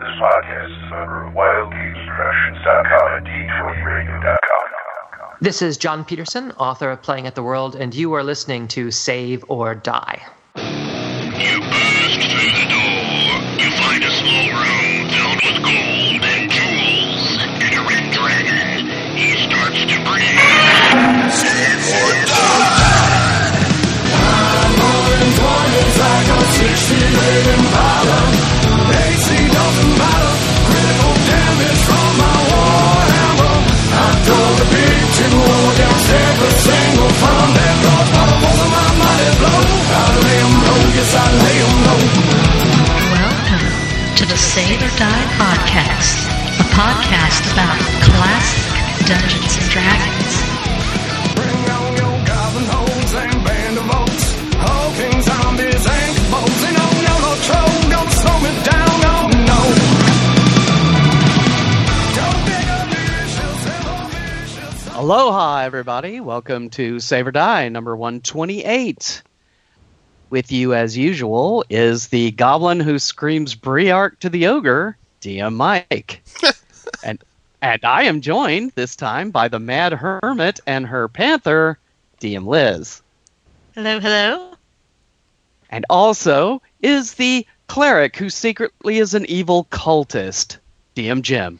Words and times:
This 0.00 0.08
podcast 0.18 0.70
is 0.70 0.76
a 0.86 0.90
member 0.96 1.26
of 1.26 1.34
WildGamesProductions.com 1.34 3.18
and 3.18 3.26
D20Radio.com. 3.26 5.36
This 5.42 5.60
is 5.60 5.76
Jon 5.76 6.06
Peterson, 6.06 6.52
author 6.52 6.90
of 6.90 7.02
Playing 7.02 7.26
at 7.26 7.34
the 7.34 7.42
World, 7.42 7.76
and 7.76 7.94
you 7.94 8.14
are 8.14 8.24
listening 8.24 8.66
to 8.68 8.90
Save 8.90 9.44
or 9.48 9.74
Die. 9.74 10.22
Save 44.60 44.82
or 44.82 44.92
Die 44.98 45.26
podcast, 45.40 46.28
a 46.60 46.66
podcast 46.76 47.42
about 47.54 47.80
classic 48.04 48.68
Dungeons 49.08 49.56
and 49.56 49.68
Dragons. 49.72 50.34
Bring 51.34 51.64
on 51.80 51.96
your 51.96 52.16
goblin 52.28 52.66
hoes 52.68 53.14
and 53.14 53.32
band 53.42 53.78
of 53.78 53.88
oaks. 53.88 54.36
Hulking 54.60 55.22
zombies 55.22 55.86
and 55.88 56.12
kabobs. 56.16 56.60
And 56.68 56.76
oh 56.76 56.92
no, 57.08 57.14
no 57.24 57.32
troll, 57.48 57.72
don't 57.88 58.12
slow 58.12 58.36
me 58.44 58.52
down, 58.68 59.00
oh 59.08 59.32
no. 64.92 65.00
Aloha, 65.00 65.62
everybody. 65.62 66.20
Welcome 66.20 66.68
to 66.70 67.00
Save 67.00 67.28
or 67.28 67.32
Die, 67.32 67.70
number 67.70 67.96
128. 67.96 69.22
With 70.30 70.52
you, 70.52 70.74
as 70.74 70.96
usual, 70.96 71.64
is 71.68 72.08
the 72.08 72.30
goblin 72.30 72.78
who 72.80 72.98
screams 73.00 73.56
Briark 73.56 74.18
to 74.20 74.28
the 74.28 74.46
ogre, 74.46 74.96
DM 75.20 75.54
Mike. 75.54 76.22
and, 77.04 77.20
and 77.60 77.84
I 77.84 78.04
am 78.04 78.20
joined 78.20 78.70
this 78.76 78.94
time 78.94 79.32
by 79.32 79.48
the 79.48 79.58
Mad 79.58 79.92
Hermit 79.92 80.60
and 80.68 80.86
her 80.86 81.08
panther, 81.08 81.78
DM 82.20 82.46
Liz. 82.46 83.02
Hello, 83.74 83.98
hello. 83.98 84.52
And 85.68 85.84
also 85.90 86.62
is 86.80 87.14
the 87.14 87.44
cleric 87.66 88.16
who 88.16 88.30
secretly 88.30 88.98
is 88.98 89.14
an 89.14 89.26
evil 89.26 89.64
cultist, 89.72 90.58
DM 90.94 91.22
Jim. 91.22 91.58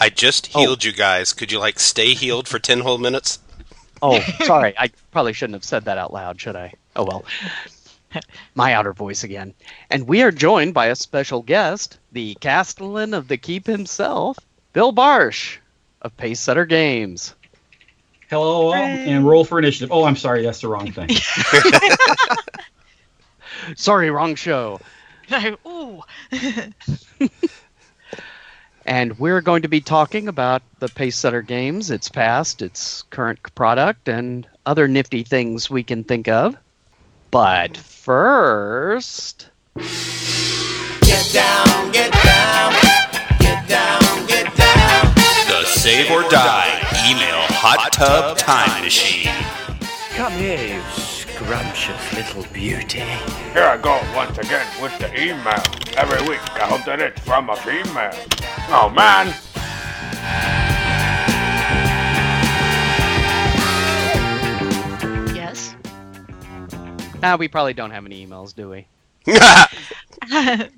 I 0.00 0.08
just 0.10 0.50
Oh. 0.54 0.60
healed 0.60 0.84
you 0.84 0.92
guys. 0.92 1.32
Could 1.32 1.50
you 1.50 1.58
like 1.58 1.78
stay 1.80 2.14
healed 2.14 2.46
for 2.46 2.58
ten 2.60 2.80
whole 2.80 2.98
minutes? 2.98 3.38
Oh, 4.02 4.20
sorry. 4.44 4.74
I 4.78 4.90
probably 5.12 5.32
shouldn't 5.32 5.54
have 5.54 5.64
said 5.64 5.84
that 5.86 5.98
out 5.98 6.12
loud, 6.12 6.40
should 6.40 6.56
I? 6.56 6.74
Oh 6.96 7.04
well. 7.04 7.24
My 8.54 8.72
outer 8.72 8.92
voice 8.92 9.24
again. 9.24 9.54
And 9.90 10.06
we 10.08 10.22
are 10.22 10.30
joined 10.30 10.74
by 10.74 10.86
a 10.86 10.96
special 10.96 11.42
guest, 11.42 11.98
the 12.12 12.36
Castellan 12.40 13.14
of 13.14 13.28
the 13.28 13.36
Keep 13.36 13.66
himself, 13.66 14.38
Bill 14.72 14.92
Barsh 14.92 15.58
of 16.02 16.16
Pace 16.16 16.40
Setter 16.40 16.66
Games. 16.66 17.34
Hello, 18.30 18.68
all, 18.68 18.74
and 18.74 19.26
roll 19.26 19.44
for 19.44 19.58
initiative. 19.58 19.92
Oh, 19.92 20.04
I'm 20.04 20.16
sorry, 20.16 20.42
that's 20.42 20.60
the 20.60 20.68
wrong 20.68 20.90
thing. 20.90 21.10
Sorry, 23.76 24.10
wrong 24.10 24.34
show. 24.34 24.80
Ooh. 25.66 26.02
And 28.86 29.18
we're 29.18 29.40
going 29.40 29.62
to 29.62 29.68
be 29.68 29.80
talking 29.80 30.28
about 30.28 30.62
the 30.78 30.88
Pacesetter 30.88 31.46
Games, 31.46 31.90
its 31.90 32.08
past, 32.08 32.60
its 32.60 33.02
current 33.10 33.40
product, 33.54 34.08
and 34.08 34.46
other 34.66 34.88
nifty 34.88 35.22
things 35.22 35.70
we 35.70 35.82
can 35.82 36.04
think 36.04 36.28
of. 36.28 36.56
But 37.34 37.76
first. 37.76 39.48
The 39.74 39.82
Save 45.66 46.12
or 46.12 46.22
Die 46.30 46.78
email 47.10 47.42
hot 47.50 47.92
tub 47.92 48.38
time 48.38 48.84
machine. 48.84 49.34
Come 50.14 50.32
here, 50.34 50.76
you 50.76 50.82
scrumptious 50.92 52.12
little 52.12 52.44
beauty. 52.52 53.00
Here 53.00 53.64
I 53.64 53.78
go 53.82 54.00
once 54.14 54.38
again 54.38 54.68
with 54.80 54.96
the 55.00 55.10
email. 55.20 55.60
Every 55.96 56.22
week 56.28 56.38
I 56.52 56.68
hope 56.68 56.84
that 56.84 57.00
it's 57.00 57.20
from 57.22 57.50
a 57.50 57.56
female. 57.56 58.14
Oh 58.68 58.88
man! 58.94 59.34
Ah, 67.24 67.36
we 67.36 67.48
probably 67.48 67.72
don't 67.74 67.90
have 67.90 68.04
any 68.04 68.26
emails, 68.26 68.54
do 68.54 68.68
we? 68.68 68.86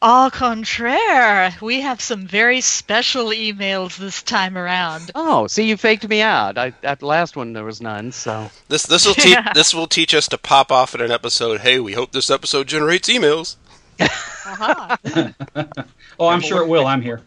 Au 0.00 0.30
contraire, 0.30 1.56
we 1.60 1.80
have 1.80 2.00
some 2.00 2.26
very 2.26 2.60
special 2.60 3.26
emails 3.30 3.96
this 3.96 4.22
time 4.22 4.56
around. 4.56 5.10
Oh, 5.14 5.46
see, 5.48 5.66
you 5.68 5.76
faked 5.76 6.06
me 6.08 6.20
out. 6.20 6.56
I, 6.58 6.72
at 6.84 7.00
the 7.00 7.06
last 7.06 7.34
one, 7.36 7.52
there 7.52 7.64
was 7.64 7.80
none, 7.80 8.12
so. 8.12 8.48
This 8.68 8.84
this 8.84 9.06
will 9.06 9.14
teach 9.14 9.32
Yeah. 9.32 9.52
this 9.54 9.74
will 9.74 9.88
teach 9.88 10.14
us 10.14 10.28
to 10.28 10.38
pop 10.38 10.70
off 10.70 10.94
at 10.94 11.00
an 11.00 11.10
episode. 11.10 11.60
Hey, 11.62 11.80
we 11.80 11.94
hope 11.94 12.12
this 12.12 12.30
episode 12.30 12.68
generates 12.68 13.08
emails. 13.08 13.56
Aha. 14.00 14.98
Oh, 16.20 16.26
I'm 16.26 16.40
sure 16.40 16.62
it 16.62 16.68
will. 16.68 16.84
I'm 16.84 17.00
here. 17.00 17.22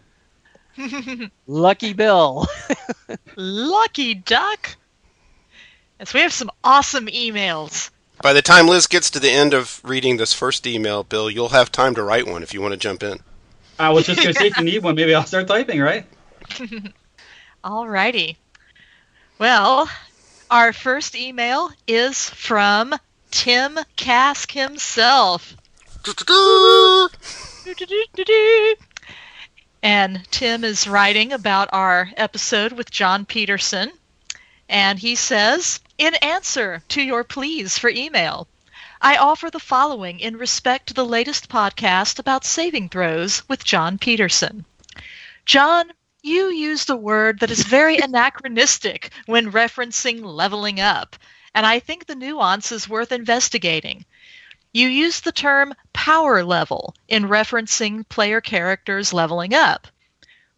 Lucky 1.46 1.94
Bill. 1.94 2.46
Lucky 3.36 4.12
duck. 4.14 4.76
Yes, 5.98 6.12
we 6.12 6.20
have 6.20 6.32
some 6.32 6.50
awesome 6.62 7.06
emails. 7.06 7.90
By 8.22 8.32
the 8.32 8.40
time 8.40 8.68
Liz 8.68 8.86
gets 8.86 9.10
to 9.10 9.18
the 9.18 9.32
end 9.32 9.52
of 9.52 9.80
reading 9.82 10.16
this 10.16 10.32
first 10.32 10.64
email, 10.64 11.02
Bill, 11.02 11.28
you'll 11.28 11.48
have 11.48 11.72
time 11.72 11.96
to 11.96 12.04
write 12.04 12.24
one 12.24 12.44
if 12.44 12.54
you 12.54 12.62
want 12.62 12.70
to 12.70 12.78
jump 12.78 13.02
in. 13.02 13.18
I 13.80 13.90
was 13.90 14.06
just 14.06 14.22
going 14.22 14.32
to 14.32 14.38
say, 14.38 14.46
if 14.46 14.56
you 14.58 14.64
need 14.64 14.84
one, 14.84 14.94
maybe 14.94 15.12
I'll 15.12 15.26
start 15.26 15.48
typing, 15.48 15.80
right? 15.80 16.06
All 17.64 17.88
righty. 17.88 18.36
Well, 19.40 19.90
our 20.52 20.72
first 20.72 21.16
email 21.16 21.70
is 21.88 22.30
from 22.30 22.94
Tim 23.32 23.76
Kask 23.96 24.52
himself. 24.52 25.56
And 29.82 30.30
Tim 30.30 30.62
is 30.62 30.86
writing 30.86 31.32
about 31.32 31.70
our 31.72 32.08
episode 32.16 32.70
with 32.70 32.88
Jon 32.88 33.26
Peterson. 33.26 33.90
And 34.68 34.96
he 34.96 35.16
says, 35.16 35.80
In 36.02 36.16
answer 36.16 36.82
to 36.88 37.00
your 37.00 37.22
pleas 37.22 37.78
for 37.78 37.88
email, 37.88 38.48
I 39.00 39.16
offer 39.16 39.50
the 39.50 39.60
following 39.60 40.18
in 40.18 40.36
respect 40.36 40.88
to 40.88 40.94
the 40.94 41.04
latest 41.04 41.48
podcast 41.48 42.18
about 42.18 42.44
saving 42.44 42.88
throws 42.88 43.48
with 43.48 43.62
Jon 43.62 43.98
Peterson. 43.98 44.64
Jon, 45.46 45.92
you 46.20 46.46
used 46.46 46.90
a 46.90 46.96
word 46.96 47.38
that 47.38 47.52
is 47.52 47.62
very 47.62 47.98
anachronistic 48.02 49.12
when 49.26 49.52
referencing 49.52 50.24
leveling 50.24 50.80
up, 50.80 51.14
and 51.54 51.64
I 51.64 51.78
think 51.78 52.06
the 52.06 52.16
nuance 52.16 52.72
is 52.72 52.88
worth 52.88 53.12
investigating. 53.12 54.04
You 54.72 54.88
used 54.88 55.22
the 55.22 55.30
term 55.30 55.72
power 55.92 56.42
level 56.42 56.96
in 57.06 57.28
referencing 57.28 58.08
player 58.08 58.40
characters 58.40 59.12
leveling 59.12 59.54
up. 59.54 59.86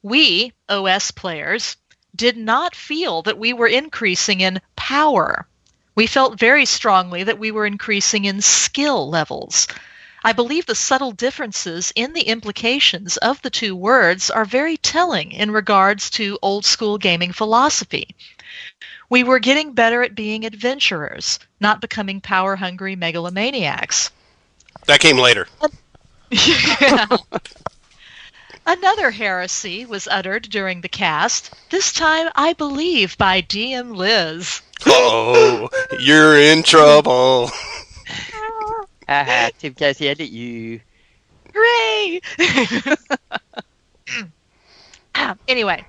We, 0.01 0.55
OS 0.71 1.11
players, 1.11 1.77
did 2.15 2.37
not 2.37 2.75
feel 2.75 3.23
that 3.23 3.39
we 3.39 3.53
were 3.53 3.67
increasing 3.67 4.41
in 4.41 4.61
power. 4.77 5.47
We 5.95 6.07
felt 6.07 6.39
very 6.39 6.65
strongly 6.65 7.25
that 7.25 7.39
we 7.39 7.51
were 7.51 7.67
increasing 7.67 8.25
in 8.25 8.43
skill 8.43 9.09
levels. 9.09 9.67
I 10.27 10.33
believe 10.33 10.67
the 10.67 10.75
subtle 10.75 11.13
differences 11.13 11.93
in 11.95 12.15
the 12.15 12.23
implications 12.23 13.19
of 13.19 13.43
the 13.43 13.51
two 13.51 13.77
words 13.77 14.31
are 14.31 14.47
very 14.47 14.79
telling 14.79 15.33
in 15.33 15.51
regards 15.51 16.09
to 16.11 16.39
old 16.41 16.65
school 16.65 16.97
gaming 16.97 17.33
philosophy. 17.33 18.15
We 19.11 19.23
were 19.23 19.39
getting 19.39 19.75
better 19.75 20.03
at 20.03 20.15
being 20.15 20.47
adventurers, 20.47 21.39
not 21.61 21.83
becoming 21.83 22.23
power 22.23 22.57
hungry 22.57 22.97
megalomaniacs. 22.97 24.11
That 24.87 25.01
came 25.01 25.19
later. 25.19 25.47
Another 28.67 29.11
heresy 29.11 29.85
was 29.85 30.09
uttered 30.09 30.49
during 30.49 30.81
the 30.81 30.89
cast, 30.89 31.51
this 31.71 31.93
time, 31.93 32.31
I 32.35 32.55
believe, 32.55 33.19
by 33.19 33.43
DM 33.43 33.95
Liz. 33.95 34.63
Oh, 34.87 35.69
you're 36.01 36.39
in 36.39 36.63
trouble. 36.63 37.51
Haha, 39.09 39.51
Tim 39.59 39.75
Cassie 39.75 40.09
at 40.09 40.21
you. 40.21 40.81
Hooray! 41.55 42.21
anyway, 45.49 45.85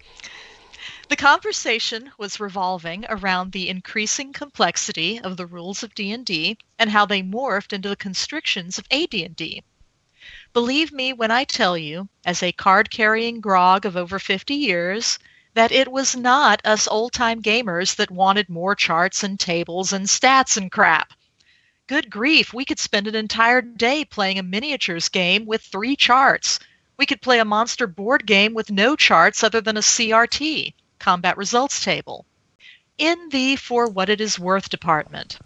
the 1.09 1.15
conversation 1.15 2.11
was 2.17 2.39
revolving 2.39 3.05
around 3.09 3.51
the 3.51 3.69
increasing 3.69 4.33
complexity 4.33 5.19
of 5.19 5.37
the 5.37 5.45
rules 5.45 5.83
of 5.83 5.95
D&D 5.95 6.57
and 6.79 6.89
how 6.89 7.05
they 7.05 7.21
morphed 7.21 7.73
into 7.73 7.89
the 7.89 7.95
constrictions 7.95 8.77
of 8.77 8.85
AD&D. 8.91 9.63
Believe 10.55 10.93
me 10.93 11.11
when 11.11 11.31
I 11.31 11.43
tell 11.43 11.77
you, 11.77 12.07
as 12.23 12.41
a 12.41 12.53
card 12.53 12.89
carrying 12.89 13.41
grog 13.41 13.85
of 13.85 13.97
over 13.97 14.19
50 14.19 14.53
years, 14.53 15.19
that 15.53 15.73
it 15.73 15.91
was 15.91 16.15
not 16.15 16.61
us 16.63 16.87
old 16.87 17.11
time 17.11 17.41
gamers 17.41 17.97
that 17.97 18.09
wanted 18.09 18.47
more 18.47 18.73
charts 18.73 19.21
and 19.21 19.37
tables 19.37 19.91
and 19.91 20.05
stats 20.05 20.55
and 20.55 20.71
crap. 20.71 21.11
Good 21.87 22.09
grief, 22.09 22.53
we 22.53 22.63
could 22.63 22.79
spend 22.79 23.05
an 23.05 23.15
entire 23.15 23.61
day 23.61 24.05
playing 24.05 24.39
a 24.39 24.43
miniatures 24.43 25.09
game 25.09 25.45
with 25.45 25.61
three 25.61 25.97
charts. 25.97 26.57
We 26.95 27.05
could 27.05 27.21
play 27.21 27.39
a 27.39 27.43
monster 27.43 27.85
board 27.85 28.25
game 28.25 28.53
with 28.53 28.71
no 28.71 28.95
charts 28.95 29.43
other 29.43 29.59
than 29.59 29.75
a 29.75 29.81
CRT, 29.81 30.73
combat 30.99 31.35
results 31.35 31.83
table. 31.83 32.25
In 32.97 33.27
the 33.27 33.57
for 33.57 33.87
what 33.87 34.07
it 34.07 34.21
is 34.21 34.39
worth 34.39 34.69
department, 34.69 35.37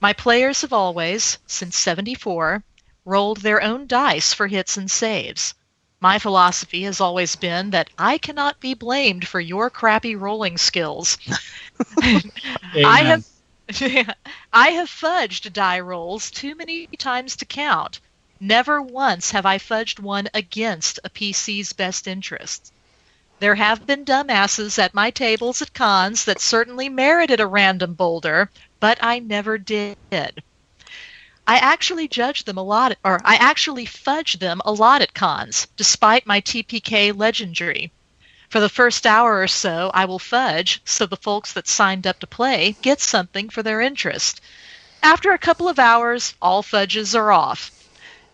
my 0.00 0.12
players 0.12 0.62
have 0.62 0.72
always, 0.72 1.38
since 1.46 1.78
74, 1.78 2.64
rolled 3.04 3.38
their 3.38 3.62
own 3.62 3.86
dice 3.86 4.32
for 4.32 4.46
hits 4.46 4.76
and 4.76 4.90
saves. 4.90 5.54
My 6.00 6.18
philosophy 6.18 6.82
has 6.82 7.00
always 7.00 7.36
been 7.36 7.70
that 7.70 7.90
I 7.96 8.18
cannot 8.18 8.60
be 8.60 8.74
blamed 8.74 9.28
for 9.28 9.40
your 9.40 9.70
crappy 9.70 10.16
rolling 10.16 10.58
skills. 10.58 11.16
I 12.02 13.02
have 13.04 13.24
I 14.52 14.70
have 14.70 14.90
fudged 14.90 15.52
die 15.52 15.80
rolls 15.80 16.30
too 16.30 16.54
many 16.54 16.88
times 16.98 17.36
to 17.36 17.44
count. 17.44 18.00
Never 18.40 18.82
once 18.82 19.30
have 19.30 19.46
I 19.46 19.58
fudged 19.58 20.00
one 20.00 20.28
against 20.34 20.98
a 21.04 21.10
PC's 21.10 21.72
best 21.72 22.08
interests. 22.08 22.72
There 23.38 23.54
have 23.54 23.86
been 23.86 24.04
dumbasses 24.04 24.78
at 24.78 24.94
my 24.94 25.10
tables 25.10 25.62
at 25.62 25.72
cons 25.72 26.24
that 26.24 26.40
certainly 26.40 26.88
merited 26.88 27.40
a 27.40 27.46
random 27.46 27.94
boulder, 27.94 28.50
but 28.80 28.98
I 29.00 29.20
never 29.20 29.58
did. 29.58 30.42
I 31.44 31.56
actually 31.56 32.06
judge 32.06 32.44
them 32.44 32.56
a 32.56 32.62
lot, 32.62 32.96
or 33.04 33.20
I 33.24 33.34
actually 33.34 33.84
fudge 33.84 34.38
them 34.38 34.62
a 34.64 34.72
lot 34.72 35.02
at 35.02 35.12
cons, 35.12 35.66
despite 35.76 36.24
my 36.24 36.40
TPK 36.40 37.12
legendary. 37.16 37.90
For 38.48 38.60
the 38.60 38.68
first 38.68 39.06
hour 39.06 39.40
or 39.40 39.48
so, 39.48 39.90
I 39.92 40.04
will 40.04 40.18
fudge, 40.18 40.80
so 40.84 41.04
the 41.04 41.16
folks 41.16 41.52
that 41.54 41.66
signed 41.66 42.06
up 42.06 42.20
to 42.20 42.26
play 42.26 42.76
get 42.80 43.00
something 43.00 43.48
for 43.48 43.62
their 43.62 43.80
interest. 43.80 44.40
After 45.02 45.32
a 45.32 45.38
couple 45.38 45.68
of 45.68 45.80
hours, 45.80 46.34
all 46.40 46.62
fudges 46.62 47.14
are 47.14 47.32
off. 47.32 47.72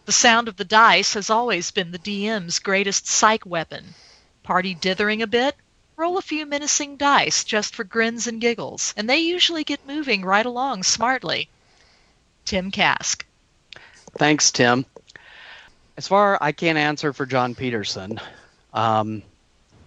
The 0.04 0.12
sound 0.12 0.46
of 0.46 0.56
the 0.56 0.64
dice 0.64 1.14
has 1.14 1.30
always 1.30 1.70
been 1.70 1.92
the 1.92 1.98
DM's 1.98 2.58
greatest 2.58 3.06
psych 3.06 3.46
weapon. 3.46 3.94
Party 4.42 4.74
dithering 4.74 5.22
a 5.22 5.26
bit? 5.26 5.56
Roll 5.96 6.18
a 6.18 6.22
few 6.22 6.44
menacing 6.44 6.98
dice 6.98 7.42
just 7.42 7.74
for 7.74 7.84
grins 7.84 8.26
and 8.26 8.40
giggles, 8.40 8.92
and 8.96 9.08
they 9.08 9.18
usually 9.18 9.64
get 9.64 9.86
moving 9.86 10.24
right 10.24 10.44
along 10.44 10.82
smartly. 10.82 11.48
Tim 12.48 12.70
Kask. 12.70 13.26
Thanks, 14.16 14.50
Tim. 14.50 14.86
As 15.98 16.08
far 16.08 16.38
I 16.40 16.52
can't 16.52 16.78
answer 16.78 17.12
for 17.12 17.26
Jon 17.26 17.54
Peterson. 17.54 18.18
Um, 18.72 19.22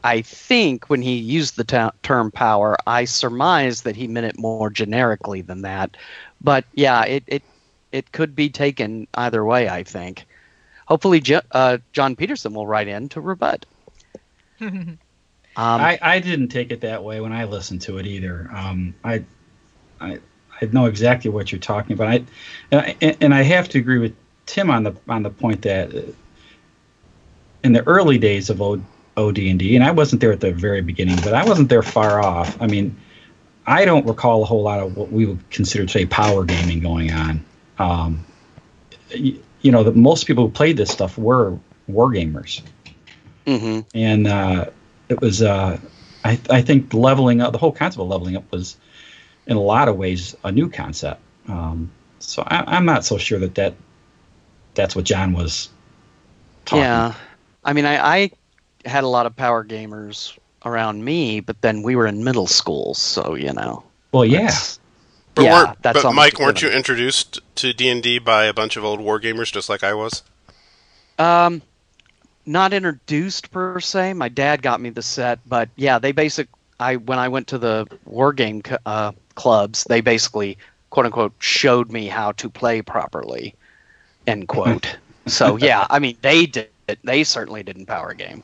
I 0.04 0.22
think 0.22 0.88
when 0.88 1.02
he 1.02 1.16
used 1.16 1.56
the 1.56 1.64
ta- 1.64 1.94
term 2.04 2.30
power, 2.30 2.78
I 2.86 3.06
surmise 3.06 3.82
that 3.82 3.96
he 3.96 4.08
meant 4.08 4.28
it 4.28 4.38
more 4.38 4.70
generically 4.70 5.42
than 5.42 5.64
that. 5.64 5.98
But 6.40 6.66
yeah, 6.76 7.04
it 7.06 7.24
it, 7.26 7.44
it 7.92 8.12
could 8.12 8.36
be 8.36 8.50
taken 8.50 9.08
either 9.16 9.44
way. 9.44 9.68
I 9.68 9.82
think. 9.82 10.28
Hopefully, 10.86 11.20
Jo- 11.20 11.42
uh, 11.52 11.80
Jon 11.94 12.16
Peterson 12.16 12.54
will 12.54 12.68
write 12.68 12.88
in 12.88 13.10
to 13.10 13.22
rebut. 13.22 13.66
Um, 15.58 15.82
I, 15.82 16.00
I 16.02 16.20
didn't 16.20 16.48
take 16.48 16.72
it 16.72 16.80
that 16.80 17.04
way 17.04 17.20
when 17.20 17.34
I 17.34 17.44
listened 17.44 17.82
to 17.82 17.98
it 17.98 18.08
either. 18.08 18.50
Um, 18.54 18.96
I, 19.04 19.26
I 20.00 20.20
I 20.62 20.66
know 20.72 20.86
exactly 20.86 21.32
what 21.32 21.52
you're 21.52 21.60
talking 21.60 21.94
about. 21.94 22.08
I, 22.10 22.26
and 22.72 22.82
I 22.82 23.18
and 23.22 23.34
I 23.34 23.42
have 23.42 23.70
to 23.70 23.80
agree 23.80 23.98
with 23.98 24.16
Tim 24.46 24.70
on 24.70 24.84
the 24.84 24.96
on 25.08 25.24
the 25.24 25.30
point 25.30 25.64
that 25.64 25.94
uh, 25.96 26.02
in 27.64 27.74
the 27.74 27.86
early 27.88 28.18
days 28.18 28.50
of 28.50 28.62
O, 28.62 28.82
OD&D, 29.18 29.76
and 29.76 29.84
I 29.84 29.92
wasn't 29.92 30.22
there 30.22 30.32
at 30.32 30.40
the 30.40 30.52
very 30.52 30.82
beginning, 30.82 31.18
but 31.18 31.34
I 31.34 31.46
wasn't 31.46 31.70
there 31.70 31.84
far 31.84 32.22
off. 32.22 32.60
I 32.62 32.68
mean, 32.68 32.96
I 33.66 33.86
don't 33.86 34.06
recall 34.06 34.42
a 34.42 34.46
whole 34.46 34.64
lot 34.64 34.80
of 34.80 34.96
what 34.96 35.12
we 35.12 35.26
would 35.26 35.50
consider 35.50 35.88
say 35.88 36.06
power 36.06 36.44
gaming 36.44 36.80
going 36.80 37.12
on. 37.12 37.46
Um, 37.78 38.26
you, 39.10 39.42
you 39.62 39.72
know, 39.72 39.84
the, 39.84 39.92
most 39.92 40.26
people 40.26 40.46
who 40.46 40.52
played 40.52 40.78
this 40.78 40.92
stuff 40.92 41.18
were 41.18 41.58
war 41.88 42.10
gamers 42.10 42.62
mhm. 43.46 43.86
and 43.94 44.28
uh, 44.28 44.66
it 45.10 45.20
was 45.22 45.42
uh, 45.42 45.78
I, 46.24 46.40
I 46.50 46.62
think 46.62 46.94
leveling 46.94 47.42
up 47.42 47.52
the 47.52 47.58
whole 47.58 47.72
concept 47.72 48.02
of 48.02 48.08
leveling 48.08 48.38
up 48.38 48.52
was 48.52 48.78
in 49.52 49.58
a 49.58 49.62
lot 49.62 49.88
of 49.90 49.98
ways 49.98 50.36
a 50.44 50.52
new 50.52 50.70
concept 50.70 51.22
um, 51.48 51.92
so 52.20 52.44
I, 52.48 52.64
i'm 52.78 52.86
not 52.86 53.06
so 53.06 53.18
sure 53.18 53.40
that 53.40 53.56
that 53.56 53.76
that's 54.76 54.96
what 54.96 55.06
john 55.06 55.34
was 55.34 55.70
talking 56.66 56.82
Yeah, 56.84 57.14
I 57.64 57.74
mean, 57.74 57.86
I, 57.86 57.98
I 58.24 58.32
had 58.86 59.04
a 59.04 59.08
lot 59.08 59.26
of 59.26 59.36
power 59.36 59.64
gamers 59.66 60.38
around 60.66 61.04
me, 61.04 61.40
but 61.40 61.62
then 61.62 61.84
we 61.84 61.96
were 61.96 62.08
in 62.08 62.24
middle 62.24 62.48
school, 62.48 62.94
so 62.94 63.36
you 63.36 63.54
know. 63.54 63.84
well 64.12 64.26
yeah 64.26 64.52
But, 65.36 65.46
yeah, 65.46 65.52
weren't, 65.52 65.82
that's 65.82 66.04
but 66.04 66.14
Mike, 66.16 66.40
a 66.40 66.44
weren't 66.44 66.62
you 66.62 66.70
introduced 66.70 67.40
to 67.56 67.74
D 67.74 67.90
and 67.90 68.04
D 68.04 68.20
by 68.20 68.46
a 68.46 68.54
bunch 68.54 68.78
of 68.78 68.84
old 68.86 69.00
war 69.02 69.20
gamers, 69.20 69.52
just 69.52 69.70
like 69.70 69.84
I 69.84 69.94
was? 69.94 70.24
Um, 71.18 71.62
not 72.46 72.74
introduced 72.74 73.52
per 73.52 73.80
se. 73.80 74.14
My 74.14 74.30
dad 74.30 74.62
got 74.62 74.82
me 74.82 74.90
the 74.90 75.02
set, 75.02 75.40
but 75.48 75.70
yeah, 75.76 76.00
they 76.00 76.12
basic. 76.12 76.50
I 76.80 76.96
when 76.98 77.20
I 77.20 77.30
went 77.30 77.48
to 77.50 77.58
the 77.60 77.88
war 78.06 78.34
game 78.34 78.62
uh, 78.86 79.12
clubs, 79.36 79.86
they 79.86 80.02
basically 80.02 80.58
quote 80.90 81.06
unquote 81.06 81.34
showed 81.40 81.92
me 81.92 82.08
how 82.08 82.32
to 82.34 82.50
play 82.50 82.82
properly. 82.82 83.56
End 84.28 84.48
quote. 84.48 84.98
so 85.28 85.58
yeah, 85.58 85.88
I 85.90 86.00
mean 86.00 86.18
they 86.22 86.46
did. 86.46 86.70
They 87.04 87.24
certainly 87.24 87.64
didn't 87.64 87.86
power 87.86 88.14
game. 88.14 88.44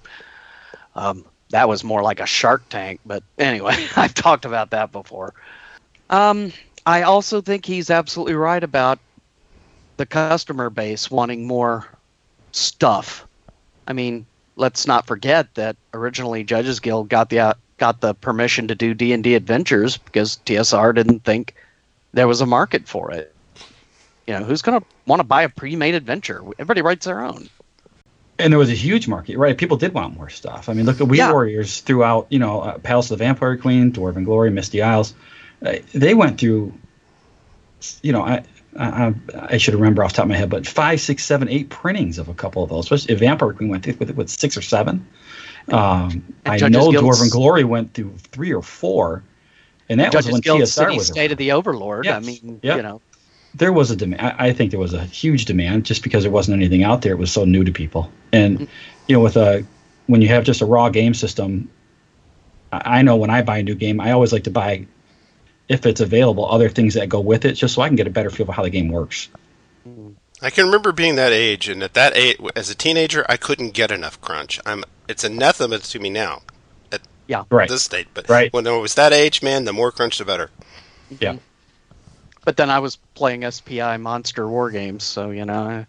Um, 0.95 1.25
that 1.49 1.67
was 1.67 1.83
more 1.83 2.01
like 2.01 2.19
a 2.19 2.25
Shark 2.25 2.67
Tank, 2.69 2.99
but 3.05 3.23
anyway, 3.37 3.87
I've 3.95 4.13
talked 4.13 4.45
about 4.45 4.71
that 4.71 4.91
before. 4.91 5.33
Um, 6.09 6.53
I 6.85 7.01
also 7.01 7.41
think 7.41 7.65
he's 7.65 7.89
absolutely 7.89 8.35
right 8.35 8.63
about 8.63 8.99
the 9.97 10.05
customer 10.05 10.69
base 10.69 11.11
wanting 11.11 11.45
more 11.45 11.85
stuff. 12.51 13.27
I 13.87 13.93
mean, 13.93 14.25
let's 14.55 14.87
not 14.87 15.05
forget 15.05 15.53
that 15.55 15.75
originally 15.93 16.43
Judges 16.43 16.79
Guild 16.79 17.09
got 17.09 17.29
the 17.29 17.39
uh, 17.39 17.53
got 17.77 18.01
the 18.01 18.13
permission 18.13 18.67
to 18.69 18.75
do 18.75 18.93
D 18.93 19.13
and 19.13 19.23
D 19.23 19.35
adventures 19.35 19.97
because 19.97 20.37
TSR 20.45 20.93
didn't 20.95 21.23
think 21.23 21.53
there 22.13 22.27
was 22.27 22.41
a 22.41 22.45
market 22.45 22.87
for 22.87 23.11
it. 23.11 23.33
You 24.25 24.33
know, 24.39 24.43
who's 24.43 24.61
going 24.61 24.79
to 24.79 24.85
want 25.05 25.19
to 25.21 25.23
buy 25.23 25.43
a 25.43 25.49
pre-made 25.49 25.95
adventure? 25.95 26.43
Everybody 26.59 26.81
writes 26.81 27.05
their 27.05 27.21
own. 27.21 27.49
and 28.39 28.51
there 28.51 28.59
was 28.59 28.69
a 28.69 28.73
huge 28.75 29.07
market 29.07 29.37
right 29.37 29.57
people 29.57 29.77
did 29.77 29.93
want 29.95 30.15
more 30.15 30.29
stuff 30.29 30.69
i 30.69 30.73
mean 30.73 30.85
look 30.85 31.01
at 31.01 31.07
we 31.07 31.17
Yeah. 31.17 31.31
warriors 31.31 31.79
throughout 31.81 32.27
you 32.29 32.37
know 32.37 32.61
uh, 32.61 32.77
palace 32.77 33.09
of 33.09 33.17
the 33.17 33.23
vampire 33.25 33.57
queen 33.57 33.91
dwarven 33.91 34.25
glory 34.25 34.51
misty 34.51 34.81
isles 34.83 35.15
uh, 35.65 35.77
they 35.95 36.13
went 36.13 36.39
through 36.39 36.71
you 38.03 38.11
know 38.11 38.21
I, 38.21 38.43
I 38.77 39.13
I 39.33 39.57
should 39.57 39.73
remember 39.73 40.03
off 40.03 40.11
the 40.11 40.17
top 40.17 40.25
of 40.25 40.29
my 40.29 40.35
head, 40.37 40.51
but 40.51 40.67
five, 40.67 41.01
six, 41.01 41.23
seven, 41.25 41.49
eight 41.49 41.69
printings 41.69 42.19
of 42.19 42.27
a 42.29 42.33
couple 42.35 42.61
of 42.63 42.69
those. 42.69 42.85
Especially 42.91 43.15
Vampire 43.15 43.51
Queen 43.53 43.69
went 43.69 43.83
through 43.83 43.95
with, 43.95 44.11
with 44.11 44.29
six 44.29 44.55
or 44.55 44.61
seven. 44.61 45.07
Um, 45.69 46.23
I 46.45 46.57
know 46.69 46.91
Guild's- 46.91 47.19
Dwarven 47.19 47.31
Glory 47.31 47.63
went 47.63 47.93
through 47.93 48.13
three 48.31 48.53
or 48.53 48.61
four, 48.61 49.23
and 49.89 49.99
that 49.99 50.11
Judges 50.11 50.27
was 50.27 50.33
when 50.33 50.41
Guild 50.41 50.61
TSR 50.61 50.67
City 50.85 50.97
was 50.97 51.07
State 51.07 51.31
of 51.31 51.37
the 51.37 51.51
Overlord. 51.51 52.07
I 52.07 52.19
mean, 52.19 52.59
Yep. 52.63 52.77
you 52.77 52.83
know, 52.83 53.01
there 53.55 53.73
was 53.73 53.91
a 53.91 53.95
demand. 53.95 54.35
I 54.37 54.53
think 54.53 54.71
there 54.71 54.79
was 54.79 54.93
a 54.93 55.03
huge 55.03 55.45
demand 55.45 55.85
just 55.85 56.03
because 56.03 56.23
there 56.23 56.31
wasn't 56.31 56.55
anything 56.57 56.83
out 56.83 57.01
there. 57.01 57.13
It 57.13 57.17
was 57.19 57.31
so 57.31 57.43
new 57.45 57.63
to 57.63 57.71
people, 57.71 58.09
and 58.31 58.67
you 59.07 59.15
know, 59.15 59.21
with 59.21 59.35
a 59.37 59.65
when 60.07 60.21
you 60.21 60.29
have 60.29 60.43
just 60.45 60.61
a 60.61 60.65
raw 60.65 60.89
game 60.89 61.13
system, 61.13 61.69
I 62.71 62.99
I 62.99 63.01
know 63.01 63.15
when 63.17 63.29
I 63.29 63.41
buy 63.41 63.57
a 63.57 63.63
new 63.63 63.75
game, 63.75 63.99
I 63.99 64.11
always 64.11 64.31
like 64.31 64.43
to 64.45 64.51
buy, 64.51 64.85
if 65.67 65.85
it's 65.85 65.99
available, 66.01 66.45
other 66.49 66.69
things 66.69 66.93
that 66.93 67.09
go 67.09 67.19
with 67.19 67.43
it, 67.45 67.53
just 67.53 67.73
so 67.75 67.81
I 67.81 67.87
can 67.87 67.95
get 67.97 68.07
a 68.07 68.11
better 68.11 68.29
feel 68.29 68.45
for 68.45 68.53
how 68.53 68.63
the 68.63 68.69
game 68.69 68.89
works. 68.89 69.27
I 70.41 70.49
can 70.51 70.65
remember 70.65 70.91
being 70.91 71.15
that 71.15 71.31
age, 71.31 71.67
and 71.67 71.81
at 71.81 71.93
that 71.95 72.15
age, 72.15 72.37
as 72.55 72.69
a 72.69 72.75
teenager, 72.75 73.25
I 73.27 73.37
couldn't 73.37 73.71
get 73.71 73.91
enough 73.91 74.21
crunch. 74.21 74.59
I'm 74.65 74.83
it's 75.07 75.23
anathema 75.23 75.79
to 75.79 75.99
me 75.99 76.09
now 76.09 76.41
at 76.91 77.01
Yeah. 77.27 77.43
Right. 77.49 77.67
this 77.69 77.83
state, 77.83 78.07
but 78.13 78.29
Right. 78.29 78.51
when 78.53 78.67
I 78.67 78.77
was 78.77 78.93
that 78.95 79.13
age, 79.13 79.41
man, 79.41 79.65
the 79.65 79.73
more 79.73 79.91
crunch, 79.91 80.17
the 80.17 80.25
better. 80.25 80.49
Mm-hmm. 81.11 81.23
Yeah. 81.23 81.35
but 82.45 82.55
then 82.57 82.69
I 82.69 82.79
was 82.79 82.97
playing 83.15 83.49
SPI 83.49 83.97
Monster 83.97 84.47
War 84.47 84.69
Games, 84.69 85.03
so 85.03 85.31
you 85.31 85.43
know, 85.45 85.85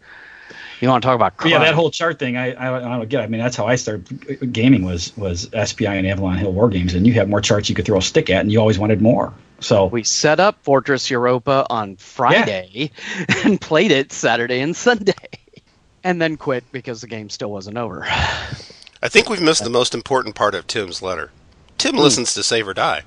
you 0.80 0.88
want 0.88 1.02
to 1.02 1.06
talk 1.06 1.14
about 1.14 1.36
But 1.36 1.48
yeah, 1.48 1.58
that 1.58 1.74
whole 1.74 1.90
chart 1.90 2.18
thing, 2.18 2.36
I, 2.36 2.52
I, 2.52 2.76
I 2.76 2.80
don't 2.80 3.08
get. 3.08 3.20
I 3.20 3.26
mean, 3.26 3.40
that's 3.40 3.54
how 3.56 3.66
I 3.66 3.74
started 3.76 4.52
gaming 4.52 4.84
was 4.84 5.14
was 5.16 5.50
SPI 5.64 5.86
and 5.86 6.06
Avalon 6.06 6.38
Hill 6.38 6.52
War 6.52 6.68
Games, 6.70 6.94
and 6.94 7.06
you 7.06 7.12
had 7.12 7.28
more 7.28 7.40
charts 7.40 7.68
you 7.68 7.74
could 7.74 7.84
throw 7.84 7.98
a 7.98 8.02
stick 8.02 8.30
at, 8.30 8.40
and 8.40 8.50
you 8.50 8.60
always 8.60 8.78
wanted 8.78 9.02
more. 9.02 9.32
So 9.60 9.86
we 9.86 10.04
set 10.04 10.38
up 10.38 10.62
Fortress 10.62 11.10
Europa 11.10 11.66
on 11.68 11.96
Friday 11.96 12.92
and 13.44 13.60
played 13.60 13.90
it 13.90 14.12
Saturday 14.12 14.60
and 14.60 14.76
Sunday, 14.76 15.14
and 16.04 16.22
then 16.22 16.36
quit 16.36 16.64
because 16.70 17.00
the 17.00 17.08
game 17.08 17.28
still 17.28 17.50
wasn't 17.50 17.76
over. 17.76 18.04
I 19.02 19.08
think 19.08 19.28
we've 19.28 19.42
missed 19.42 19.64
the 19.64 19.70
most 19.70 19.94
important 19.94 20.34
part 20.34 20.54
of 20.54 20.66
Tim's 20.66 21.02
letter. 21.02 21.30
Tim 21.76 21.94
hmm. 21.94 22.00
listens 22.00 22.34
to 22.34 22.42
Save 22.42 22.68
or 22.68 22.74
Die. 22.74 23.02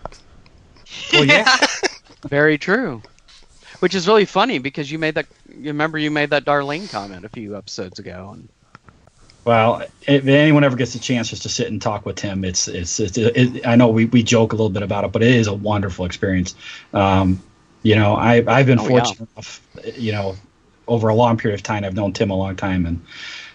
well, 1.13 1.25
yeah, 1.25 1.55
Very 2.27 2.57
true. 2.57 3.01
which 3.79 3.95
is 3.95 4.07
really 4.07 4.25
funny 4.25 4.59
because 4.59 4.91
you 4.91 4.99
made 4.99 5.15
that. 5.15 5.27
You 5.49 5.67
remember 5.67 5.97
you 5.97 6.11
made 6.11 6.29
that 6.31 6.45
Darlene 6.45 6.89
comment 6.91 7.25
a 7.25 7.29
few 7.29 7.57
episodes 7.57 7.99
ago. 7.99 8.31
And 8.33 8.49
Well, 9.45 9.81
if 10.07 10.27
anyone 10.27 10.63
ever 10.63 10.75
gets 10.75 10.93
a 10.93 10.99
chance 10.99 11.29
just 11.29 11.41
to 11.43 11.49
sit 11.49 11.67
and 11.67 11.81
talk 11.81 12.05
with 12.05 12.19
him, 12.19 12.45
it's 12.45 12.67
it's, 12.67 12.99
it's 12.99 13.17
it, 13.17 13.65
I 13.65 13.75
know 13.75 13.89
we, 13.89 14.05
we 14.05 14.21
joke 14.21 14.53
a 14.53 14.55
little 14.55 14.69
bit 14.69 14.83
about 14.83 15.03
it, 15.03 15.11
but 15.11 15.23
it 15.23 15.33
is 15.33 15.47
a 15.47 15.53
wonderful 15.53 16.05
experience. 16.05 16.53
Um, 16.93 17.41
you 17.81 17.95
know, 17.95 18.13
I 18.15 18.43
I've 18.47 18.67
been 18.67 18.79
Oh, 18.79 18.87
yeah. 18.87 19.03
fortunate 19.05 19.29
enough, 19.35 19.67
you 19.97 20.11
know, 20.11 20.35
over 20.87 21.07
a 21.07 21.15
long 21.15 21.37
period 21.37 21.59
of 21.59 21.63
time. 21.63 21.83
I've 21.83 21.95
known 21.95 22.13
Tim 22.13 22.29
a 22.29 22.35
long 22.35 22.55
time, 22.55 22.85
and 22.85 23.01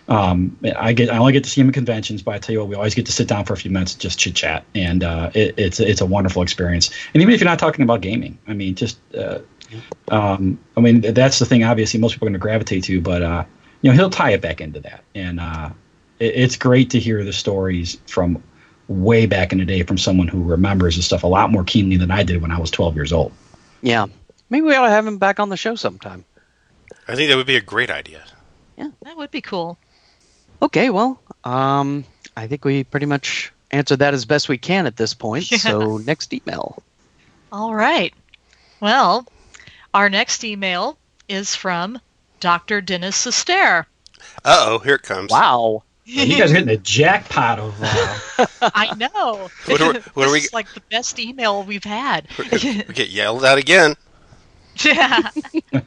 um, 0.08 0.56
I 0.76 0.92
get 0.92 1.08
I 1.10 1.18
only 1.18 1.32
get 1.32 1.44
to 1.44 1.50
see 1.50 1.60
him 1.60 1.68
at 1.68 1.74
conventions, 1.74 2.22
but 2.22 2.34
I 2.34 2.38
tell 2.38 2.52
you 2.52 2.60
what, 2.60 2.68
we 2.68 2.74
always 2.74 2.94
get 2.96 3.06
to 3.06 3.12
sit 3.12 3.28
down 3.28 3.44
for 3.44 3.52
a 3.52 3.56
few 3.56 3.70
minutes 3.70 3.92
and 3.92 4.00
just 4.00 4.18
chit 4.18 4.34
chat, 4.34 4.64
and 4.74 5.04
uh, 5.04 5.30
it, 5.34 5.54
it's 5.56 5.78
it's 5.78 6.00
a 6.00 6.06
wonderful 6.06 6.42
experience. 6.42 6.90
And 7.14 7.22
even 7.22 7.32
if 7.32 7.40
you're 7.40 7.48
not 7.50 7.60
talking 7.60 7.84
about 7.84 8.00
gaming, 8.00 8.38
I 8.48 8.54
mean, 8.54 8.74
just 8.74 8.98
uh, 9.14 9.38
um, 10.08 10.58
I 10.76 10.80
mean 10.80 11.00
that's 11.00 11.38
the 11.38 11.46
thing. 11.46 11.64
Obviously, 11.64 12.00
most 12.00 12.12
people 12.14 12.26
are 12.26 12.30
going 12.30 12.40
to 12.40 12.42
gravitate 12.42 12.84
to, 12.84 13.00
but 13.00 13.22
uh, 13.22 13.44
you 13.86 13.92
know, 13.92 13.96
he'll 13.96 14.10
tie 14.10 14.32
it 14.32 14.40
back 14.40 14.60
into 14.60 14.80
that, 14.80 15.04
and 15.14 15.40
uh, 15.40 15.70
it, 16.18 16.34
it's 16.34 16.56
great 16.56 16.90
to 16.90 17.00
hear 17.00 17.24
the 17.24 17.32
stories 17.32 17.98
from 18.06 18.42
way 18.88 19.26
back 19.26 19.52
in 19.52 19.58
the 19.58 19.64
day 19.64 19.82
from 19.82 19.98
someone 19.98 20.28
who 20.28 20.42
remembers 20.42 20.96
this 20.96 21.06
stuff 21.06 21.22
a 21.24 21.26
lot 21.26 21.50
more 21.50 21.64
keenly 21.64 21.96
than 21.96 22.10
I 22.10 22.22
did 22.22 22.40
when 22.40 22.52
I 22.52 22.58
was 22.60 22.70
12 22.70 22.94
years 22.94 23.12
old. 23.12 23.32
yeah, 23.82 24.06
maybe 24.50 24.66
we 24.66 24.74
ought 24.74 24.84
to 24.86 24.90
have 24.90 25.06
him 25.06 25.18
back 25.18 25.40
on 25.40 25.48
the 25.48 25.56
show 25.56 25.74
sometime. 25.74 26.24
I 27.08 27.14
think 27.14 27.30
that 27.30 27.36
would 27.36 27.46
be 27.46 27.56
a 27.56 27.60
great 27.60 27.90
idea. 27.90 28.22
Yeah, 28.76 28.90
that 29.02 29.16
would 29.16 29.30
be 29.30 29.40
cool. 29.40 29.78
Okay, 30.62 30.90
well, 30.90 31.20
um, 31.44 32.04
I 32.36 32.46
think 32.46 32.64
we 32.64 32.84
pretty 32.84 33.06
much 33.06 33.52
answered 33.70 33.98
that 34.00 34.14
as 34.14 34.24
best 34.24 34.48
we 34.48 34.58
can 34.58 34.86
at 34.86 34.96
this 34.96 35.14
point. 35.14 35.50
Yeah. 35.50 35.58
So 35.66 35.98
next 35.98 36.32
email. 36.32 36.82
All 37.52 37.74
right. 37.74 38.12
Well, 38.80 39.26
our 39.94 40.08
next 40.10 40.44
email 40.44 40.96
is 41.28 41.54
from 41.54 41.98
Dr. 42.40 42.80
Dennis 42.80 43.24
Sustare. 43.24 43.86
Uh 44.44 44.64
oh, 44.68 44.78
here 44.80 44.94
it 44.96 45.02
comes. 45.02 45.30
Wow. 45.30 45.82
you 46.04 46.38
guys 46.38 46.50
are 46.50 46.54
hitting 46.54 46.68
the 46.68 46.76
jackpot 46.76 47.58
of. 47.58 47.74
Uh, 47.82 48.46
I 48.74 48.94
know. 48.94 49.48
What 49.66 49.80
are 49.80 49.92
we- 49.92 49.98
what 50.14 50.28
are 50.28 50.32
we- 50.32 50.38
This 50.40 50.46
is 50.46 50.52
like 50.52 50.72
the 50.74 50.82
best 50.90 51.18
email 51.18 51.62
we've 51.62 51.82
had. 51.84 52.28
we 52.38 52.84
get 52.84 53.08
yelled 53.10 53.44
at 53.44 53.58
again. 53.58 53.96
Yeah. 54.84 55.30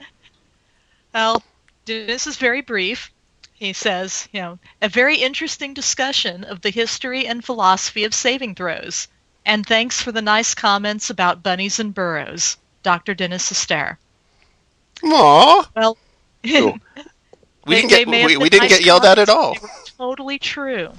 well, 1.13 1.43
this 1.85 2.27
is 2.27 2.37
very 2.37 2.61
brief. 2.61 3.11
He 3.53 3.73
says, 3.73 4.27
you 4.31 4.41
know, 4.41 4.59
a 4.81 4.87
very 4.89 5.17
interesting 5.17 5.73
discussion 5.73 6.43
of 6.45 6.61
the 6.61 6.69
history 6.69 7.27
and 7.27 7.43
philosophy 7.43 8.05
of 8.05 8.13
saving 8.13 8.55
throws. 8.55 9.07
And 9.45 9.65
thanks 9.65 10.01
for 10.01 10.11
the 10.11 10.21
nice 10.21 10.53
comments 10.53 11.09
about 11.09 11.43
bunnies 11.43 11.79
and 11.79 11.93
burrows. 11.93 12.57
Dr. 12.83 13.13
Dennis 13.13 13.51
Sustare. 13.51 13.97
Aw, 15.03 15.69
Well, 15.75 15.97
we 16.43 16.51
They- 16.51 17.81
didn't 17.81 17.89
they 17.89 18.05
get 18.05 18.07
we, 18.07 18.37
we 18.37 18.49
didn't 18.49 18.69
nice 18.69 18.77
get 18.77 18.85
yelled 18.85 19.05
at 19.05 19.19
at 19.19 19.29
all. 19.29 19.53
They 19.53 19.59
were 19.61 19.69
totally 19.97 20.39
true. 20.39 20.89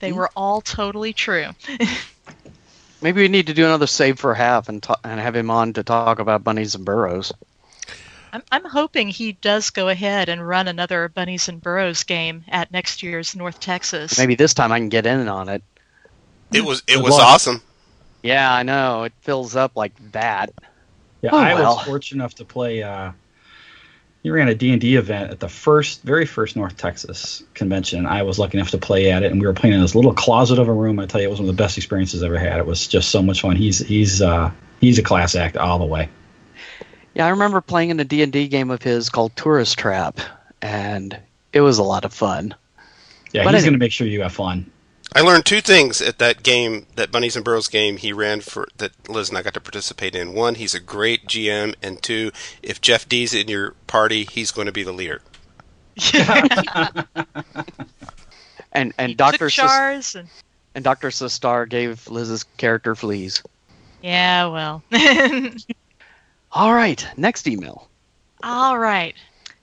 They 0.00 0.12
were 0.12 0.30
all 0.36 0.60
totally 0.60 1.12
true. 1.12 1.46
Maybe 3.02 3.22
we 3.22 3.28
need 3.28 3.46
to 3.46 3.54
do 3.54 3.64
another 3.64 3.86
save 3.86 4.18
for 4.18 4.34
half 4.34 4.68
and 4.68 4.82
ta- 4.82 4.98
and 5.04 5.18
have 5.20 5.34
him 5.34 5.50
on 5.50 5.72
to 5.74 5.82
talk 5.82 6.18
about 6.18 6.44
bunnies 6.44 6.74
and 6.74 6.84
burrows. 6.84 7.32
I'm, 8.32 8.42
I'm 8.52 8.64
hoping 8.64 9.08
he 9.08 9.32
does 9.32 9.70
go 9.70 9.88
ahead 9.88 10.28
and 10.28 10.46
run 10.46 10.68
another 10.68 11.08
Bunnies 11.08 11.48
and 11.48 11.60
Burrows 11.60 12.04
game 12.04 12.44
at 12.48 12.70
next 12.70 13.02
year's 13.02 13.34
North 13.34 13.58
Texas. 13.58 14.16
Maybe 14.18 14.36
this 14.36 14.54
time 14.54 14.70
I 14.70 14.78
can 14.78 14.88
get 14.88 15.04
in 15.04 15.26
on 15.28 15.48
it. 15.48 15.64
It 16.52 16.60
was 16.64 16.80
it 16.86 16.94
Good 16.96 17.02
was 17.02 17.14
luck. 17.14 17.22
awesome. 17.26 17.62
Yeah, 18.22 18.52
I 18.54 18.62
know. 18.62 19.02
It 19.04 19.12
fills 19.22 19.56
up 19.56 19.74
like 19.76 19.92
that. 20.12 20.52
yeah, 21.22 21.30
Oh, 21.32 21.38
I 21.38 21.54
well. 21.54 21.76
was 21.76 21.86
fortunate 21.86 22.22
enough 22.22 22.34
to 22.36 22.44
play. 22.44 22.82
Uh, 22.84 23.10
he 24.22 24.30
ran 24.30 24.48
a 24.48 24.54
D&D 24.54 24.96
event 24.96 25.30
at 25.30 25.40
the 25.40 25.48
first, 25.48 26.02
very 26.02 26.26
first 26.26 26.54
North 26.56 26.76
Texas 26.76 27.42
convention. 27.54 28.04
I 28.06 28.22
was 28.22 28.38
lucky 28.38 28.58
enough 28.58 28.70
to 28.72 28.78
play 28.78 29.10
at 29.10 29.22
it, 29.22 29.32
and 29.32 29.40
we 29.40 29.46
were 29.46 29.52
playing 29.54 29.74
in 29.74 29.80
this 29.80 29.94
little 29.94 30.12
closet 30.12 30.58
of 30.58 30.68
a 30.68 30.72
room. 30.72 30.98
I 30.98 31.06
tell 31.06 31.20
you, 31.20 31.26
it 31.26 31.30
was 31.30 31.40
one 31.40 31.48
of 31.48 31.56
the 31.56 31.62
best 31.62 31.76
experiences 31.78 32.22
I 32.22 32.26
ever 32.26 32.38
had. 32.38 32.58
It 32.58 32.66
was 32.66 32.86
just 32.86 33.10
so 33.10 33.22
much 33.22 33.40
fun. 33.40 33.56
He's 33.56 33.78
he's 33.78 34.20
uh, 34.20 34.50
he's 34.80 34.98
a 34.98 35.02
class 35.02 35.34
act 35.34 35.56
all 35.56 35.78
the 35.78 35.86
way. 35.86 36.08
Yeah, 37.14 37.26
I 37.26 37.30
remember 37.30 37.60
playing 37.60 37.90
in 37.90 37.98
a 37.98 38.04
D&D 38.04 38.48
game 38.48 38.70
of 38.70 38.82
his 38.82 39.08
called 39.08 39.34
Tourist 39.36 39.78
Trap, 39.78 40.20
and 40.62 41.18
it 41.52 41.60
was 41.62 41.78
a 41.78 41.82
lot 41.82 42.04
of 42.04 42.12
fun. 42.12 42.54
Yeah, 43.32 43.44
But 43.44 43.54
he's 43.54 43.62
anyway. 43.62 43.62
going 43.62 43.72
to 43.72 43.78
make 43.78 43.92
sure 43.92 44.06
you 44.06 44.22
have 44.22 44.32
fun. 44.32 44.70
I 45.14 45.22
learned 45.22 45.44
two 45.44 45.60
things 45.60 46.00
at 46.00 46.18
that 46.18 46.42
game, 46.42 46.86
that 46.96 47.10
Bunnies 47.10 47.34
and 47.36 47.44
Burrows 47.44 47.68
game 47.68 47.96
he 47.96 48.12
ran 48.12 48.40
for 48.40 48.68
that 48.78 48.92
Liz 49.08 49.28
and 49.28 49.36
I 49.38 49.42
got 49.42 49.54
to 49.54 49.60
participate 49.60 50.14
in. 50.14 50.34
One, 50.34 50.54
he's 50.54 50.74
a 50.74 50.80
great 50.80 51.26
GM, 51.26 51.74
and 51.82 52.00
two, 52.02 52.30
if 52.62 52.80
Jeff 52.80 53.08
D's 53.08 53.34
in 53.34 53.48
your 53.48 53.72
party, 53.88 54.24
he's 54.24 54.52
going 54.52 54.66
to 54.66 54.72
be 54.72 54.82
the 54.84 54.92
leader. 54.92 55.20
Yeah. 56.12 56.90
And 58.72 58.94
and 58.98 59.08
He 59.10 59.14
Doctor 59.16 59.50
took 59.50 59.68
Sis- 59.68 60.14
and 60.14 60.28
and 60.76 60.84
Doctor 60.84 61.08
Sustare 61.08 61.68
gave 61.68 62.06
Liz's 62.08 62.44
character 62.56 62.94
fleas. 62.94 63.42
yeah, 64.02 64.46
well. 64.46 64.82
All 66.52 66.72
right, 66.72 67.04
next 67.16 67.48
email. 67.48 67.88
All 68.44 68.78
right. 68.78 69.14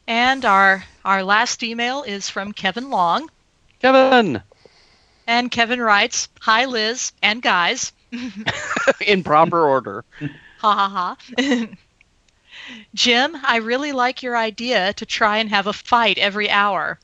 And 0.07 0.43
our 0.43 0.83
our 1.05 1.23
last 1.23 1.63
email 1.63 2.03
is 2.03 2.29
from 2.29 2.51
Kevin 2.51 2.89
Long. 2.89 3.29
Kevin, 3.81 4.41
And 5.27 5.51
Kevin 5.51 5.81
writes, 5.81 6.29
Hi 6.39 6.65
Liz 6.65 7.11
and 7.21 7.41
guys. 7.41 7.91
in 9.01 9.23
proper 9.23 9.65
order. 9.67 10.05
Ha 10.59 10.73
ha 10.73 11.15
ha. 11.37 11.67
Jim, 12.95 13.37
I 13.43 13.57
really 13.57 13.91
like 13.91 14.23
your 14.23 14.35
idea 14.35 14.91
to 14.93 15.05
try 15.05 15.37
and 15.37 15.51
have 15.51 15.67
a 15.67 15.71
fight 15.71 16.17
every 16.17 16.49
hour. 16.49 16.97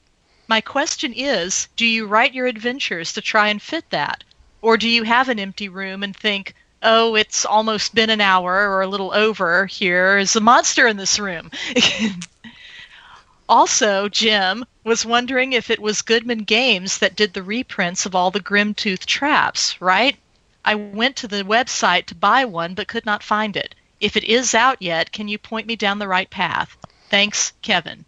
My 0.47 0.59
question 0.59 1.13
is 1.13 1.67
do 1.75 1.85
you 1.85 2.07
write 2.07 2.33
your 2.33 2.47
adventures 2.47 3.13
to 3.13 3.21
try 3.21 3.49
and 3.49 3.61
fit 3.61 3.87
that? 3.91 4.23
Or 4.63 4.75
do 4.75 4.89
you 4.89 5.03
have 5.03 5.29
an 5.29 5.37
empty 5.37 5.69
room 5.69 6.01
and 6.01 6.17
think, 6.17 6.55
oh, 6.81 7.15
it's 7.15 7.45
almost 7.45 7.95
been 7.95 8.09
an 8.09 8.21
hour 8.21 8.69
or 8.69 8.81
a 8.81 8.87
little 8.87 9.13
over. 9.13 9.65
Here 9.65 10.17
is 10.17 10.35
a 10.35 10.41
monster 10.41 10.87
in 10.87 10.97
this 10.97 11.19
room. 11.19 11.51
also, 13.49 14.09
Jim 14.09 14.65
was 14.83 15.05
wondering 15.05 15.53
if 15.53 15.69
it 15.69 15.79
was 15.79 16.01
Goodman 16.01 16.39
Games 16.39 16.97
that 16.99 17.15
did 17.15 17.33
the 17.33 17.43
reprints 17.43 18.05
of 18.05 18.15
all 18.15 18.31
the 18.31 18.39
Grimtooth 18.39 19.05
traps, 19.05 19.79
right? 19.81 20.17
I 20.65 20.75
went 20.75 21.15
to 21.17 21.27
the 21.27 21.43
website 21.43 22.05
to 22.07 22.15
buy 22.15 22.45
one 22.45 22.73
but 22.73 22.87
could 22.87 23.05
not 23.05 23.23
find 23.23 23.55
it. 23.55 23.75
If 23.99 24.17
it 24.17 24.23
is 24.23 24.53
out 24.53 24.81
yet, 24.81 25.11
can 25.11 25.27
you 25.27 25.37
point 25.37 25.67
me 25.67 25.75
down 25.75 25.99
the 25.99 26.07
right 26.07 26.29
path? 26.29 26.75
Thanks, 27.09 27.53
Kevin. 27.61 28.05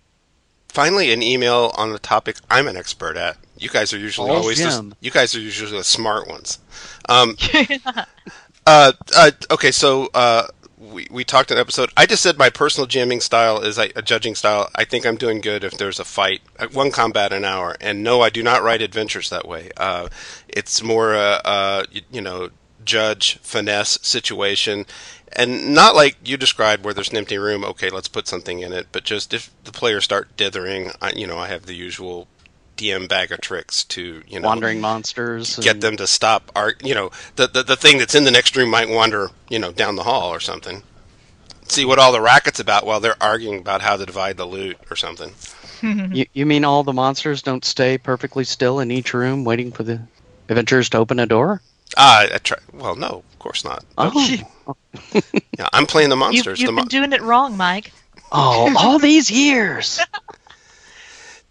Finally, 0.69 1.13
an 1.13 1.23
email 1.23 1.71
on 1.77 1.93
the 1.93 1.99
topic 1.99 2.35
I'm 2.49 2.67
an 2.67 2.75
expert 2.75 3.15
at. 3.15 3.37
You 3.57 3.69
guys 3.69 3.93
are 3.93 3.97
usually 3.97 4.29
Oh, 4.29 4.35
always 4.35 4.57
the, 4.57 4.93
you 4.99 5.11
guys 5.11 5.33
are 5.33 5.39
usually 5.39 5.77
the 5.77 5.83
smart 5.85 6.27
ones. 6.27 6.59
Um, 7.07 7.37
uh, 8.65 8.91
uh, 9.15 9.31
okay, 9.51 9.71
so 9.71 10.09
uh, 10.13 10.47
we 10.91 11.07
we 11.09 11.23
talked 11.23 11.51
in 11.51 11.57
an 11.57 11.61
episode. 11.61 11.91
I 11.97 12.05
just 12.05 12.23
said 12.23 12.37
my 12.37 12.49
personal 12.49 12.87
jamming 12.87 13.21
style 13.21 13.61
is 13.61 13.77
a, 13.77 13.91
a 13.95 14.01
judging 14.01 14.35
style. 14.35 14.69
I 14.75 14.85
think 14.85 15.05
I'm 15.05 15.17
doing 15.17 15.41
good 15.41 15.63
if 15.63 15.77
there's 15.77 15.99
a 15.99 16.05
fight, 16.05 16.41
uh, 16.59 16.67
one 16.67 16.91
combat 16.91 17.33
an 17.33 17.45
hour. 17.45 17.75
And 17.81 18.03
no, 18.03 18.21
I 18.21 18.29
do 18.29 18.43
not 18.43 18.63
write 18.63 18.81
adventures 18.81 19.29
that 19.29 19.47
way. 19.47 19.71
Uh, 19.77 20.09
it's 20.47 20.81
more 20.83 21.15
uh, 21.15 21.41
uh, 21.45 21.83
you, 21.91 22.01
you 22.11 22.21
know 22.21 22.49
judge 22.83 23.39
finesse 23.39 23.99
situation. 24.01 24.85
And 25.37 25.73
not 25.73 25.95
like 25.95 26.17
you 26.23 26.37
described, 26.37 26.85
where 26.85 26.93
there's 26.93 27.09
an 27.09 27.17
empty 27.17 27.37
room. 27.37 27.65
Okay, 27.65 27.89
let's 27.89 28.07
put 28.07 28.27
something 28.27 28.61
in 28.61 28.71
it. 28.71 28.87
But 28.91 29.03
just 29.03 29.33
if 29.33 29.51
the 29.65 29.71
players 29.71 30.05
start 30.05 30.37
dithering, 30.37 30.91
I, 31.01 31.11
you 31.11 31.27
know, 31.27 31.37
I 31.37 31.47
have 31.47 31.65
the 31.65 31.75
usual 31.75 32.27
DM 32.77 33.07
bag 33.07 33.31
of 33.31 33.41
tricks 33.41 33.83
to 33.85 34.21
you 34.27 34.39
know 34.39 34.47
Wandering 34.47 34.81
monsters. 34.81 35.57
get 35.57 35.75
and- 35.75 35.81
them 35.81 35.97
to 35.97 36.07
stop. 36.07 36.51
Ar- 36.55 36.73
you 36.83 36.93
know, 36.95 37.11
the, 37.35 37.47
the 37.47 37.63
the 37.63 37.75
thing 37.75 37.97
that's 37.97 38.15
in 38.15 38.23
the 38.25 38.31
next 38.31 38.55
room 38.55 38.69
might 38.69 38.89
wander, 38.89 39.29
you 39.49 39.59
know, 39.59 39.71
down 39.71 39.95
the 39.95 40.03
hall 40.03 40.29
or 40.33 40.39
something. 40.39 40.83
See 41.67 41.83
what 41.85 41.97
all 41.97 42.11
the 42.11 42.21
racket's 42.21 42.59
about 42.59 42.85
while 42.85 42.99
they're 42.99 43.21
arguing 43.21 43.57
about 43.59 43.81
how 43.81 43.97
to 43.97 44.05
divide 44.05 44.37
the 44.37 44.45
loot 44.45 44.77
or 44.89 44.95
something. 44.95 45.31
You, 45.81 46.25
you 46.33 46.45
mean 46.47 46.63
all 46.65 46.83
the 46.83 46.93
monsters 46.93 47.43
don't 47.43 47.63
stay 47.63 47.97
perfectly 47.99 48.43
still 48.43 48.79
in 48.79 48.89
each 48.89 49.13
room 49.13 49.43
waiting 49.43 49.71
for 49.71 49.83
the 49.83 50.01
adventurers 50.49 50.89
to 50.91 50.97
open 50.97 51.19
a 51.19 51.27
door? 51.27 51.61
Ah, 51.95 52.21
I 52.33 52.37
try. 52.39 52.57
Well, 52.73 52.95
no, 52.95 53.23
of 53.31 53.39
course 53.39 53.63
not. 53.63 53.83
Oh, 53.95 54.37
Yeah, 55.59 55.67
I'm 55.73 55.85
playing 55.85 56.09
the 56.09 56.15
You've, 56.15 56.19
monsters. 56.19 56.59
you've 56.59 56.67
the 56.67 56.71
been 56.71 56.75
mon- 56.75 56.87
doing 56.87 57.13
it 57.13 57.21
wrong, 57.21 57.55
Mike. 57.57 57.91
oh, 58.31 58.73
all 58.79 58.97
these 58.97 59.29
years. 59.29 59.99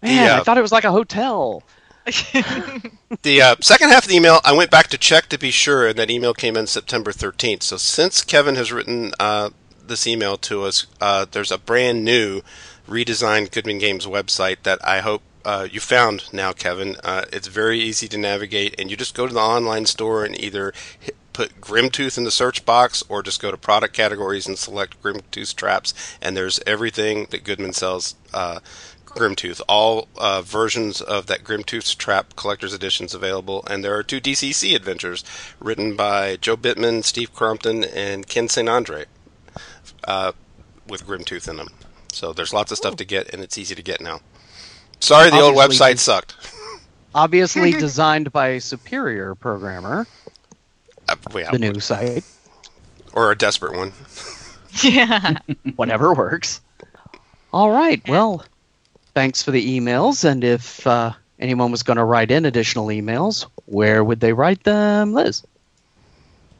Man, 0.05 0.29
uh, 0.29 0.39
I 0.39 0.43
thought 0.43 0.57
it 0.57 0.61
was 0.61 0.71
like 0.71 0.83
a 0.83 0.91
hotel. 0.91 1.63
The 3.23 3.41
uh, 3.41 3.55
second 3.61 3.89
half 3.89 4.03
of 4.03 4.09
the 4.09 4.15
email, 4.15 4.39
I 4.43 4.53
went 4.53 4.69
back 4.69 4.87
to 4.87 4.97
check 4.97 5.29
to 5.29 5.39
be 5.39 5.49
sure, 5.49 5.87
and 5.87 5.97
that 5.97 6.11
email 6.11 6.33
came 6.33 6.55
in 6.55 6.67
September 6.67 7.11
13th. 7.11 7.63
So 7.63 7.77
since 7.77 8.23
Kevin 8.23 8.55
has 8.55 8.71
written 8.71 9.13
uh, 9.19 9.49
this 9.83 10.05
email 10.05 10.37
to 10.37 10.63
us, 10.63 10.85
uh, 11.01 11.25
there's 11.31 11.51
a 11.51 11.57
brand 11.57 12.03
new 12.03 12.41
redesigned 12.87 13.51
Goodman 13.51 13.79
Games 13.79 14.05
website 14.05 14.57
that 14.63 14.79
I 14.87 14.99
hope 14.99 15.23
uh, 15.43 15.67
you 15.71 15.79
found 15.79 16.31
now, 16.33 16.51
Kevin. 16.51 16.97
Uh, 17.03 17.25
it's 17.31 17.47
very 17.47 17.79
easy 17.79 18.07
to 18.09 18.17
navigate, 18.17 18.79
and 18.79 18.91
you 18.91 18.97
just 18.97 19.15
go 19.15 19.27
to 19.27 19.33
the 19.33 19.39
online 19.39 19.85
store 19.85 20.23
and 20.23 20.39
either 20.39 20.73
hit, 20.99 21.15
put 21.33 21.59
Grimtooth 21.59 22.17
in 22.17 22.23
the 22.23 22.31
search 22.31 22.65
box 22.65 23.03
or 23.09 23.21
just 23.21 23.41
go 23.41 23.51
to 23.51 23.57
product 23.57 23.93
categories 23.93 24.47
and 24.47 24.57
select 24.57 25.01
Grimtooth 25.03 25.55
traps, 25.55 25.93
and 26.21 26.35
there's 26.35 26.59
everything 26.65 27.27
that 27.31 27.43
Goodman 27.43 27.73
sells. 27.73 28.15
Uh, 28.33 28.59
Grimtooth, 29.15 29.61
all 29.67 30.07
uh, 30.17 30.41
versions 30.41 31.01
of 31.01 31.25
that 31.27 31.43
Grimtooth 31.43 31.97
Trap 31.97 32.35
Collector's 32.35 32.73
Editions 32.73 33.13
available, 33.13 33.63
and 33.69 33.83
there 33.83 33.95
are 33.97 34.03
two 34.03 34.19
DCC 34.21 34.75
adventures 34.75 35.23
written 35.59 35.95
by 35.95 36.35
Jobe 36.37 36.57
Bittman, 36.61 37.03
Steve 37.03 37.33
Crompton, 37.33 37.83
and 37.83 38.27
Ken 38.27 38.47
St. 38.49 38.67
Andre, 38.69 39.05
uh, 40.07 40.33
with 40.87 41.07
Grimtooth 41.07 41.47
in 41.49 41.55
them. 41.57 41.69
So 42.11 42.33
there's 42.33 42.53
lots 42.53 42.71
of 42.71 42.77
stuff 42.77 42.97
to 42.97 43.05
get, 43.05 43.33
and 43.33 43.41
it's 43.41 43.57
easy 43.57 43.75
to 43.75 43.81
get 43.81 44.01
now. 44.01 44.19
Sorry, 44.99 45.29
the 45.29 45.39
old 45.41 45.55
website 45.55 45.97
sucked. 45.99 46.35
Obviously 47.15 47.71
designed 47.79 48.31
by 48.33 48.49
a 48.49 48.61
superior 48.61 49.35
programmer, 49.35 50.05
Uh, 51.07 51.15
yeah, 51.33 51.51
the 51.51 51.59
new 51.59 51.79
site. 51.79 52.23
or 53.13 53.31
a 53.31 53.37
desperate 53.37 53.75
one. 53.75 53.93
Yeah. 54.83 55.37
whatever 55.77 56.13
works. 56.13 56.59
All 57.53 57.71
right. 57.71 58.05
Well, 58.09 58.43
thanks 59.15 59.41
for 59.41 59.51
the 59.51 59.79
emails. 59.79 60.23
And 60.23 60.43
if 60.43 60.85
uh, 60.85 61.13
anyone 61.39 61.71
was 61.71 61.81
going 61.81 61.97
to 61.97 62.03
write 62.03 62.29
in 62.29 62.45
additional 62.45 62.87
emails, 62.87 63.47
where 63.65 64.03
would 64.03 64.19
they 64.19 64.33
write 64.33 64.63
them, 64.63 65.13
Liz? 65.13 65.41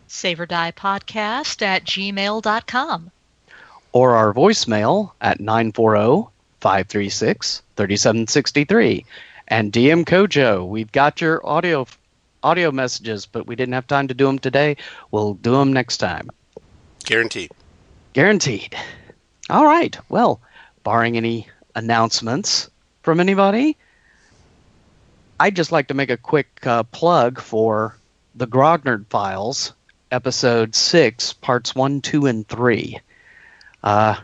Save 0.08 0.40
or 0.40 0.46
Die 0.48 0.72
Podcast 0.72 1.62
at 1.62 1.84
gmail.com. 1.84 3.12
Or 3.92 4.16
our 4.16 4.34
voicemail 4.34 5.12
at 5.22 5.40
940 5.40 6.30
536 6.62 7.62
3763. 7.76 9.06
And 9.48 9.72
DM 9.72 10.06
Kojo, 10.06 10.68
we've 10.68 10.92
got 10.92 11.22
your 11.22 11.46
audio 11.48 11.86
audio 12.42 12.72
messages, 12.72 13.26
but 13.26 13.48
we 13.48 13.56
didn't 13.56 13.74
have 13.74 13.88
time 13.88 14.08
to 14.08 14.14
do 14.14 14.26
them 14.26 14.40
today. 14.40 14.78
We'll 15.12 15.34
do 15.36 15.52
them 15.52 15.74
next 15.74 15.98
time. 15.98 16.30
Guaranteed. 17.04 17.52
Guaranteed. 18.14 18.76
All 19.50 19.66
right. 19.66 19.98
Well, 20.10 20.40
barring 20.84 21.18
any 21.18 21.48
announcements 21.76 22.70
from 23.04 23.20
anybody, 23.20 23.78
I'd 25.40 25.56
just 25.56 25.72
like 25.72 25.90
to 25.90 25.94
make 25.94 26.10
a 26.10 26.18
quick 26.18 26.66
uh, 26.66 26.84
plug 26.84 27.40
for 27.40 27.98
the 28.36 28.48
Grognard 28.48 29.08
Files, 29.08 29.74
episode 30.12 30.76
six, 30.76 31.34
parts 31.34 31.76
one, 31.76 32.02
two, 32.02 32.26
and 32.26 32.48
three. 32.48 33.00
Uh, 33.84 34.16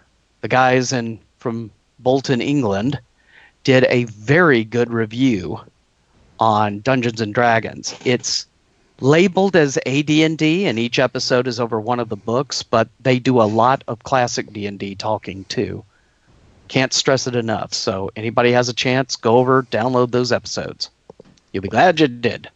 the 0.41 0.47
guys 0.47 0.93
in 0.93 1.19
from 1.37 1.71
Bolton, 1.99 2.41
England, 2.41 2.99
did 3.63 3.85
a 3.89 4.05
very 4.05 4.63
good 4.63 4.91
review 4.91 5.59
on 6.39 6.79
Dungeons 6.79 7.21
and 7.21 7.33
Dragons. 7.33 7.95
It's 8.03 8.47
labeled 8.99 9.55
as 9.55 9.77
AD&D 9.85 10.65
and 10.65 10.79
each 10.79 10.99
episode 10.99 11.47
is 11.47 11.59
over 11.59 11.79
one 11.79 11.99
of 11.99 12.09
the 12.09 12.15
books, 12.15 12.63
but 12.63 12.87
they 12.99 13.19
do 13.19 13.41
a 13.41 13.43
lot 13.43 13.83
of 13.87 14.03
classic 14.03 14.51
D&D 14.51 14.95
talking 14.95 15.43
too. 15.45 15.83
Can't 16.71 16.93
stress 16.93 17.27
it 17.27 17.35
enough. 17.35 17.73
So 17.73 18.11
anybody 18.15 18.53
has 18.53 18.69
a 18.69 18.73
chance, 18.73 19.17
go 19.17 19.39
over, 19.39 19.63
download 19.63 20.11
those 20.11 20.31
episodes. 20.31 20.89
You'll 21.51 21.63
be 21.63 21.67
glad 21.67 21.99
you 21.99 22.07
did. 22.07 22.49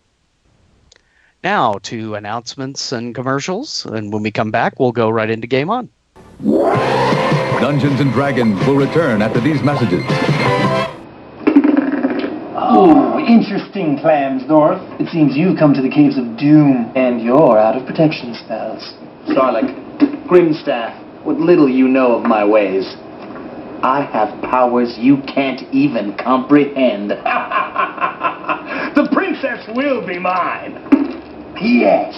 Now 1.43 1.79
to 1.83 2.15
announcements 2.15 2.93
and 2.93 3.13
commercials, 3.13 3.85
and 3.85 4.13
when 4.13 4.23
we 4.23 4.31
come 4.31 4.51
back, 4.51 4.79
we'll 4.79 4.93
go 4.93 5.09
right 5.09 5.29
into 5.29 5.47
Game 5.47 5.69
On. 5.69 5.89
Dungeons 7.59 7.99
and 7.99 8.13
Dragons 8.13 8.65
will 8.65 8.77
return 8.77 9.21
after 9.21 9.41
these 9.41 9.61
messages. 9.61 10.05
Oh, 12.55 13.19
interesting, 13.19 13.99
Clams 13.99 14.47
North. 14.47 14.81
It 14.97 15.09
seems 15.09 15.35
you've 15.35 15.59
come 15.59 15.73
to 15.73 15.81
the 15.81 15.89
Caves 15.89 16.17
of 16.17 16.37
Doom, 16.37 16.89
and 16.95 17.21
you're 17.21 17.59
out 17.59 17.75
of 17.75 17.85
protection 17.85 18.33
spells. 18.33 18.93
Sarlacc, 19.27 19.75
Grimstaff, 20.25 20.95
what 21.25 21.37
little 21.37 21.67
you 21.67 21.89
know 21.89 22.15
of 22.15 22.23
my 22.23 22.45
ways. 22.45 22.95
I 23.83 24.01
have 24.01 24.41
powers 24.43 24.97
you 24.97 25.17
can't 25.27 25.61
even 25.73 26.15
comprehend. 26.17 27.09
the 28.95 29.09
princess 29.11 29.67
will 29.75 30.05
be 30.05 30.19
mine. 30.19 30.73
Yes. 31.61 32.13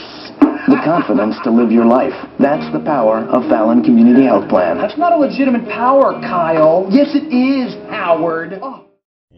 The 0.68 0.82
confidence 0.84 1.36
to 1.44 1.52
live 1.52 1.72
your 1.72 1.86
life. 1.86 2.14
That's 2.40 2.72
the 2.74 2.80
power 2.80 3.20
of 3.20 3.48
Fallon 3.50 3.84
Community 3.84 4.26
Health 4.26 4.50
Plan. 4.50 4.78
That's 4.78 4.98
not 4.98 5.14
a 5.14 5.18
legitimate 5.18 5.68
power, 5.70 6.20
Kyle. 6.22 6.88
Yes, 6.90 7.16
it 7.16 7.32
is, 7.34 7.76
Howard. 7.90 8.60
Oh. 8.62 8.86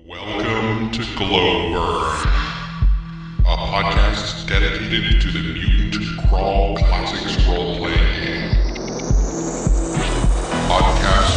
Welcome 0.08 0.92
to 0.92 1.02
Glowburn, 1.18 2.26
a 3.46 3.56
podcast 3.56 4.48
dedicated 4.48 5.22
to 5.22 5.32
the 5.32 5.42
Mutant 5.54 6.30
Crawl 6.30 6.76
Classics 6.78 7.46
role-playing 7.48 8.24
game. 8.24 8.50
Podcast.glowburn.org. 10.70 11.29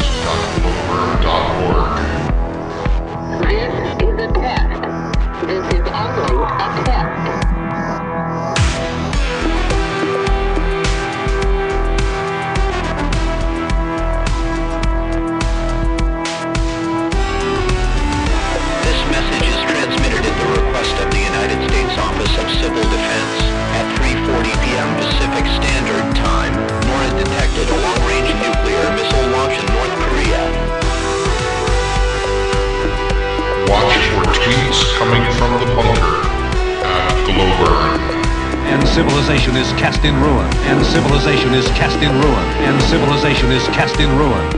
And 40.73 40.87
civilization 40.87 41.53
is 41.53 41.67
cast 41.73 41.99
in 41.99 42.11
ruin. 42.11 42.47
And 42.65 42.81
civilization 42.85 43.53
is 43.53 43.63
cast 43.65 44.01
in 44.01 44.09
ruin. 44.17 44.57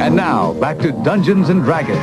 And 0.00 0.16
now, 0.16 0.54
back 0.54 0.78
to 0.78 0.92
Dungeons 0.92 1.50
and 1.50 1.62
Dragons. 1.62 1.98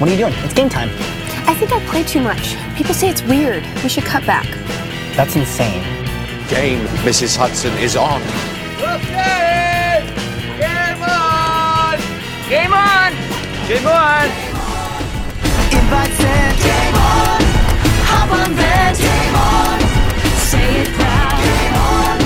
What 0.00 0.08
are 0.08 0.12
you 0.12 0.16
doing? 0.16 0.32
It's 0.38 0.54
game 0.54 0.70
time. 0.70 0.88
I 1.46 1.54
think 1.58 1.72
I 1.72 1.84
play 1.88 2.04
too 2.04 2.22
much. 2.22 2.56
People 2.74 2.94
say 2.94 3.10
it's 3.10 3.22
weird. 3.24 3.62
We 3.82 3.90
should 3.90 4.04
cut 4.04 4.24
back. 4.24 4.46
That's 5.14 5.36
insane. 5.36 5.82
Game, 6.48 6.86
Mrs. 7.04 7.36
Hudson, 7.36 7.76
is 7.76 7.96
on. 7.96 8.22
Okay! 8.80 9.47
Game 12.48 12.72
on! 12.72 13.12
Game 13.68 13.86
on! 13.86 14.24
Invite 15.70 16.12
said 16.12 16.56
game 16.56 16.94
on! 16.94 17.40
Hop 18.08 18.30
on 18.32 18.56
then! 18.56 18.94
Game 18.96 19.34
on! 19.34 19.80
Say 20.48 20.80
it 20.80 20.88
proud! 20.94 21.36
Game 21.44 21.74
on! 21.76 22.18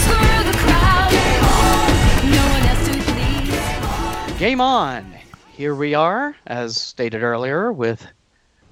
Screw 0.00 0.44
the 0.50 0.56
crowd! 0.64 1.10
Game 1.10 1.44
on! 1.44 2.30
No 2.32 2.42
one 2.54 2.64
else 2.70 2.88
to 2.88 2.92
please! 4.32 4.38
Game 4.38 4.60
on! 4.62 5.14
Here 5.52 5.74
we 5.74 5.92
are, 5.92 6.34
as 6.46 6.80
stated 6.80 7.22
earlier, 7.22 7.70
with 7.70 8.06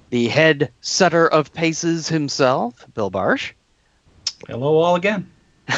the 0.09 0.27
head 0.27 0.71
setter 0.81 1.27
of 1.27 1.53
paces 1.53 2.09
himself, 2.09 2.83
Bill 2.95 3.11
Barsh. 3.11 3.51
Hello, 4.47 4.77
all 4.77 4.95
again. 4.95 5.29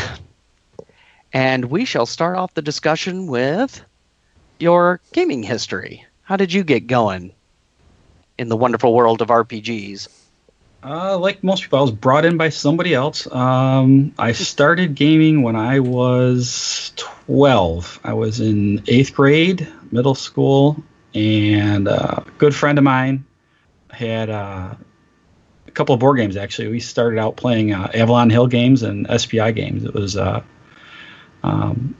And 1.33 1.65
we 1.65 1.83
shall 1.83 2.05
start 2.05 2.37
off 2.37 2.53
the 2.53 2.61
discussion 2.61 3.27
with 3.27 3.83
your 4.61 5.01
gaming 5.13 5.43
history. 5.43 6.05
How 6.23 6.35
did 6.37 6.51
you 6.51 6.63
get 6.63 6.87
going 6.87 7.33
in 8.37 8.49
the 8.49 8.57
wonderful 8.57 8.93
world 8.93 9.21
of 9.21 9.29
RPGs? 9.29 10.09
Uh, 10.83 11.17
like 11.17 11.43
most 11.43 11.63
people, 11.63 11.79
I 11.79 11.81
was 11.81 11.91
brought 11.91 12.23
in 12.23 12.37
by 12.37 12.49
somebody 12.49 12.93
else. 12.93 13.29
Um, 13.31 14.13
I 14.17 14.31
started 14.33 14.95
gaming 14.95 15.41
when 15.41 15.55
I 15.55 15.79
was 15.79 16.93
12. 16.95 17.99
I 18.03 18.13
was 18.13 18.39
in 18.39 18.83
eighth 18.87 19.13
grade, 19.13 19.67
middle 19.91 20.15
school, 20.15 20.83
and 21.13 21.87
a 21.87 22.23
good 22.37 22.55
friend 22.55 22.77
of 22.77 22.83
mine 22.83 23.25
had 23.89 24.29
uh, 24.29 24.75
a 25.67 25.71
couple 25.71 25.95
of 25.95 25.99
board 25.99 26.17
games 26.17 26.37
actually. 26.37 26.67
We 26.67 26.79
started 26.79 27.19
out 27.19 27.35
playing 27.37 27.73
uh, 27.73 27.89
Avalon 27.93 28.29
Hill 28.29 28.47
games 28.47 28.83
and 28.83 29.07
SPI 29.19 29.51
games. 29.53 29.83
It 29.83 29.93
was 29.93 30.15
uh, 30.15 30.43
um, 31.43 31.95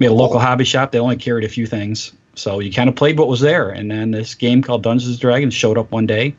we 0.00 0.06
had 0.06 0.12
a 0.12 0.14
local 0.14 0.40
hobby 0.40 0.64
shop. 0.64 0.90
They 0.90 0.98
only 0.98 1.16
carried 1.16 1.44
a 1.44 1.48
few 1.48 1.66
things, 1.66 2.12
so 2.34 2.58
you 2.58 2.72
kind 2.72 2.88
of 2.88 2.96
played 2.96 3.16
what 3.18 3.28
was 3.28 3.40
there. 3.40 3.70
And 3.70 3.88
then 3.88 4.10
this 4.10 4.34
game 4.34 4.62
called 4.62 4.82
Dungeons 4.82 5.12
and 5.12 5.20
Dragons 5.20 5.54
showed 5.54 5.78
up 5.78 5.92
one 5.92 6.06
day, 6.06 6.34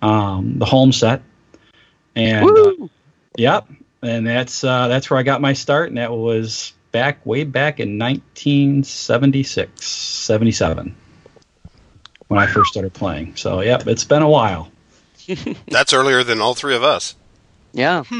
um, 0.00 0.58
the 0.58 0.64
home 0.64 0.92
set, 0.92 1.20
and 2.16 2.48
uh, 2.48 2.72
yep, 3.36 3.68
and 4.00 4.26
that's 4.26 4.64
uh, 4.64 4.88
that's 4.88 5.10
where 5.10 5.18
I 5.18 5.24
got 5.24 5.42
my 5.42 5.52
start, 5.52 5.88
and 5.88 5.98
that 5.98 6.10
was 6.10 6.72
back 6.92 7.26
way 7.26 7.44
back 7.44 7.80
in 7.80 7.98
1976, 7.98 9.84
77, 9.84 10.94
when 12.28 12.40
I 12.40 12.46
first 12.46 12.70
started 12.70 12.94
playing. 12.94 13.36
So, 13.36 13.60
yep, 13.60 13.86
it's 13.86 14.04
been 14.04 14.22
a 14.22 14.28
while. 14.28 14.70
That's 15.68 15.92
earlier 15.92 16.24
than 16.24 16.40
all 16.40 16.54
three 16.54 16.74
of 16.74 16.82
us. 16.82 17.14
Yeah. 17.72 18.04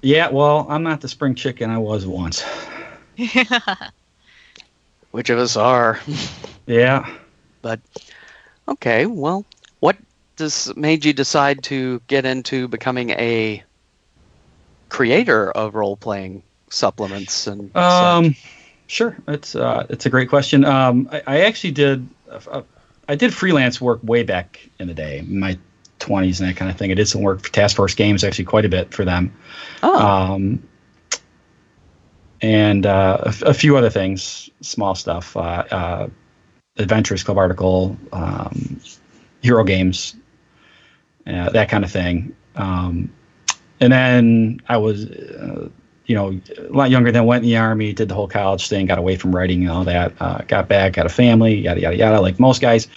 Yeah, 0.00 0.28
well, 0.28 0.64
I'm 0.70 0.84
not 0.84 1.00
the 1.00 1.08
spring 1.08 1.34
chicken 1.34 1.70
I 1.70 1.78
was 1.78 2.06
once. 2.06 2.44
Which 5.10 5.30
of 5.30 5.38
us 5.38 5.56
are? 5.56 6.00
Yeah. 6.66 7.08
But 7.62 7.80
okay, 8.68 9.06
well, 9.06 9.46
what 9.80 9.96
does 10.36 10.74
made 10.76 11.04
you 11.04 11.12
decide 11.12 11.62
to 11.64 12.00
get 12.06 12.26
into 12.26 12.68
becoming 12.68 13.10
a 13.10 13.62
creator 14.88 15.50
of 15.50 15.74
role 15.74 15.96
playing 15.96 16.42
supplements 16.70 17.46
and 17.46 17.74
Um, 17.74 18.36
sure. 18.86 19.16
It's 19.26 19.54
uh, 19.54 19.86
it's 19.88 20.06
a 20.06 20.10
great 20.10 20.28
question. 20.28 20.64
Um, 20.64 21.08
I, 21.10 21.22
I 21.26 21.40
actually 21.40 21.72
did 21.72 22.06
uh, 22.30 22.62
I 23.08 23.14
did 23.14 23.32
freelance 23.32 23.80
work 23.80 24.00
way 24.02 24.22
back 24.22 24.60
in 24.78 24.88
the 24.88 24.94
day, 24.94 25.18
in 25.20 25.40
my 25.40 25.58
20s 26.00 26.40
and 26.40 26.48
that 26.48 26.56
kind 26.56 26.70
of 26.70 26.76
thing. 26.76 26.90
I 26.90 26.94
did 26.94 27.08
some 27.08 27.22
work 27.22 27.40
for 27.40 27.50
Task 27.50 27.76
Force 27.76 27.94
Games, 27.94 28.22
actually 28.24 28.44
quite 28.44 28.64
a 28.64 28.68
bit 28.68 28.92
for 28.92 29.04
them. 29.04 29.34
Oh. 29.82 29.98
Um, 29.98 30.62
and 32.40 32.86
uh, 32.86 33.18
a, 33.22 33.46
a 33.46 33.54
few 33.54 33.76
other 33.76 33.90
things, 33.90 34.50
small 34.60 34.94
stuff. 34.94 35.36
Uh, 35.36 35.64
uh, 35.70 36.08
Adventurers 36.76 37.24
Club 37.24 37.38
article, 37.38 37.96
um, 38.12 38.80
Hero 39.42 39.64
Games, 39.64 40.14
uh, 41.26 41.50
that 41.50 41.68
kind 41.68 41.84
of 41.84 41.90
thing. 41.90 42.36
Um, 42.54 43.12
and 43.80 43.92
then 43.92 44.60
I 44.68 44.76
was, 44.76 45.06
uh, 45.06 45.68
you 46.06 46.14
know, 46.14 46.40
a 46.58 46.72
lot 46.72 46.90
younger 46.90 47.10
than 47.10 47.26
went 47.26 47.42
in 47.42 47.50
the 47.50 47.56
army, 47.56 47.92
did 47.92 48.08
the 48.08 48.14
whole 48.14 48.28
college 48.28 48.68
thing, 48.68 48.86
got 48.86 48.98
away 48.98 49.16
from 49.16 49.34
writing 49.34 49.62
and 49.62 49.70
all 49.70 49.84
that. 49.84 50.16
Got 50.48 50.68
back, 50.68 50.92
got 50.94 51.06
a 51.06 51.10
family, 51.10 51.56
yada 51.56 51.80
yada 51.80 51.96
yada, 51.96 52.20
like 52.20 52.38
most 52.38 52.60
guys. 52.60 52.88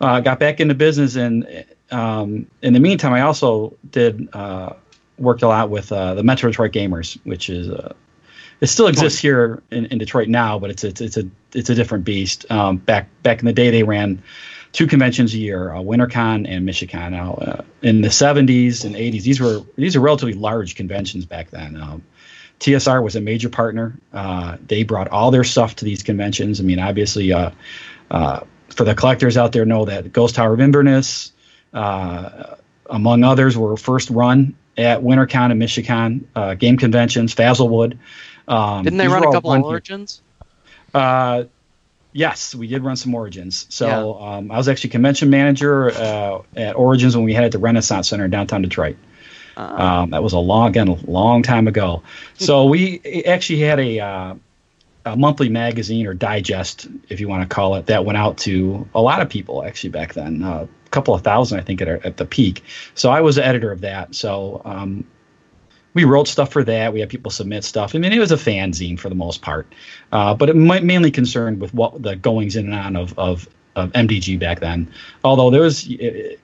Got 0.00 0.38
back 0.38 0.60
into 0.60 0.74
business, 0.74 1.16
and 1.16 1.64
um, 1.90 2.46
in 2.62 2.72
the 2.72 2.80
meantime, 2.80 3.12
I 3.12 3.22
also 3.22 3.76
did 3.90 4.28
worked 5.18 5.42
a 5.42 5.48
lot 5.48 5.70
with 5.70 5.92
uh, 5.92 6.14
the 6.14 6.22
Metro 6.22 6.50
Detroit 6.50 6.72
Gamers, 6.72 7.18
which 7.24 7.48
is 7.48 7.70
uh, 7.70 7.92
it 8.60 8.66
still 8.68 8.86
exists 8.86 9.18
here 9.18 9.62
in, 9.70 9.86
in 9.86 9.98
Detroit 9.98 10.28
now, 10.28 10.58
but 10.58 10.70
it's 10.70 10.84
it's 10.84 11.00
it's 11.00 11.16
a 11.16 11.28
it's 11.52 11.70
a 11.70 11.74
different 11.74 12.04
beast. 12.04 12.50
Um, 12.50 12.78
back 12.78 13.08
back 13.22 13.40
in 13.40 13.46
the 13.46 13.52
day, 13.52 13.70
they 13.70 13.82
ran 13.82 14.22
two 14.74 14.86
conventions 14.86 15.32
a 15.34 15.38
year, 15.38 15.72
uh, 15.72 15.78
WinterCon 15.78 16.46
and 16.48 16.68
MichiCon. 16.68 17.12
Now, 17.12 17.34
uh, 17.34 17.62
in 17.80 18.00
the 18.00 18.08
70s 18.08 18.84
and 18.84 18.96
80s, 18.96 19.22
these 19.22 19.40
were 19.40 19.60
these 19.76 19.96
are 19.96 20.00
relatively 20.00 20.34
large 20.34 20.74
conventions 20.74 21.24
back 21.24 21.50
then. 21.50 21.76
Um, 21.76 22.02
TSR 22.60 23.02
was 23.02 23.16
a 23.16 23.20
major 23.20 23.48
partner. 23.48 23.98
Uh, 24.12 24.56
they 24.66 24.82
brought 24.82 25.08
all 25.08 25.30
their 25.30 25.44
stuff 25.44 25.76
to 25.76 25.84
these 25.84 26.02
conventions. 26.02 26.60
I 26.60 26.64
mean, 26.64 26.78
obviously, 26.78 27.32
uh, 27.32 27.50
uh, 28.10 28.40
for 28.68 28.84
the 28.84 28.94
collectors 28.94 29.36
out 29.36 29.52
there, 29.52 29.64
know 29.64 29.84
that 29.84 30.12
Ghost 30.12 30.34
Tower 30.34 30.54
of 30.54 30.60
Inverness, 30.60 31.32
uh, 31.72 32.56
among 32.88 33.24
others, 33.24 33.56
were 33.56 33.76
first 33.76 34.10
run 34.10 34.54
at 34.76 35.00
WinterCon 35.00 35.50
and 35.50 35.60
MichiCon 35.62 36.24
uh, 36.34 36.54
game 36.54 36.76
conventions. 36.76 37.34
Fazelwood. 37.34 37.98
Um, 38.46 38.84
Didn't 38.84 38.98
they 38.98 39.08
run 39.08 39.24
a 39.24 39.32
couple 39.32 39.52
of 39.52 39.62
origins? 39.62 40.20
Uh, 40.92 41.44
yes, 42.12 42.54
we 42.54 42.66
did 42.66 42.82
run 42.82 42.96
some 42.96 43.14
Origins. 43.14 43.66
So 43.68 44.20
um, 44.20 44.50
I 44.50 44.56
was 44.56 44.68
actually 44.68 44.90
convention 44.90 45.28
manager 45.28 45.90
uh, 45.90 46.42
at 46.56 46.76
Origins 46.76 47.16
when 47.16 47.24
we 47.24 47.34
had 47.34 47.44
at 47.44 47.52
the 47.52 47.58
Renaissance 47.58 48.08
Center 48.08 48.24
in 48.24 48.30
downtown 48.30 48.62
Detroit. 48.62 48.96
Um, 49.56 50.10
that 50.10 50.22
was 50.22 50.32
a 50.32 50.38
long, 50.38 50.68
again, 50.68 50.88
a 50.88 50.94
long 51.08 51.42
time 51.42 51.68
ago. 51.68 52.02
So 52.34 52.64
we 52.66 53.00
actually 53.26 53.60
had 53.60 53.78
a, 53.78 54.00
uh, 54.00 54.34
a 55.04 55.16
monthly 55.16 55.48
magazine 55.48 56.06
or 56.06 56.14
digest, 56.14 56.88
if 57.08 57.20
you 57.20 57.28
want 57.28 57.48
to 57.48 57.54
call 57.54 57.74
it, 57.76 57.86
that 57.86 58.04
went 58.04 58.18
out 58.18 58.38
to 58.38 58.88
a 58.94 59.00
lot 59.00 59.20
of 59.20 59.28
people 59.28 59.64
actually 59.64 59.90
back 59.90 60.14
then. 60.14 60.42
Uh, 60.42 60.66
a 60.86 60.90
couple 60.90 61.14
of 61.14 61.22
thousand, 61.22 61.58
I 61.58 61.62
think, 61.62 61.82
at, 61.82 61.88
at 61.88 62.16
the 62.16 62.24
peak. 62.24 62.64
So 62.94 63.10
I 63.10 63.20
was 63.20 63.36
the 63.36 63.46
editor 63.46 63.70
of 63.70 63.82
that. 63.82 64.14
So 64.14 64.62
um, 64.64 65.04
we 65.94 66.04
wrote 66.04 66.28
stuff 66.28 66.52
for 66.52 66.64
that. 66.64 66.92
We 66.92 67.00
had 67.00 67.08
people 67.08 67.30
submit 67.30 67.64
stuff. 67.64 67.94
I 67.94 67.98
mean, 67.98 68.12
it 68.12 68.18
was 68.18 68.32
a 68.32 68.36
fanzine 68.36 68.98
for 68.98 69.08
the 69.08 69.14
most 69.14 69.42
part, 69.42 69.72
uh, 70.12 70.34
but 70.34 70.50
it 70.50 70.56
might 70.56 70.84
mainly 70.84 71.10
concerned 71.10 71.60
with 71.60 71.72
what 71.72 72.02
the 72.02 72.16
goings 72.16 72.56
in 72.56 72.66
and 72.66 72.74
on 72.74 72.96
of, 72.96 73.18
of, 73.18 73.48
of 73.76 73.92
MDG 73.92 74.38
back 74.38 74.60
then. 74.60 74.92
Although 75.22 75.50
there 75.50 75.62
was 75.62 75.88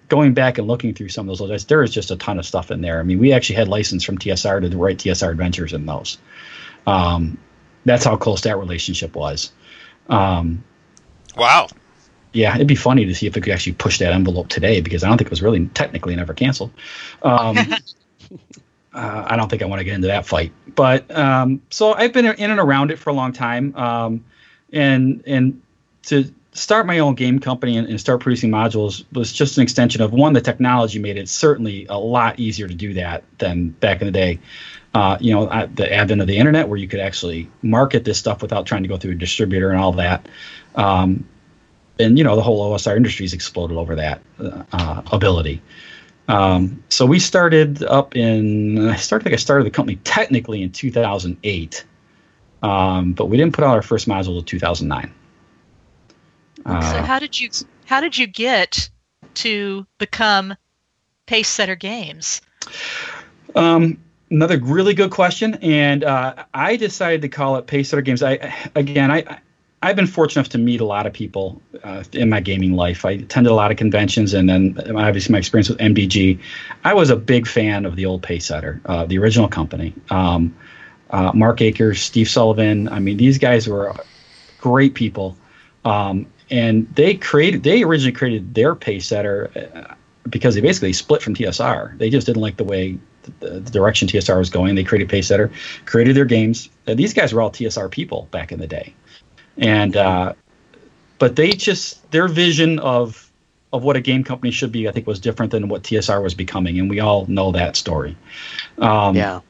going 0.08 0.34
back 0.34 0.58
and 0.58 0.66
looking 0.66 0.94
through 0.94 1.08
some 1.08 1.28
of 1.28 1.38
those 1.38 1.48
lists, 1.48 1.68
there 1.68 1.82
is 1.82 1.90
just 1.90 2.10
a 2.10 2.16
ton 2.16 2.38
of 2.38 2.46
stuff 2.46 2.70
in 2.70 2.80
there. 2.80 3.00
I 3.00 3.02
mean, 3.02 3.18
we 3.18 3.32
actually 3.32 3.56
had 3.56 3.68
license 3.68 4.04
from 4.04 4.18
TSR 4.18 4.70
to 4.70 4.78
write 4.78 4.98
TSR 4.98 5.30
adventures 5.30 5.72
in 5.72 5.84
those. 5.86 6.18
Um, 6.86 7.36
that's 7.84 8.04
how 8.04 8.16
close 8.16 8.40
that 8.42 8.58
relationship 8.58 9.14
was. 9.16 9.52
Um, 10.08 10.64
Wow. 11.36 11.68
yeah, 12.32 12.54
it'd 12.54 12.66
be 12.66 12.74
funny 12.74 13.04
to 13.06 13.14
see 13.14 13.26
if 13.26 13.36
it 13.36 13.42
could 13.42 13.52
actually 13.52 13.72
push 13.74 13.98
that 13.98 14.12
envelope 14.12 14.48
today 14.48 14.80
because 14.80 15.02
I 15.04 15.08
don't 15.08 15.18
think 15.18 15.26
it 15.26 15.30
was 15.30 15.42
really 15.42 15.66
technically 15.68 16.16
never 16.16 16.34
canceled. 16.34 16.72
Um, 17.22 17.56
uh, 18.92 19.24
I 19.26 19.36
don't 19.36 19.48
think 19.48 19.62
I 19.62 19.66
want 19.66 19.80
to 19.80 19.84
get 19.84 19.94
into 19.94 20.08
that 20.08 20.26
fight. 20.26 20.52
But 20.74 21.10
um, 21.16 21.62
so 21.70 21.92
I've 21.92 22.12
been 22.12 22.26
in 22.26 22.50
and 22.50 22.60
around 22.60 22.90
it 22.90 22.98
for 22.98 23.10
a 23.10 23.12
long 23.12 23.32
time, 23.32 23.74
um, 23.76 24.24
and 24.72 25.22
and 25.26 25.62
to 26.04 26.32
start 26.52 26.86
my 26.86 26.98
own 26.98 27.14
game 27.14 27.38
company 27.38 27.76
and, 27.76 27.88
and 27.88 28.00
start 28.00 28.20
producing 28.20 28.50
modules 28.50 29.04
was 29.12 29.32
just 29.32 29.56
an 29.56 29.62
extension 29.62 30.02
of 30.02 30.12
one. 30.12 30.32
The 30.32 30.40
technology 30.40 30.98
made 30.98 31.16
it 31.16 31.28
certainly 31.28 31.86
a 31.86 31.98
lot 31.98 32.40
easier 32.40 32.66
to 32.66 32.74
do 32.74 32.94
that 32.94 33.22
than 33.38 33.70
back 33.70 34.00
in 34.00 34.06
the 34.06 34.12
day. 34.12 34.40
Uh, 34.92 35.16
you 35.20 35.32
know, 35.32 35.46
uh, 35.46 35.68
the 35.72 35.92
advent 35.92 36.20
of 36.20 36.26
the 36.26 36.36
internet, 36.36 36.68
where 36.68 36.76
you 36.76 36.88
could 36.88 36.98
actually 36.98 37.48
market 37.62 38.04
this 38.04 38.18
stuff 38.18 38.42
without 38.42 38.66
trying 38.66 38.82
to 38.82 38.88
go 38.88 38.96
through 38.96 39.12
a 39.12 39.16
distributor 39.16 39.70
and 39.70 39.78
all 39.78 39.92
that. 39.92 40.28
Um, 40.74 41.28
and 42.00 42.18
you 42.18 42.24
know, 42.24 42.34
the 42.34 42.42
whole 42.42 42.72
OSR 42.72 42.96
industry's 42.96 43.32
exploded 43.32 43.76
over 43.76 43.94
that 43.94 44.20
uh, 44.40 45.02
ability. 45.12 45.62
Um, 46.30 46.84
so 46.88 47.06
we 47.06 47.18
started 47.18 47.82
up 47.82 48.14
in 48.14 48.88
I 48.88 48.96
started 48.96 49.24
I 49.24 49.30
think 49.30 49.34
I 49.34 49.36
started 49.36 49.66
the 49.66 49.70
company 49.70 49.96
technically 50.04 50.62
in 50.62 50.70
2008, 50.70 51.84
um, 52.62 53.14
but 53.14 53.26
we 53.26 53.36
didn't 53.36 53.52
put 53.52 53.64
out 53.64 53.74
our 53.74 53.82
first 53.82 54.06
module 54.06 54.38
until 54.38 54.42
2009. 54.42 55.12
so 56.56 56.62
Uh, 56.66 57.02
how 57.02 57.18
did 57.18 57.40
you 57.40 57.50
how 57.84 58.00
did 58.00 58.16
you 58.16 58.28
get 58.28 58.90
to 59.34 59.84
become 59.98 60.54
Pacesetter 61.26 61.76
Games? 61.76 62.40
Um, 63.56 63.98
another 64.30 64.60
really 64.60 64.94
good 64.94 65.10
question, 65.10 65.54
and 65.54 66.04
uh, 66.04 66.44
I 66.54 66.76
decided 66.76 67.22
to 67.22 67.28
call 67.28 67.56
it 67.56 67.66
Pacesetter 67.66 68.04
Games. 68.04 68.22
I 68.22 68.54
again, 68.76 69.10
I 69.10 69.40
I've 69.82 69.96
been 69.96 70.06
fortunate 70.06 70.40
enough 70.40 70.50
to 70.50 70.58
meet 70.58 70.82
a 70.82 70.84
lot 70.84 71.06
of 71.06 71.14
people 71.14 71.62
uh, 71.82 72.04
in 72.12 72.28
my 72.28 72.40
gaming 72.40 72.74
life. 72.74 73.06
I 73.06 73.12
attended 73.12 73.50
a 73.50 73.54
lot 73.54 73.70
of 73.70 73.78
conventions, 73.78 74.34
and 74.34 74.48
then 74.48 74.76
obviously 74.94 75.32
my 75.32 75.38
experience 75.38 75.70
with 75.70 75.78
MDG. 75.78 76.38
I 76.84 76.92
was 76.92 77.08
a 77.08 77.16
big 77.16 77.46
fan 77.46 77.86
of 77.86 77.96
the 77.96 78.04
old 78.04 78.22
Pacesetter, 78.22 78.80
uh, 78.84 79.06
the 79.06 79.18
original 79.18 79.48
company. 79.48 79.94
Um, 80.10 80.54
uh, 81.08 81.32
Mark 81.34 81.62
Acres, 81.62 82.02
Steve 82.02 82.28
Sullivan. 82.28 82.88
I 82.88 82.98
mean, 82.98 83.16
these 83.16 83.38
guys 83.38 83.66
were 83.66 83.94
great 84.58 84.94
people, 84.94 85.36
um, 85.86 86.26
and 86.50 86.86
they 86.94 87.14
created. 87.14 87.62
They 87.62 87.82
originally 87.82 88.12
created 88.12 88.54
their 88.54 88.74
Pacesetter 88.74 89.74
uh, 89.90 89.94
because 90.28 90.54
they 90.54 90.60
basically 90.60 90.92
split 90.92 91.22
from 91.22 91.34
TSR. 91.34 91.96
They 91.96 92.10
just 92.10 92.26
didn't 92.26 92.42
like 92.42 92.58
the 92.58 92.64
way 92.64 92.98
the, 93.40 93.60
the 93.60 93.70
direction 93.70 94.08
TSR 94.08 94.38
was 94.38 94.50
going. 94.50 94.74
They 94.74 94.84
created 94.84 95.08
Pacesetter, 95.08 95.50
created 95.86 96.16
their 96.16 96.24
games. 96.24 96.68
Uh, 96.86 96.94
these 96.94 97.14
guys 97.14 97.32
were 97.32 97.40
all 97.40 97.50
TSR 97.50 97.90
people 97.90 98.28
back 98.30 98.52
in 98.52 98.60
the 98.60 98.66
day, 98.66 98.94
and 99.60 99.96
uh, 99.96 100.32
but 101.18 101.36
they 101.36 101.52
just 101.52 102.10
their 102.10 102.26
vision 102.26 102.78
of 102.80 103.30
of 103.72 103.84
what 103.84 103.96
a 103.96 104.00
game 104.00 104.24
company 104.24 104.50
should 104.50 104.72
be, 104.72 104.88
I 104.88 104.92
think, 104.92 105.06
was 105.06 105.20
different 105.20 105.52
than 105.52 105.68
what 105.68 105.84
TSR 105.84 106.20
was 106.20 106.34
becoming, 106.34 106.78
and 106.80 106.90
we 106.90 106.98
all 106.98 107.26
know 107.26 107.52
that 107.52 107.76
story. 107.76 108.16
Um, 108.78 109.14
yeah. 109.14 109.40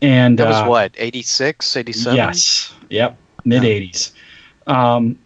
and 0.00 0.38
That 0.38 0.48
was 0.48 0.56
uh, 0.56 0.64
what, 0.64 0.92
86, 0.96 1.76
87? 1.76 2.16
Yes. 2.16 2.72
Yep. 2.88 3.18
Mid 3.44 3.62
80s. 3.62 4.12
Um, 4.66 5.18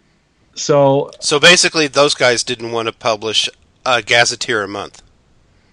so 0.57 1.13
So 1.21 1.39
basically, 1.39 1.87
those 1.87 2.15
guys 2.15 2.43
didn't 2.43 2.73
want 2.73 2.87
to 2.87 2.93
publish 2.93 3.49
a 3.87 4.03
gazetteer 4.03 4.65
a 4.65 4.69
month. 4.69 5.01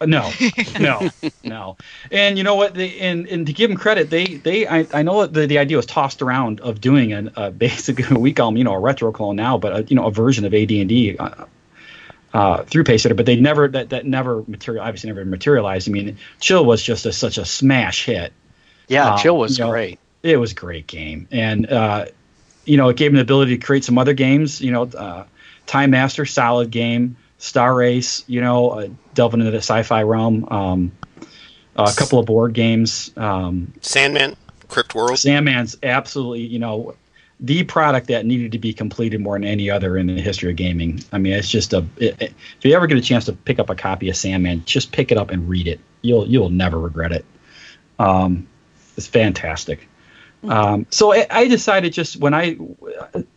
Uh, 0.02 0.06
No, 0.06 0.32
no, 0.80 1.10
no. 1.44 1.78
And 2.12 2.38
you 2.38 2.44
know 2.44 2.56
what? 2.56 2.74
They, 2.74 3.00
and 3.00 3.28
and 3.28 3.46
to 3.48 3.54
give 3.54 3.70
them 3.70 3.78
credit, 3.78 4.10
they 4.10 4.26
they 4.26 4.68
I, 4.68 4.88
I 4.94 5.04
know 5.04 5.22
that 5.22 5.34
the, 5.34 5.46
the 5.46 5.60
idea 5.60 5.78
was 5.78 5.86
tossed 5.86 6.22
around 6.22 6.60
of 6.62 6.82
doing 6.82 7.14
an 7.14 7.32
uh, 7.36 7.52
basically 7.52 8.06
we 8.18 8.34
call 8.34 8.50
them 8.50 8.58
you 8.58 8.64
know 8.64 8.74
a 8.74 8.80
retro 8.80 9.12
clone 9.12 9.36
now, 9.36 9.58
but 9.58 9.76
a, 9.76 9.84
you 9.84 9.96
know 9.96 10.08
a 10.08 10.12
version 10.12 10.46
of 10.46 10.54
AD 10.54 10.72
and 10.72 10.90
D. 10.90 11.18
Uh, 11.18 11.46
uh, 12.34 12.64
through 12.64 12.86
Pacesetter, 12.86 13.16
but 13.16 13.26
they 13.26 13.36
never 13.36 13.68
that 13.68 13.90
that 13.90 14.06
never 14.06 14.44
material 14.48 14.84
obviously 14.84 15.10
never 15.10 15.26
materialized. 15.26 15.90
I 15.90 15.92
mean, 15.92 16.18
Chill 16.40 16.64
was 16.64 16.82
just 16.82 17.06
a, 17.06 17.12
such 17.12 17.38
a 17.38 17.44
smash 17.44 18.06
hit. 18.06 18.32
Yeah, 18.88 19.14
Uh, 19.14 19.18
Chill 19.18 19.38
was 19.38 19.58
you 19.58 19.66
know, 19.66 19.72
great. 19.72 20.00
It 20.24 20.38
was 20.38 20.54
a 20.54 20.56
great 20.56 20.88
game, 20.88 21.28
and 21.32 21.70
uh, 21.70 22.06
you 22.64 22.78
know 22.78 22.90
it 22.90 22.98
gave 22.98 23.12
them 23.12 23.16
the 23.18 23.22
ability 23.22 23.58
to 23.58 23.66
create 23.66 23.84
some 23.84 23.98
other 23.98 24.14
games. 24.14 24.62
You 24.62 24.72
know, 24.72 24.84
uh, 24.84 25.26
Time 25.66 25.92
Master, 25.92 26.26
solid 26.26 26.72
game. 26.72 27.18
Star 27.42 27.82
Ace, 27.82 28.24
you 28.28 28.40
know, 28.40 28.70
uh, 28.70 28.88
delving 29.16 29.40
into 29.40 29.50
the 29.50 29.58
sci-fi 29.58 30.04
realm. 30.04 30.48
Um, 30.52 30.92
a 31.76 31.92
couple 31.98 32.20
of 32.20 32.28
board 32.28 32.54
games. 32.54 33.12
Um, 33.18 33.74
Sandman, 33.82 34.38
Crypt 34.68 34.94
World. 34.94 35.18
Sandman's 35.18 35.76
absolutely, 35.82 36.42
you 36.42 36.60
know, 36.60 36.94
the 37.40 37.64
product 37.64 38.10
that 38.10 38.28
needed 38.28 38.52
to 38.52 38.60
be 38.60 38.74
completed 38.74 39.22
more 39.22 39.36
than 39.40 39.44
any 39.44 39.72
other 39.72 39.98
in 39.98 40.06
the 40.06 40.22
history 40.22 40.52
of 40.52 40.56
gaming. 40.56 41.04
I 41.12 41.18
mean, 41.18 41.34
it's 41.34 41.50
just 41.50 41.74
a. 41.74 41.84
It, 41.98 42.22
it, 42.22 42.34
if 42.60 42.64
you 42.64 42.76
ever 42.76 42.86
get 42.86 43.00
a 43.00 43.02
chance 43.02 43.26
to 43.26 43.34
pick 43.34 43.58
up 43.58 43.72
a 43.72 43.76
copy 43.76 44.08
of 44.10 44.16
Sandman, 44.16 44.64
just 44.66 44.92
pick 44.92 45.12
it 45.12 45.18
up 45.18 45.32
and 45.32 45.50
read 45.50 45.68
it. 45.68 45.80
You'll 46.04 46.28
you'll 46.28 46.52
never 46.52 46.80
regret 46.80 47.12
it. 47.12 47.26
Um, 47.98 48.48
it's 48.96 49.08
fantastic. 49.08 49.88
Um, 50.44 50.86
so 50.92 51.12
I, 51.12 51.26
I 51.32 51.48
decided 51.48 51.92
just 51.94 52.18
when 52.18 52.36
I 52.36 52.58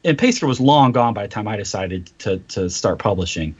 and 0.04 0.18
Pacer 0.18 0.46
was 0.46 0.60
long 0.60 0.92
gone 0.92 1.14
by 1.14 1.22
the 1.22 1.28
time 1.28 1.48
I 1.48 1.56
decided 1.56 2.10
to 2.18 2.38
to 2.38 2.68
start 2.68 2.98
publishing, 2.98 3.54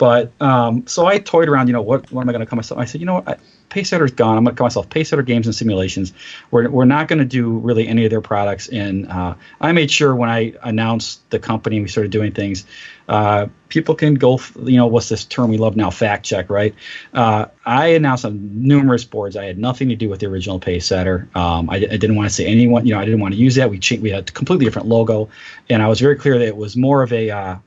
but 0.00 0.32
um, 0.40 0.86
so 0.86 1.04
I 1.04 1.18
toyed 1.18 1.50
around. 1.50 1.66
You 1.66 1.74
know 1.74 1.82
what 1.82 2.10
what 2.10 2.22
am 2.22 2.28
I 2.30 2.32
going 2.32 2.40
to 2.40 2.46
call 2.46 2.56
myself? 2.56 2.80
I 2.80 2.86
said 2.86 3.02
you 3.02 3.06
know 3.06 3.16
what. 3.16 3.28
I, 3.28 3.36
Pacesetter's 3.68 4.10
gone. 4.10 4.36
I'm 4.36 4.44
going 4.44 4.56
to 4.56 4.58
call 4.58 4.64
myself 4.64 4.88
Pacesetter 4.88 5.24
Games 5.24 5.46
and 5.46 5.54
Simulations. 5.54 6.12
We're, 6.50 6.68
we're 6.68 6.86
not 6.86 7.06
going 7.06 7.20
to 7.20 7.24
do 7.24 7.58
really 7.58 7.86
any 7.86 8.04
of 8.04 8.10
their 8.10 8.20
products. 8.20 8.66
And 8.66 9.06
uh, 9.06 9.34
I 9.60 9.70
made 9.70 9.92
sure 9.92 10.16
when 10.16 10.28
I 10.28 10.54
announced 10.64 11.28
the 11.30 11.38
company 11.38 11.76
and 11.76 11.84
we 11.84 11.88
started 11.88 12.10
doing 12.10 12.32
things, 12.32 12.66
uh, 13.08 13.46
people 13.68 13.94
can 13.94 14.14
go, 14.14 14.40
you 14.64 14.76
know, 14.76 14.88
what's 14.88 15.08
this 15.08 15.24
term 15.24 15.50
we 15.50 15.56
love 15.56 15.76
now, 15.76 15.90
fact 15.90 16.26
check, 16.26 16.50
right? 16.50 16.74
Uh, 17.14 17.46
I 17.64 17.88
announced 17.88 18.24
on 18.24 18.66
numerous 18.66 19.04
boards 19.04 19.36
I 19.36 19.44
had 19.44 19.56
nothing 19.56 19.90
to 19.90 19.94
do 19.94 20.08
with 20.08 20.18
the 20.18 20.26
original 20.26 20.58
Pacesetter. 20.58 21.34
Um, 21.36 21.70
I, 21.70 21.76
I 21.76 21.78
didn't 21.78 22.16
want 22.16 22.28
to 22.28 22.34
say 22.34 22.46
anyone, 22.46 22.86
you 22.86 22.94
know, 22.94 23.00
I 23.00 23.04
didn't 23.04 23.20
want 23.20 23.34
to 23.34 23.40
use 23.40 23.54
that. 23.54 23.70
We 23.70 23.78
we 24.00 24.10
had 24.10 24.28
a 24.28 24.32
completely 24.32 24.64
different 24.64 24.88
logo, 24.88 25.28
and 25.68 25.80
I 25.80 25.86
was 25.86 26.00
very 26.00 26.16
clear 26.16 26.38
that 26.38 26.46
it 26.48 26.56
was 26.56 26.76
more 26.76 27.04
of 27.04 27.12
a 27.12 27.60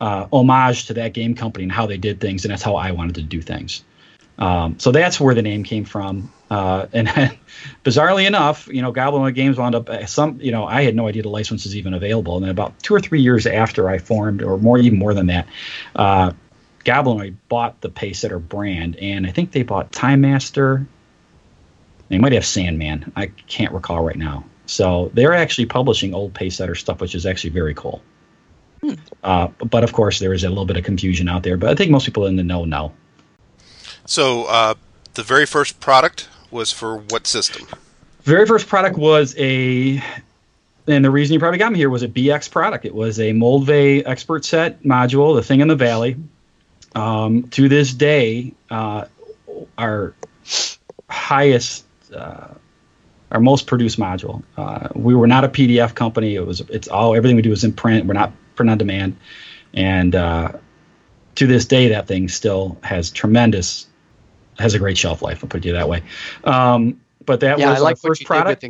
uh, 0.00 0.26
homage 0.32 0.86
to 0.86 0.94
that 0.94 1.12
game 1.12 1.34
company 1.34 1.64
and 1.64 1.72
how 1.72 1.86
they 1.86 1.98
did 1.98 2.20
things, 2.20 2.44
and 2.44 2.52
that's 2.52 2.62
how 2.62 2.76
I 2.76 2.92
wanted 2.92 3.16
to 3.16 3.22
do 3.22 3.42
things. 3.42 3.84
Um, 4.38 4.78
so 4.78 4.90
that's 4.90 5.20
where 5.20 5.34
the 5.34 5.42
name 5.42 5.64
came 5.64 5.84
from. 5.84 6.32
Uh, 6.50 6.86
and 6.92 7.08
bizarrely 7.84 8.26
enough, 8.26 8.68
you 8.68 8.80
know, 8.80 8.92
Goblinoid 8.92 9.34
Games 9.34 9.58
wound 9.58 9.74
up 9.74 9.90
uh, 9.90 10.06
some, 10.06 10.40
you 10.40 10.50
know, 10.50 10.64
I 10.64 10.82
had 10.82 10.96
no 10.96 11.06
idea 11.06 11.22
the 11.22 11.28
license 11.28 11.64
was 11.64 11.76
even 11.76 11.92
available. 11.92 12.36
And 12.36 12.44
then 12.44 12.50
about 12.50 12.78
two 12.82 12.94
or 12.94 13.00
three 13.00 13.20
years 13.20 13.46
after 13.46 13.88
I 13.88 13.98
formed, 13.98 14.42
or 14.42 14.56
more, 14.56 14.78
even 14.78 14.98
more 14.98 15.12
than 15.12 15.26
that, 15.26 15.46
uh, 15.94 16.32
Goblinoid 16.84 17.36
bought 17.48 17.80
the 17.82 17.90
Pacesetter 17.90 18.40
brand, 18.40 18.96
and 18.96 19.26
I 19.26 19.32
think 19.32 19.52
they 19.52 19.62
bought 19.62 19.92
Time 19.92 20.22
Master. 20.22 20.86
They 22.08 22.16
might 22.18 22.32
have 22.32 22.46
Sandman. 22.46 23.12
I 23.14 23.26
can't 23.26 23.72
recall 23.72 24.02
right 24.02 24.16
now. 24.16 24.44
So 24.64 25.10
they're 25.12 25.34
actually 25.34 25.66
publishing 25.66 26.14
old 26.14 26.32
Pacesetter 26.32 26.76
stuff, 26.76 27.00
which 27.00 27.14
is 27.14 27.26
actually 27.26 27.50
very 27.50 27.74
cool. 27.74 28.02
Uh, 29.22 29.48
but 29.58 29.84
of 29.84 29.92
course, 29.92 30.18
there 30.18 30.32
is 30.32 30.44
a 30.44 30.48
little 30.48 30.64
bit 30.64 30.76
of 30.76 30.84
confusion 30.84 31.28
out 31.28 31.42
there. 31.42 31.56
But 31.56 31.70
I 31.70 31.74
think 31.74 31.90
most 31.90 32.06
people 32.06 32.26
in 32.26 32.36
the 32.36 32.42
know 32.42 32.64
know. 32.64 32.92
So 34.06 34.44
uh, 34.44 34.74
the 35.14 35.22
very 35.22 35.46
first 35.46 35.80
product 35.80 36.28
was 36.50 36.72
for 36.72 36.98
what 36.98 37.26
system? 37.26 37.66
very 38.22 38.46
first 38.46 38.68
product 38.68 38.96
was 38.96 39.34
a 39.38 40.02
and 40.86 41.04
the 41.04 41.10
reason 41.10 41.34
you 41.34 41.40
probably 41.40 41.58
got 41.58 41.72
me 41.72 41.78
here 41.78 41.90
was 41.90 42.02
a 42.02 42.08
bx 42.08 42.50
product 42.50 42.84
it 42.84 42.94
was 42.94 43.18
a 43.18 43.32
moldvay 43.32 44.02
expert 44.06 44.44
set 44.44 44.82
module 44.82 45.34
the 45.34 45.42
thing 45.42 45.60
in 45.60 45.68
the 45.68 45.76
valley 45.76 46.16
um, 46.94 47.44
to 47.44 47.68
this 47.68 47.92
day 47.94 48.52
uh, 48.70 49.04
our 49.78 50.14
highest 51.08 51.84
uh, 52.14 52.48
our 53.30 53.40
most 53.40 53.66
produced 53.66 53.98
module 53.98 54.42
uh, 54.56 54.88
we 54.94 55.14
were 55.14 55.26
not 55.26 55.44
a 55.44 55.48
pdf 55.48 55.94
company 55.94 56.34
it 56.34 56.46
was 56.46 56.60
it's 56.68 56.88
all 56.88 57.14
everything 57.14 57.36
we 57.36 57.42
do 57.42 57.52
is 57.52 57.64
in 57.64 57.72
print 57.72 58.06
we're 58.06 58.14
not 58.14 58.32
print 58.60 58.70
on 58.70 58.78
demand 58.78 59.16
and 59.74 60.14
uh, 60.14 60.52
to 61.34 61.46
this 61.46 61.64
day 61.64 61.88
that 61.88 62.06
thing 62.06 62.28
still 62.28 62.78
has 62.82 63.10
tremendous 63.10 63.86
has 64.58 64.74
a 64.74 64.78
great 64.78 64.98
shelf 64.98 65.22
life 65.22 65.42
i'll 65.42 65.48
put 65.48 65.64
it 65.64 65.72
that 65.72 65.88
way 65.88 66.02
um, 66.44 67.00
but 67.24 67.40
that 67.40 67.58
yeah, 67.58 67.70
was 67.70 67.78
I 67.78 67.82
like 67.82 67.96
our 68.04 68.10
first 68.10 68.24
product 68.24 68.64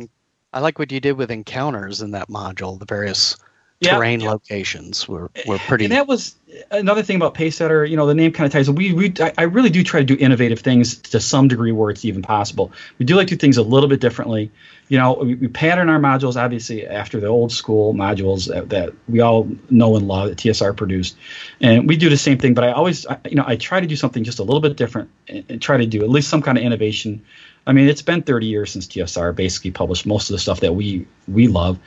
I 0.53 0.59
like 0.59 0.79
what 0.79 0.91
you 0.91 0.99
did 0.99 1.13
with 1.13 1.31
encounters 1.31 2.01
in 2.01 2.11
that 2.11 2.27
module. 2.27 2.77
The 2.77 2.85
various 2.85 3.37
Yeah, 3.81 3.95
terrain 3.95 4.19
yeah. 4.19 4.29
locations 4.29 5.07
were 5.07 5.31
were 5.47 5.57
pretty. 5.57 5.85
And 5.85 5.91
that 5.93 6.07
was 6.07 6.35
another 6.69 7.01
thing 7.01 7.15
about 7.15 7.33
Pacesetter. 7.33 7.89
You 7.89 7.97
know, 7.97 8.05
the 8.05 8.13
name 8.13 8.31
kind 8.31 8.45
of 8.45 8.53
ties. 8.53 8.69
We, 8.69 8.93
we 8.93 9.11
I, 9.19 9.33
I 9.39 9.43
really 9.43 9.71
do 9.71 9.83
try 9.83 10.01
to 10.01 10.05
do 10.05 10.15
innovative 10.19 10.59
things 10.59 10.97
to 10.97 11.19
some 11.19 11.47
degree 11.47 11.71
where 11.71 11.89
it's 11.89 12.05
even 12.05 12.21
possible. 12.21 12.71
We 12.99 13.05
do 13.05 13.15
like 13.15 13.27
to 13.29 13.35
do 13.35 13.39
things 13.39 13.57
a 13.57 13.63
little 13.63 13.89
bit 13.89 13.99
differently. 13.99 14.51
You 14.87 14.99
know, 14.99 15.13
we, 15.13 15.33
we 15.33 15.47
pattern 15.47 15.89
our 15.89 15.97
modules 15.99 16.35
obviously 16.35 16.85
after 16.85 17.19
the 17.19 17.25
old 17.25 17.51
school 17.51 17.95
modules 17.95 18.47
that, 18.49 18.69
that 18.69 18.93
we 19.09 19.19
all 19.19 19.49
know 19.71 19.95
and 19.95 20.07
love 20.07 20.29
that 20.29 20.37
TSR 20.37 20.77
produced, 20.77 21.17
and 21.59 21.87
we 21.87 21.97
do 21.97 22.07
the 22.07 22.17
same 22.17 22.37
thing. 22.37 22.53
But 22.53 22.65
I 22.65 22.73
always, 22.73 23.07
I, 23.07 23.17
you 23.27 23.35
know, 23.35 23.45
I 23.47 23.55
try 23.55 23.79
to 23.79 23.87
do 23.87 23.95
something 23.95 24.23
just 24.23 24.37
a 24.37 24.43
little 24.43 24.61
bit 24.61 24.77
different 24.77 25.09
and, 25.27 25.43
and 25.49 25.59
try 25.59 25.77
to 25.77 25.87
do 25.87 26.03
at 26.03 26.09
least 26.09 26.29
some 26.29 26.43
kind 26.43 26.55
of 26.55 26.63
innovation. 26.63 27.25
I 27.65 27.73
mean, 27.73 27.89
it's 27.89 28.03
been 28.03 28.21
30 28.21 28.45
years 28.45 28.71
since 28.71 28.85
TSR 28.85 29.35
basically 29.35 29.71
published 29.71 30.05
most 30.05 30.29
of 30.29 30.35
the 30.35 30.39
stuff 30.39 30.59
that 30.59 30.73
we 30.73 31.07
we 31.27 31.47
love. 31.47 31.79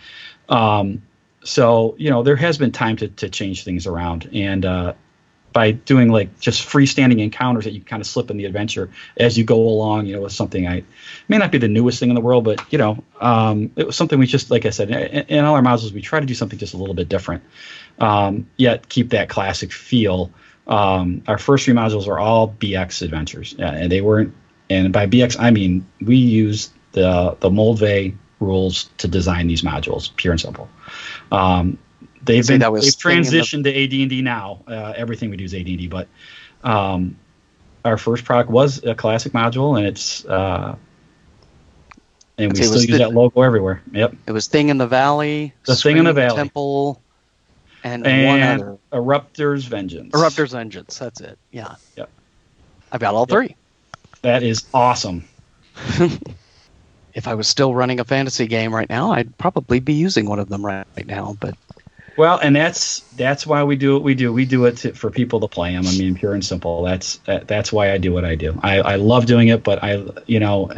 Um, 0.49 1.03
so 1.45 1.95
you 1.99 2.11
know 2.11 2.23
there 2.23 2.37
has 2.37 2.59
been 2.59 2.73
time 2.73 2.97
to, 2.97 3.09
to 3.09 3.29
change 3.29 3.65
things 3.65 3.87
around. 3.87 4.29
And 4.33 4.65
uh, 4.65 4.95
by 5.55 5.71
doing 5.71 6.11
like 6.11 6.41
just 6.41 6.69
freestanding 6.69 7.21
encounters 7.21 7.65
that 7.65 7.71
you 7.71 7.81
kind 7.81 8.03
of 8.03 8.07
slip 8.07 8.29
in 8.29 8.37
the 8.37 8.45
adventure 8.45 8.91
as 9.17 9.39
you 9.39 9.45
go 9.45 9.57
along 9.57 10.05
you 10.05 10.15
know 10.15 10.21
was 10.21 10.35
something 10.35 10.67
i 10.67 10.83
may 11.29 11.39
not 11.39 11.51
be 11.51 11.59
the 11.59 11.69
newest 11.69 12.01
thing 12.01 12.11
in 12.11 12.15
the 12.15 12.21
world 12.21 12.45
but 12.45 12.61
you 12.71 12.77
know 12.77 13.03
um, 13.21 13.71
it 13.77 13.87
was 13.87 13.97
something 13.97 14.19
we 14.19 14.27
just 14.27 14.51
like 14.51 14.67
i 14.67 14.71
said 14.71 14.91
in, 14.91 15.25
in 15.27 15.45
all 15.45 15.55
our 15.55 15.63
modules 15.63 15.93
we 15.93 16.03
try 16.03 16.21
to 16.21 16.27
do 16.27 16.35
something 16.35 16.59
just 16.59 16.75
a 16.75 16.77
little 16.77 16.95
bit 16.95 17.09
different. 17.09 17.43
Um, 18.01 18.49
yet 18.57 18.89
keep 18.89 19.11
that 19.11 19.29
classic 19.29 19.73
feel. 19.73 20.33
Um, 20.67 21.23
our 21.29 21.39
first 21.39 21.65
three 21.65 21.75
modules 21.75 22.09
were 22.09 22.19
all 22.19 22.49
bx 22.49 23.03
adventures 23.03 23.55
and 23.59 23.91
they 23.91 24.01
weren't 24.01 24.35
and 24.69 24.93
by 24.93 25.07
bx 25.07 25.37
i 25.39 25.51
mean 25.51 25.87
we 26.01 26.17
used 26.17 26.73
the 26.93 27.37
the 27.41 27.51
moldvay 27.51 28.17
rules 28.45 28.91
to 28.99 29.09
design 29.09 29.47
these 29.47 29.63
modules 29.63 30.15
pure 30.17 30.33
and 30.33 30.41
simple 30.41 30.69
um, 31.33 31.79
they've 32.23 32.47
been 32.47 32.61
they've 32.61 32.69
in 32.69 32.75
the- 32.75 32.81
transitioned 32.81 33.65
to 33.65 33.71
AD&D 33.85 34.23
now. 34.23 34.61
Uh, 34.67 34.93
everything 34.97 35.31
we 35.31 35.37
do 35.37 35.45
is 35.45 35.55
AD&D, 35.55 35.89
but 35.89 36.09
um, 36.63 37.17
our 37.85 37.99
first 37.99 38.25
product 38.25 38.51
was 38.51 38.83
a 38.85 38.95
classic 38.95 39.33
module, 39.33 39.77
and 39.77 39.87
it's 39.87 40.25
uh, 40.25 40.77
and 42.39 42.53
we 42.53 42.57
still 42.63 42.75
use 42.75 42.87
the- 42.87 42.99
that 42.99 43.13
logo 43.13 43.43
everywhere. 43.43 43.83
Yep. 43.93 44.15
It 44.27 44.33
was 44.33 44.47
Thing 44.47 44.69
in 44.69 44.79
the 44.79 44.87
Valley, 44.87 45.53
The 45.67 45.75
Thing 45.77 45.99
in 45.99 46.05
the 46.05 46.13
Valley. 46.13 46.37
Temple, 46.37 47.01
and, 47.83 48.07
And 48.07 48.27
one 48.27 48.43
other. 48.43 48.79
Eruptor's 48.93 49.65
Vengeance. 49.67 50.15
Eruptor's 50.15 50.53
Vengeance. 50.53 50.99
That's 50.99 51.21
it. 51.21 51.39
Yeah. 51.51 51.77
Yep. 51.97 52.11
I've 52.93 53.01
got 53.01 53.15
all 53.15 53.27
three. 53.27 53.57
That 54.23 54.43
is 54.43 54.65
awesome. 54.73 55.25
If 57.15 57.29
I 57.29 57.35
was 57.35 57.47
still 57.47 57.75
running 57.75 58.01
a 58.01 58.05
fantasy 58.05 58.47
game 58.47 58.75
right 58.75 58.89
now, 58.89 59.13
I'd 59.13 59.37
probably 59.39 59.81
be 59.81 59.93
using 59.95 60.27
one 60.27 60.39
of 60.39 60.49
them 60.49 60.65
right, 60.65 60.87
right 60.97 61.07
now. 61.07 61.37
But 61.39 61.55
Well, 62.17 62.39
and 62.39 62.55
that's 62.55 63.01
that's 63.17 63.47
why 63.47 63.63
we 63.63 63.77
do 63.77 63.95
what 63.95 64.03
we 64.03 64.15
do. 64.15 64.33
We 64.33 64.45
do 64.45 64.65
it 64.67 64.79
to, 64.79 64.93
for 64.95 65.11
people 65.11 65.41
to 65.41 65.49
play 65.49 65.73
them. 65.73 65.87
I 65.87 65.93
mean, 65.97 66.15
pure 66.15 66.35
and 66.35 66.45
simple. 66.45 66.83
That's 66.83 67.19
that, 67.19 67.47
that's 67.47 67.73
why 67.73 67.93
I 67.93 67.99
do 67.99 68.13
what 68.13 68.25
I 68.25 68.35
do. 68.35 68.59
I, 68.63 68.81
I 68.81 68.97
love 68.97 69.27
doing 69.27 69.49
it, 69.49 69.63
but 69.63 69.83
I 69.83 70.05
you 70.27 70.41
know 70.41 70.71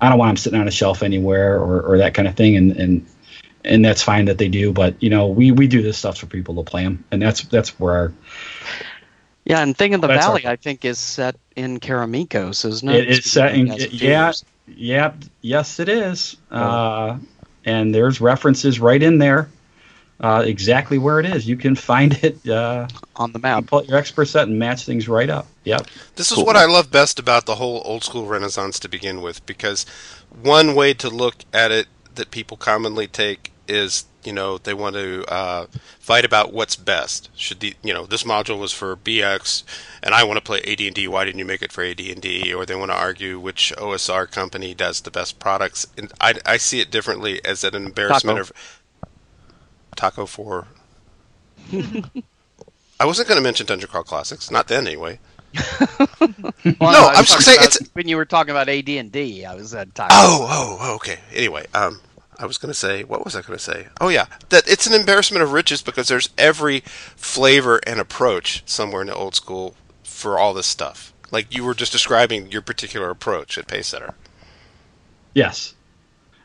I 0.00 0.08
don't 0.08 0.18
want 0.18 0.30
them 0.30 0.36
sitting 0.36 0.60
on 0.60 0.68
a 0.68 0.72
shelf 0.72 1.02
anywhere 1.02 1.56
or, 1.58 1.82
or 1.82 1.98
that 1.98 2.14
kind 2.14 2.26
of 2.26 2.36
thing. 2.36 2.56
And 2.56 2.72
and 2.72 3.06
and 3.64 3.84
that's 3.84 4.02
fine 4.02 4.24
that 4.26 4.38
they 4.38 4.48
do. 4.48 4.72
But 4.72 5.02
you 5.02 5.10
know, 5.10 5.26
we, 5.26 5.50
we 5.50 5.66
do 5.66 5.82
this 5.82 5.98
stuff 5.98 6.16
for 6.18 6.26
people 6.26 6.54
to 6.56 6.62
play 6.62 6.84
them, 6.84 7.04
and 7.10 7.20
that's 7.20 7.42
that's 7.42 7.78
where 7.78 7.94
our 7.94 8.12
yeah, 9.48 9.62
and 9.62 9.74
Thing 9.74 9.94
in 9.94 10.02
the 10.02 10.08
Valley, 10.08 10.44
our- 10.44 10.52
I 10.52 10.56
think, 10.56 10.84
is 10.84 10.98
set 10.98 11.34
in 11.56 11.80
Karameikos, 11.80 12.66
isn't 12.66 12.88
it? 12.88 13.08
It 13.08 13.08
is 13.08 13.30
set 13.32 13.54
in, 13.54 13.68
yeah, 13.68 13.74
appears. 13.86 14.44
Yeah, 14.76 15.12
yes, 15.40 15.80
it 15.80 15.88
is. 15.88 16.36
Uh, 16.50 17.18
and 17.64 17.94
there's 17.94 18.20
references 18.20 18.80
right 18.80 19.02
in 19.02 19.18
there, 19.18 19.48
uh, 20.20 20.42
exactly 20.46 20.98
where 20.98 21.20
it 21.20 21.26
is. 21.26 21.46
You 21.46 21.56
can 21.56 21.74
find 21.74 22.12
it 22.22 22.48
uh, 22.48 22.88
on 23.16 23.32
the 23.32 23.38
map. 23.38 23.66
Pull 23.66 23.80
out 23.80 23.88
your 23.88 23.98
expert 23.98 24.26
set 24.26 24.48
and 24.48 24.58
match 24.58 24.84
things 24.84 25.08
right 25.08 25.28
up. 25.28 25.46
Yep. 25.64 25.86
This 26.16 26.32
is 26.32 26.38
what 26.38 26.56
I 26.56 26.64
love 26.64 26.90
best 26.90 27.18
about 27.18 27.46
the 27.46 27.56
whole 27.56 27.82
old 27.84 28.04
school 28.04 28.26
Renaissance 28.26 28.78
to 28.80 28.88
begin 28.88 29.20
with, 29.20 29.44
because 29.46 29.84
one 30.42 30.74
way 30.74 30.94
to 30.94 31.10
look 31.10 31.36
at 31.52 31.70
it 31.70 31.88
that 32.14 32.30
people 32.30 32.56
commonly 32.56 33.06
take 33.06 33.52
is, 33.68 34.06
you 34.28 34.34
know, 34.34 34.58
they 34.58 34.74
want 34.74 34.94
to 34.94 35.24
uh, 35.32 35.66
fight 35.98 36.26
about 36.26 36.52
what's 36.52 36.76
best. 36.76 37.30
Should 37.34 37.60
the, 37.60 37.74
you 37.82 37.94
know, 37.94 38.04
this 38.04 38.24
module 38.24 38.58
was 38.58 38.74
for 38.74 38.94
BX, 38.94 39.62
and 40.02 40.14
I 40.14 40.22
want 40.22 40.36
to 40.36 40.44
play 40.44 40.60
AD&D. 40.60 41.08
Why 41.08 41.24
didn't 41.24 41.38
you 41.38 41.46
make 41.46 41.62
it 41.62 41.72
for 41.72 41.82
AD&D? 41.82 42.52
Or 42.52 42.66
they 42.66 42.74
want 42.74 42.90
to 42.90 42.94
argue 42.94 43.40
which 43.40 43.72
OSR 43.78 44.30
company 44.30 44.74
does 44.74 45.00
the 45.00 45.10
best 45.10 45.38
products. 45.38 45.86
And 45.96 46.12
I, 46.20 46.34
I 46.44 46.58
see 46.58 46.80
it 46.80 46.90
differently 46.90 47.42
as 47.42 47.64
an 47.64 47.74
embarrassment 47.74 48.36
Taco. 48.36 48.50
of 48.50 48.52
Taco 49.96 50.26
for. 50.26 50.66
I 53.00 53.06
wasn't 53.06 53.28
going 53.28 53.38
to 53.38 53.42
mention 53.42 53.64
Dungeon 53.64 53.88
Crawl 53.88 54.04
Classics, 54.04 54.50
not 54.50 54.68
then 54.68 54.86
anyway. 54.86 55.18
Well, 56.80 56.92
no, 56.92 56.98
I 57.06 57.10
was 57.10 57.18
I'm 57.18 57.24
just 57.24 57.44
saying 57.44 57.58
it's 57.62 57.78
when 57.94 58.08
you 58.08 58.16
were 58.16 58.26
talking 58.26 58.50
about 58.50 58.68
AD 58.68 58.88
and 58.88 59.10
D. 59.10 59.44
I 59.44 59.54
was 59.54 59.72
at 59.72 59.94
time. 59.94 60.08
Oh, 60.10 60.46
oh, 60.48 60.78
oh, 60.80 60.94
okay. 60.96 61.18
Anyway, 61.32 61.66
um, 61.72 61.98
I 62.38 62.46
was 62.46 62.56
going 62.56 62.70
to 62.70 62.78
say, 62.78 63.02
what 63.02 63.24
was 63.24 63.34
I 63.34 63.42
going 63.42 63.58
to 63.58 63.62
say? 63.62 63.88
Oh, 64.00 64.08
yeah, 64.08 64.26
that 64.50 64.68
it's 64.68 64.86
an 64.86 64.94
embarrassment 64.94 65.42
of 65.42 65.52
riches 65.52 65.82
because 65.82 66.08
there's 66.08 66.30
every 66.38 66.80
flavor 67.16 67.80
and 67.86 67.98
approach 67.98 68.62
somewhere 68.64 69.00
in 69.00 69.08
the 69.08 69.14
old 69.14 69.34
school 69.34 69.74
for 70.04 70.38
all 70.38 70.54
this 70.54 70.66
stuff. 70.66 71.12
Like 71.30 71.54
you 71.54 71.64
were 71.64 71.74
just 71.74 71.92
describing 71.92 72.50
your 72.50 72.62
particular 72.62 73.10
approach 73.10 73.58
at 73.58 73.66
Pacesetter. 73.66 74.14
Yes. 75.34 75.74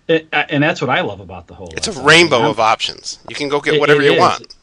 It, 0.07 0.27
and 0.33 0.61
that's 0.61 0.81
what 0.81 0.89
I 0.89 1.01
love 1.01 1.21
about 1.21 1.47
the 1.47 1.53
whole. 1.53 1.73
It's 1.77 1.87
a 1.87 2.01
rainbow 2.01 2.49
of 2.49 2.59
options. 2.59 3.19
You 3.29 3.35
can 3.35 3.47
go 3.47 3.61
get 3.61 3.79
whatever 3.79 4.01
it 4.01 4.05
you 4.05 4.13
is. 4.13 4.19
want. 4.19 4.55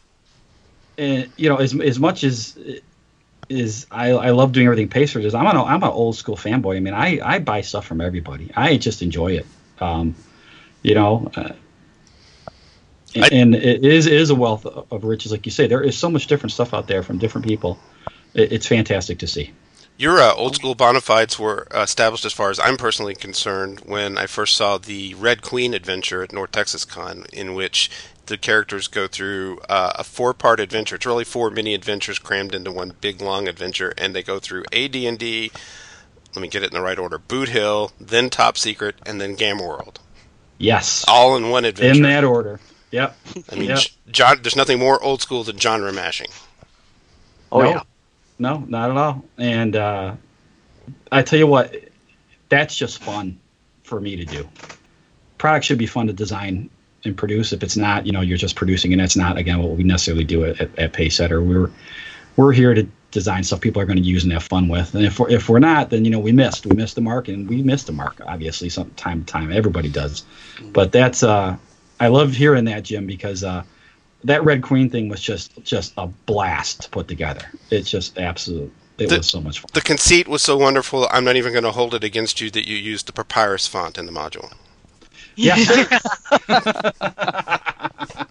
and 0.99 1.33
you 1.37 1.49
know, 1.49 1.57
as 1.57 1.75
as 1.81 1.99
much 1.99 2.25
as 2.25 2.59
is 3.49 3.87
I, 3.91 4.11
I 4.11 4.31
love 4.31 4.53
doing 4.53 4.67
everything 4.67 4.89
Pacer 4.89 5.21
does. 5.21 5.35
I'm 5.35 5.47
an 5.47 5.57
I'm 5.57 5.83
an 5.83 5.89
old 5.89 6.17
school 6.17 6.37
fanboy. 6.37 6.77
I 6.77 6.81
mean, 6.81 6.93
I 6.93 7.21
I 7.25 7.39
buy 7.39 7.63
stuff 7.63 7.87
from 7.87 8.03
everybody. 8.03 8.51
I 8.55 8.77
just 8.77 9.01
enjoy 9.01 9.33
it. 9.33 9.47
Um, 9.81 10.15
you 10.83 10.95
know, 10.95 11.31
uh, 11.37 11.53
and, 13.15 13.33
and 13.33 13.55
it 13.55 13.85
is 13.85 14.07
it 14.07 14.13
is 14.13 14.31
a 14.31 14.35
wealth 14.35 14.67
of 14.67 15.05
riches, 15.05 15.33
like 15.33 15.47
you 15.47 15.53
say. 15.53 15.67
There 15.67 15.83
is 15.83 15.99
so 15.99 16.11
much 16.11 16.27
different 16.27 16.53
stuff 16.53 16.73
out 16.73 16.87
there 16.87 17.03
from 17.03 17.19
different 17.19 17.47
people. 17.47 17.79
It, 18.35 18.53
it's 18.53 18.67
fantastic 18.67 19.19
to 19.21 19.27
see. 19.27 19.53
Your 20.01 20.19
uh, 20.19 20.33
old 20.33 20.55
school 20.55 20.75
bona 20.75 21.03
fides 21.03 21.39
were 21.39 21.69
uh, 21.75 21.81
established, 21.81 22.25
as 22.25 22.33
far 22.33 22.49
as 22.49 22.59
I'm 22.59 22.79
personally 22.79 23.15
concerned, 23.15 23.81
when 23.81 24.17
I 24.17 24.27
first 24.27 24.57
saw 24.57 24.79
the 24.79 25.13
Red 25.15 25.43
Queen 25.43 25.75
adventure 25.75 26.23
at 26.23 26.33
North 26.33 26.53
Texas 26.53 26.87
Con, 26.87 27.27
in 27.35 27.53
which 27.53 27.91
the 28.25 28.39
characters 28.39 28.89
go 28.89 29.07
through 29.09 29.59
uh, 29.69 29.93
a 29.97 30.05
four-part 30.05 30.59
adventure. 30.59 30.97
It's 30.97 31.05
really 31.05 31.25
four 31.25 31.51
mini 31.51 31.75
adventures 31.75 32.19
crammed 32.19 32.55
into 32.55 32.73
one 32.73 32.95
big 33.01 33.21
long 33.21 33.47
adventure, 33.47 33.93
and 33.99 34.15
they 34.15 34.23
go 34.23 34.39
through 34.39 34.65
AD&D. 34.73 35.51
Let 36.35 36.41
me 36.41 36.49
get 36.49 36.63
it 36.63 36.71
in 36.71 36.75
the 36.75 36.81
right 36.81 36.99
order: 36.99 37.19
Boot 37.19 37.51
Hill, 37.51 37.93
then 38.01 38.31
Top 38.31 38.57
Secret, 38.57 38.95
and 39.05 39.21
then 39.21 39.35
Gamma 39.35 39.67
World, 39.67 40.01
Yes, 40.61 41.07
all 41.09 41.37
in 41.37 41.49
one 41.49 41.65
adventure. 41.65 41.97
in 41.97 42.03
that 42.03 42.23
order. 42.23 42.61
Yep. 42.91 43.17
I 43.51 43.55
mean, 43.55 43.71
Yep. 43.71 43.79
John. 44.11 44.39
There's 44.43 44.57
nothing 44.57 44.79
more 44.79 45.03
old 45.03 45.23
school 45.23 45.43
than 45.43 45.59
genre 45.59 45.91
mashing. 45.91 46.29
Oh 47.51 47.63
no, 47.63 47.71
yeah. 47.71 47.83
No, 48.39 48.59
not 48.69 48.91
at 48.91 48.97
all. 48.97 49.25
And 49.39 49.75
uh, 49.75 50.15
I 51.11 51.23
tell 51.23 51.39
you 51.39 51.47
what, 51.47 51.75
that's 52.51 52.77
just 52.77 53.03
fun 53.03 53.39
for 53.85 54.01
me 54.01 54.17
to 54.17 54.25
do. 54.27 54.47
Product 55.39 55.65
should 55.65 55.79
be 55.79 55.87
fun 55.87 56.09
to 56.09 56.13
design 56.13 56.69
and 57.05 57.17
produce. 57.17 57.55
If 57.55 57.63
it's 57.63 57.77
not, 57.79 58.05
you 58.05 58.13
know, 58.13 58.21
you're 58.21 58.37
just 58.37 58.55
producing, 58.55 58.93
and 58.93 59.01
that's 59.01 59.17
not 59.17 59.39
again 59.39 59.63
what 59.63 59.71
we 59.77 59.83
necessarily 59.83 60.25
do 60.25 60.45
at, 60.45 60.61
at, 60.61 60.79
at 60.79 60.93
Pacesetter. 60.93 61.43
We're 61.43 61.71
we're 62.37 62.53
here 62.53 62.75
to 62.75 62.87
design 63.11 63.43
stuff 63.45 63.61
people 63.61 63.81
are 63.83 63.87
going 63.87 63.99
to 63.99 64.05
use 64.05 64.25
and 64.25 64.33
have 64.33 64.43
fun 64.45 64.69
with. 64.69 64.95
And 64.95 65.05
if 65.05 65.19
we're 65.19 65.31
if 65.31 65.49
we're 65.49 65.59
not, 65.59 65.91
then 65.91 66.05
you 66.05 66.11
know 66.11 66.21
we 66.21 66.33
missed. 66.33 66.67
We 66.67 66.77
missed 66.77 66.95
the 66.95 67.01
mark, 67.01 67.29
and 67.29 67.49
we 67.49 67.63
missed 67.63 67.87
the 67.87 67.93
mark. 67.93 68.21
Obviously, 68.27 68.69
some 68.69 68.91
time 68.93 69.25
to 69.25 69.33
time, 69.33 69.53
everybody 69.53 69.89
does. 69.89 70.25
But 70.73 70.93
that's 70.93 71.23
uh, 71.23 71.57
I 71.99 72.09
love 72.09 72.33
hearing 72.33 72.65
that, 72.67 72.85
Jim, 72.85 73.07
because 73.07 73.43
uh, 73.45 73.63
that 74.25 74.45
Red 74.45 74.63
Queen 74.63 74.91
thing 74.91 75.09
was 75.09 75.21
just 75.21 75.63
just 75.65 75.93
a 75.97 76.07
blast 76.07 76.83
to 76.83 76.91
put 76.91 77.09
together. 77.09 77.43
It's 77.71 77.91
just 77.91 78.19
absolute. 78.19 78.73
It 78.99 79.09
The- 79.09 79.19
was 79.19 79.29
so 79.29 79.41
much 79.41 79.61
fun. 79.61 79.71
The 79.73 79.81
conceit 79.81 80.29
was 80.29 80.43
so 80.43 80.57
wonderful. 80.57 81.09
I'm 81.11 81.25
not 81.25 81.37
even 81.37 81.53
going 81.53 81.65
to 81.65 81.73
hold 81.73 81.95
it 81.95 82.05
against 82.05 82.41
you 82.41 82.51
that 82.51 82.69
you 82.69 82.77
used 82.77 83.07
the 83.07 83.13
papyrus 83.13 83.67
font 83.67 83.97
in 83.97 84.07
the 84.07 84.13
module. 84.13 84.53
Yeah. 85.37 85.57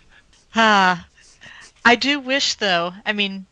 Ah, 0.55 1.05
I 1.85 1.95
do 1.95 2.19
wish, 2.19 2.55
though. 2.55 2.93
I 3.05 3.13
mean, 3.13 3.45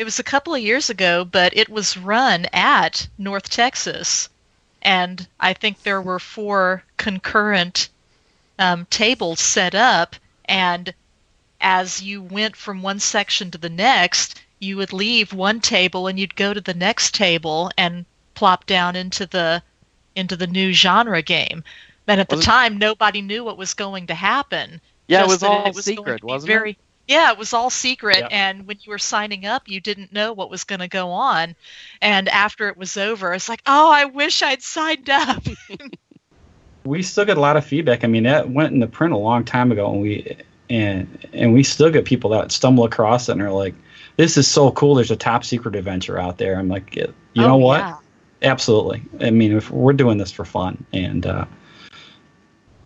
it 0.00 0.04
was 0.04 0.18
a 0.18 0.22
couple 0.24 0.54
of 0.54 0.62
years 0.62 0.88
ago, 0.88 1.26
but 1.26 1.54
it 1.54 1.68
was 1.68 1.94
run 1.98 2.46
at 2.54 3.06
North 3.18 3.50
Texas, 3.50 4.30
and 4.80 5.28
I 5.38 5.52
think 5.52 5.82
there 5.82 6.00
were 6.00 6.18
four 6.18 6.82
concurrent 6.96 7.90
um, 8.58 8.86
tables 8.88 9.40
set 9.40 9.74
up, 9.74 10.16
and 10.46 10.94
as 11.60 12.00
you 12.00 12.22
went 12.22 12.56
from 12.56 12.80
one 12.80 12.98
section 12.98 13.50
to 13.50 13.58
the 13.58 13.68
next, 13.68 14.40
you 14.58 14.78
would 14.78 14.94
leave 14.94 15.34
one 15.34 15.60
table 15.60 16.06
and 16.06 16.18
you'd 16.18 16.34
go 16.34 16.54
to 16.54 16.62
the 16.62 16.72
next 16.72 17.14
table 17.14 17.70
and 17.76 18.06
plop 18.34 18.64
down 18.64 18.96
into 18.96 19.26
the 19.26 19.62
into 20.16 20.34
the 20.34 20.46
new 20.46 20.72
genre 20.72 21.20
game. 21.20 21.62
And 22.06 22.22
at 22.22 22.30
the 22.30 22.36
Was 22.36 22.44
it- 22.46 22.48
time, 22.48 22.78
nobody 22.78 23.20
knew 23.20 23.44
what 23.44 23.58
was 23.58 23.74
going 23.74 24.06
to 24.06 24.14
happen. 24.14 24.80
Yeah, 25.08 25.24
it 25.24 25.28
was 25.28 25.42
all 25.42 25.60
going 25.60 25.74
secret, 25.74 26.24
wasn't 26.24 26.52
it? 26.52 26.78
Yeah, 27.10 27.32
it 27.32 27.38
was 27.38 27.52
all 27.52 27.70
secret, 27.70 28.18
Yep. 28.18 28.28
and 28.30 28.66
when 28.68 28.76
you 28.82 28.90
were 28.90 28.98
signing 28.98 29.44
up, 29.44 29.68
you 29.68 29.80
didn't 29.80 30.12
know 30.12 30.32
what 30.32 30.48
was 30.48 30.62
going 30.62 30.78
to 30.78 30.86
go 30.88 31.10
on. 31.10 31.56
And 32.00 32.28
after 32.28 32.68
it 32.68 32.76
was 32.76 32.96
over, 32.96 33.34
it's 33.34 33.48
like, 33.48 33.62
oh, 33.66 33.90
I 33.90 34.04
wish 34.04 34.42
I'd 34.44 34.62
signed 34.62 35.10
up. 35.10 35.42
we 36.84 37.02
still 37.02 37.24
get 37.24 37.36
a 37.36 37.40
lot 37.40 37.56
of 37.56 37.64
feedback. 37.64 38.04
I 38.04 38.06
mean, 38.06 38.22
that 38.22 38.48
went 38.48 38.72
in 38.72 38.78
the 38.78 38.86
print 38.86 39.12
a 39.12 39.18
long 39.18 39.44
time 39.44 39.72
ago, 39.72 39.92
and 39.92 40.00
we 40.00 40.36
and 40.70 41.28
and 41.32 41.52
we 41.52 41.64
still 41.64 41.90
get 41.90 42.04
people 42.04 42.30
that 42.30 42.52
stumble 42.52 42.84
across 42.84 43.28
it 43.28 43.32
and 43.32 43.42
are 43.42 43.50
like, 43.50 43.74
"This 44.16 44.36
is 44.36 44.46
so 44.46 44.70
cool." 44.70 44.94
There's 44.94 45.10
a 45.10 45.16
top 45.16 45.44
secret 45.44 45.74
adventure 45.74 46.18
out 46.18 46.38
there. 46.38 46.56
I'm 46.58 46.68
like, 46.68 46.94
you 46.94 47.12
know 47.34 47.54
Oh, 47.54 47.56
what? 47.56 47.80
yeah. 47.80 47.96
Absolutely. 48.42 49.02
I 49.20 49.30
mean, 49.30 49.56
if 49.56 49.70
we're 49.70 49.92
doing 49.92 50.16
this 50.16 50.30
for 50.32 50.44
fun, 50.44 50.84
and 50.92 51.26
uh, 51.26 51.44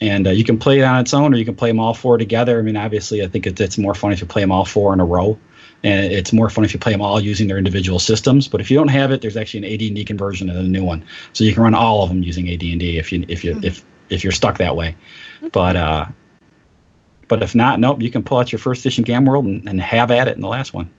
and 0.01 0.27
uh, 0.27 0.31
you 0.31 0.45
can 0.45 0.59
play 0.59 0.81
it 0.81 0.85
on 0.85 1.01
its 1.01 1.15
own, 1.15 1.33
or 1.33 1.37
you 1.37 1.45
can 1.45 1.55
play 1.55 1.71
them 1.71 1.81
all 1.81 1.95
four 1.95 2.19
together. 2.19 2.59
I 2.59 2.63
mean, 2.63 2.77
obviously, 2.77 3.23
I 3.23 3.29
think 3.29 3.47
it's, 3.47 3.61
it's 3.61 3.79
more 3.79 3.95
fun 3.95 4.13
if 4.13 4.21
you 4.21 4.27
play 4.27 4.43
them 4.43 4.53
all 4.53 4.65
four 4.65 4.93
in 4.93 5.01
a 5.01 5.05
row, 5.05 5.39
and 5.83 6.13
it's 6.13 6.33
more 6.33 6.51
fun 6.51 6.65
if 6.65 6.73
you 6.73 6.81
play 6.81 6.93
them 6.93 7.03
all 7.03 7.21
using 7.21 7.49
their 7.49 7.59
individual 7.59 7.99
systems. 7.99 8.49
But 8.49 8.61
if 8.61 8.71
you 8.71 8.77
don't 8.77 8.89
have 8.89 9.13
it, 9.13 9.21
there's 9.21 9.37
actually 9.37 9.67
an 9.67 9.75
AD&D 9.75 10.05
conversion 10.05 10.51
of 10.51 10.57
the 10.57 10.63
new 10.63 10.85
one, 10.85 11.05
so 11.33 11.45
you 11.45 11.53
can 11.53 11.63
run 11.63 11.75
all 11.75 12.03
of 12.03 12.09
them 12.09 12.23
using 12.23 12.51
AD&D 12.51 12.99
if 12.99 13.13
you 13.13 13.25
if 13.29 13.45
you 13.45 13.59
if 13.63 13.85
if 14.11 14.25
you're 14.25 14.33
stuck 14.33 14.59
that 14.59 14.77
way. 14.77 14.97
But 15.53 15.77
uh, 15.77 16.07
but 17.29 17.43
if 17.43 17.55
not, 17.55 17.81
nope, 17.81 18.03
you 18.03 18.11
can 18.11 18.23
pull 18.23 18.39
out 18.39 18.53
your 18.53 18.59
first 18.59 18.81
edition 18.81 19.05
Gamma 19.05 19.31
World 19.31 19.47
and, 19.47 19.69
and 19.69 19.81
have 19.81 20.11
at 20.11 20.29
it 20.29 20.37
in 20.37 20.43
the 20.43 20.49
last 20.49 20.75
one. 20.75 20.91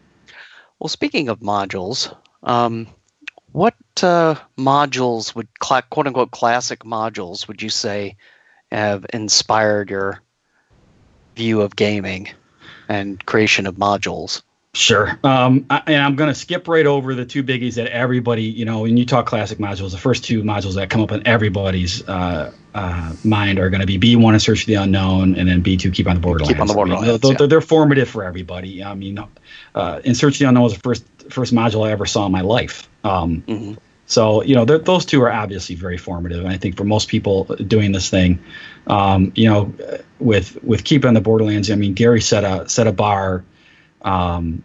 Well, 0.80 0.90
speaking 0.90 1.30
of 1.30 1.40
modules, 1.40 2.16
um, 2.44 2.88
what 3.52 3.76
uh, 4.04 4.36
modules 4.58 5.34
would 5.36 5.48
cla 5.60 5.82
quote 5.84 6.08
unquote 6.08 6.32
classic 6.32 6.80
modules 6.80 7.48
would 7.48 7.62
you 7.62 7.70
say 7.70 8.18
have 8.76 9.06
inspired 9.14 9.90
your 9.90 10.22
view 11.36 11.62
of 11.62 11.76
gaming 11.76 12.30
and 12.88 13.24
creation 13.26 13.68
of 13.68 13.76
modules? 13.76 14.42
Sure. 14.74 15.18
Um, 15.24 15.66
I, 15.70 15.82
and 15.88 16.04
I'm 16.04 16.16
going 16.18 16.28
to 16.28 16.36
skip 16.36 16.68
right 16.68 16.86
over 16.86 17.16
the 17.16 17.26
two 17.26 17.44
biggies 17.44 17.76
that 17.76 17.88
everybody, 17.88 18.44
you 18.44 18.66
know, 18.66 18.82
when 18.82 18.98
you 18.98 19.06
talk 19.06 19.26
classic 19.26 19.58
modules, 19.58 19.92
the 19.92 19.98
first 19.98 20.26
two 20.26 20.44
modules 20.44 20.76
that 20.76 20.90
come 20.90 21.02
up 21.02 21.14
in 21.14 21.26
everybody's 21.26 22.06
uh, 22.10 22.52
uh, 22.74 23.14
mind 23.24 23.58
are 23.58 23.70
going 23.70 23.80
to 23.80 23.88
be 23.88 23.98
B1 23.98 24.34
and 24.34 24.42
Search 24.42 24.62
for 24.62 24.68
the 24.68 24.74
Unknown, 24.74 25.36
and 25.36 25.48
then 25.48 25.64
B2 25.64 25.94
Keep 25.94 26.08
on 26.08 26.16
the 26.16 26.22
Borderlands. 26.22 26.54
Keep 26.54 26.60
on 26.60 26.68
the 26.68 26.74
I 26.74 26.84
mean, 26.84 27.20
they're, 27.22 27.32
yeah. 27.32 27.48
they're, 27.48 27.62
formative 27.62 28.10
for 28.10 28.26
everybody. 28.26 28.84
I 28.84 28.94
mean, 28.96 29.18
uh, 29.74 30.02
in 30.04 30.14
Search 30.14 30.36
for 30.36 30.40
the 30.40 30.50
Unknown 30.50 30.64
was 30.64 30.74
the 30.74 30.82
first 30.82 31.06
first 31.30 31.54
module 31.54 31.88
I 31.88 31.92
ever 31.92 32.06
saw 32.06 32.26
in 32.26 32.32
my 32.34 32.42
life. 32.42 32.90
Um, 33.06 33.44
Mm-hmm. 33.48 33.74
So 34.08 34.44
you 34.44 34.56
know, 34.56 34.66
those 34.66 35.06
two 35.06 35.22
are 35.24 35.32
obviously 35.32 35.76
very 35.76 35.98
formative, 35.98 36.40
and 36.40 36.50
I 36.50 36.58
think 36.58 36.78
for 36.78 36.84
most 36.84 37.08
people 37.10 37.46
doing 37.46 37.92
this 37.92 38.10
thing, 38.10 38.44
um, 38.88 39.32
you 39.36 39.50
know, 39.50 39.74
with 40.20 40.64
with 40.64 40.84
Keep 40.84 41.06
on 41.06 41.16
the 41.16 41.22
Borderlands, 41.22 41.72
I 41.72 41.76
mean, 41.76 41.94
Gary 41.94 42.22
set 42.22 42.44
a 42.44 42.70
set 42.70 42.88
a 42.88 42.92
bar. 42.92 43.44
Um, 44.02 44.64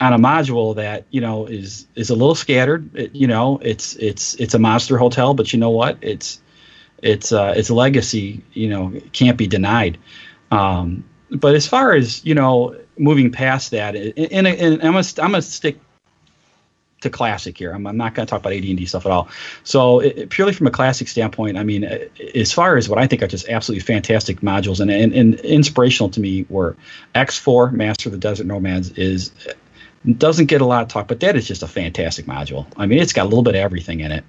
on 0.00 0.12
a 0.12 0.18
module 0.18 0.76
that 0.76 1.06
you 1.10 1.20
know 1.20 1.46
is 1.46 1.86
is 1.94 2.10
a 2.10 2.14
little 2.14 2.34
scattered. 2.34 2.94
It, 2.94 3.14
you 3.14 3.26
know, 3.26 3.58
it's 3.62 3.96
it's 3.96 4.34
it's 4.34 4.54
a 4.54 4.58
monster 4.58 4.98
hotel, 4.98 5.34
but 5.34 5.52
you 5.52 5.58
know 5.58 5.70
what? 5.70 5.98
It's 6.02 6.40
it's 7.02 7.32
uh, 7.32 7.54
its 7.56 7.70
legacy. 7.70 8.42
You 8.52 8.68
know, 8.68 9.00
can't 9.12 9.38
be 9.38 9.46
denied. 9.46 9.98
Um, 10.50 11.04
but 11.30 11.54
as 11.54 11.66
far 11.66 11.94
as 11.94 12.24
you 12.24 12.34
know, 12.34 12.76
moving 12.98 13.32
past 13.32 13.70
that, 13.70 13.96
and, 13.96 14.46
and 14.46 14.82
I'm 14.82 14.92
gonna 14.92 14.98
I'm 15.18 15.30
gonna 15.32 15.42
stick 15.42 15.78
to 17.06 17.16
classic 17.16 17.56
here. 17.58 17.72
I'm, 17.72 17.86
I'm 17.86 17.96
not 17.96 18.14
going 18.14 18.26
to 18.26 18.30
talk 18.30 18.40
about 18.40 18.52
AD&D 18.52 18.86
stuff 18.86 19.06
at 19.06 19.12
all. 19.12 19.28
So 19.64 20.00
it, 20.00 20.18
it- 20.18 20.30
purely 20.30 20.52
from 20.52 20.66
a 20.66 20.70
classic 20.70 21.08
standpoint, 21.08 21.56
I 21.56 21.64
mean, 21.64 21.84
uh, 21.84 21.98
as 22.34 22.52
far 22.52 22.76
as 22.76 22.88
what 22.88 22.98
I 22.98 23.06
think 23.06 23.22
are 23.22 23.26
just 23.26 23.48
absolutely 23.48 23.82
fantastic 23.84 24.40
modules 24.40 24.80
and, 24.80 24.90
and, 24.90 25.12
and 25.12 25.34
inspirational 25.40 26.10
to 26.10 26.20
me 26.20 26.46
were 26.48 26.76
X4 27.14 27.72
Master 27.72 28.08
of 28.08 28.12
the 28.12 28.18
Desert 28.18 28.46
Nomads 28.46 28.90
is 28.90 29.32
doesn't 30.18 30.46
get 30.46 30.60
a 30.60 30.64
lot 30.66 30.82
of 30.82 30.88
talk, 30.88 31.08
but 31.08 31.20
that 31.20 31.34
is 31.36 31.48
just 31.48 31.62
a 31.62 31.66
fantastic 31.66 32.26
module. 32.26 32.66
I 32.76 32.86
mean, 32.86 32.98
it's 33.00 33.12
got 33.12 33.22
a 33.22 33.28
little 33.28 33.42
bit 33.42 33.54
of 33.56 33.60
everything 33.60 34.00
in 34.00 34.12
it. 34.12 34.24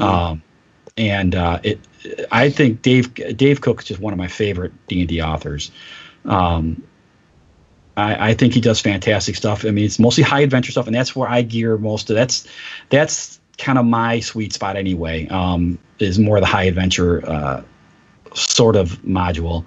Um, 0.00 0.42
and 0.96 1.34
uh, 1.34 1.60
it, 1.62 1.80
I 2.30 2.48
think 2.50 2.82
Dave 2.82 3.12
Dave 3.14 3.60
Cook 3.60 3.80
is 3.80 3.88
just 3.88 4.00
one 4.00 4.12
of 4.12 4.18
my 4.18 4.28
favorite 4.28 4.72
D 4.86 5.00
and 5.00 5.08
D 5.08 5.20
authors. 5.20 5.70
Um, 6.24 6.82
I, 8.00 8.30
I 8.30 8.34
think 8.34 8.54
he 8.54 8.60
does 8.60 8.80
fantastic 8.80 9.36
stuff. 9.36 9.64
I 9.64 9.70
mean, 9.70 9.84
it's 9.84 9.98
mostly 9.98 10.24
high 10.24 10.40
adventure 10.40 10.72
stuff, 10.72 10.86
and 10.86 10.94
that's 10.94 11.14
where 11.14 11.28
I 11.28 11.42
gear 11.42 11.76
most 11.76 12.10
of. 12.10 12.16
That's 12.16 12.46
that's 12.88 13.40
kind 13.58 13.78
of 13.78 13.84
my 13.84 14.20
sweet 14.20 14.52
spot 14.52 14.76
anyway. 14.76 15.28
Um, 15.28 15.78
is 15.98 16.18
more 16.18 16.36
of 16.36 16.40
the 16.40 16.46
high 16.46 16.64
adventure 16.64 17.24
uh, 17.28 17.62
sort 18.34 18.76
of 18.76 18.90
module. 19.02 19.64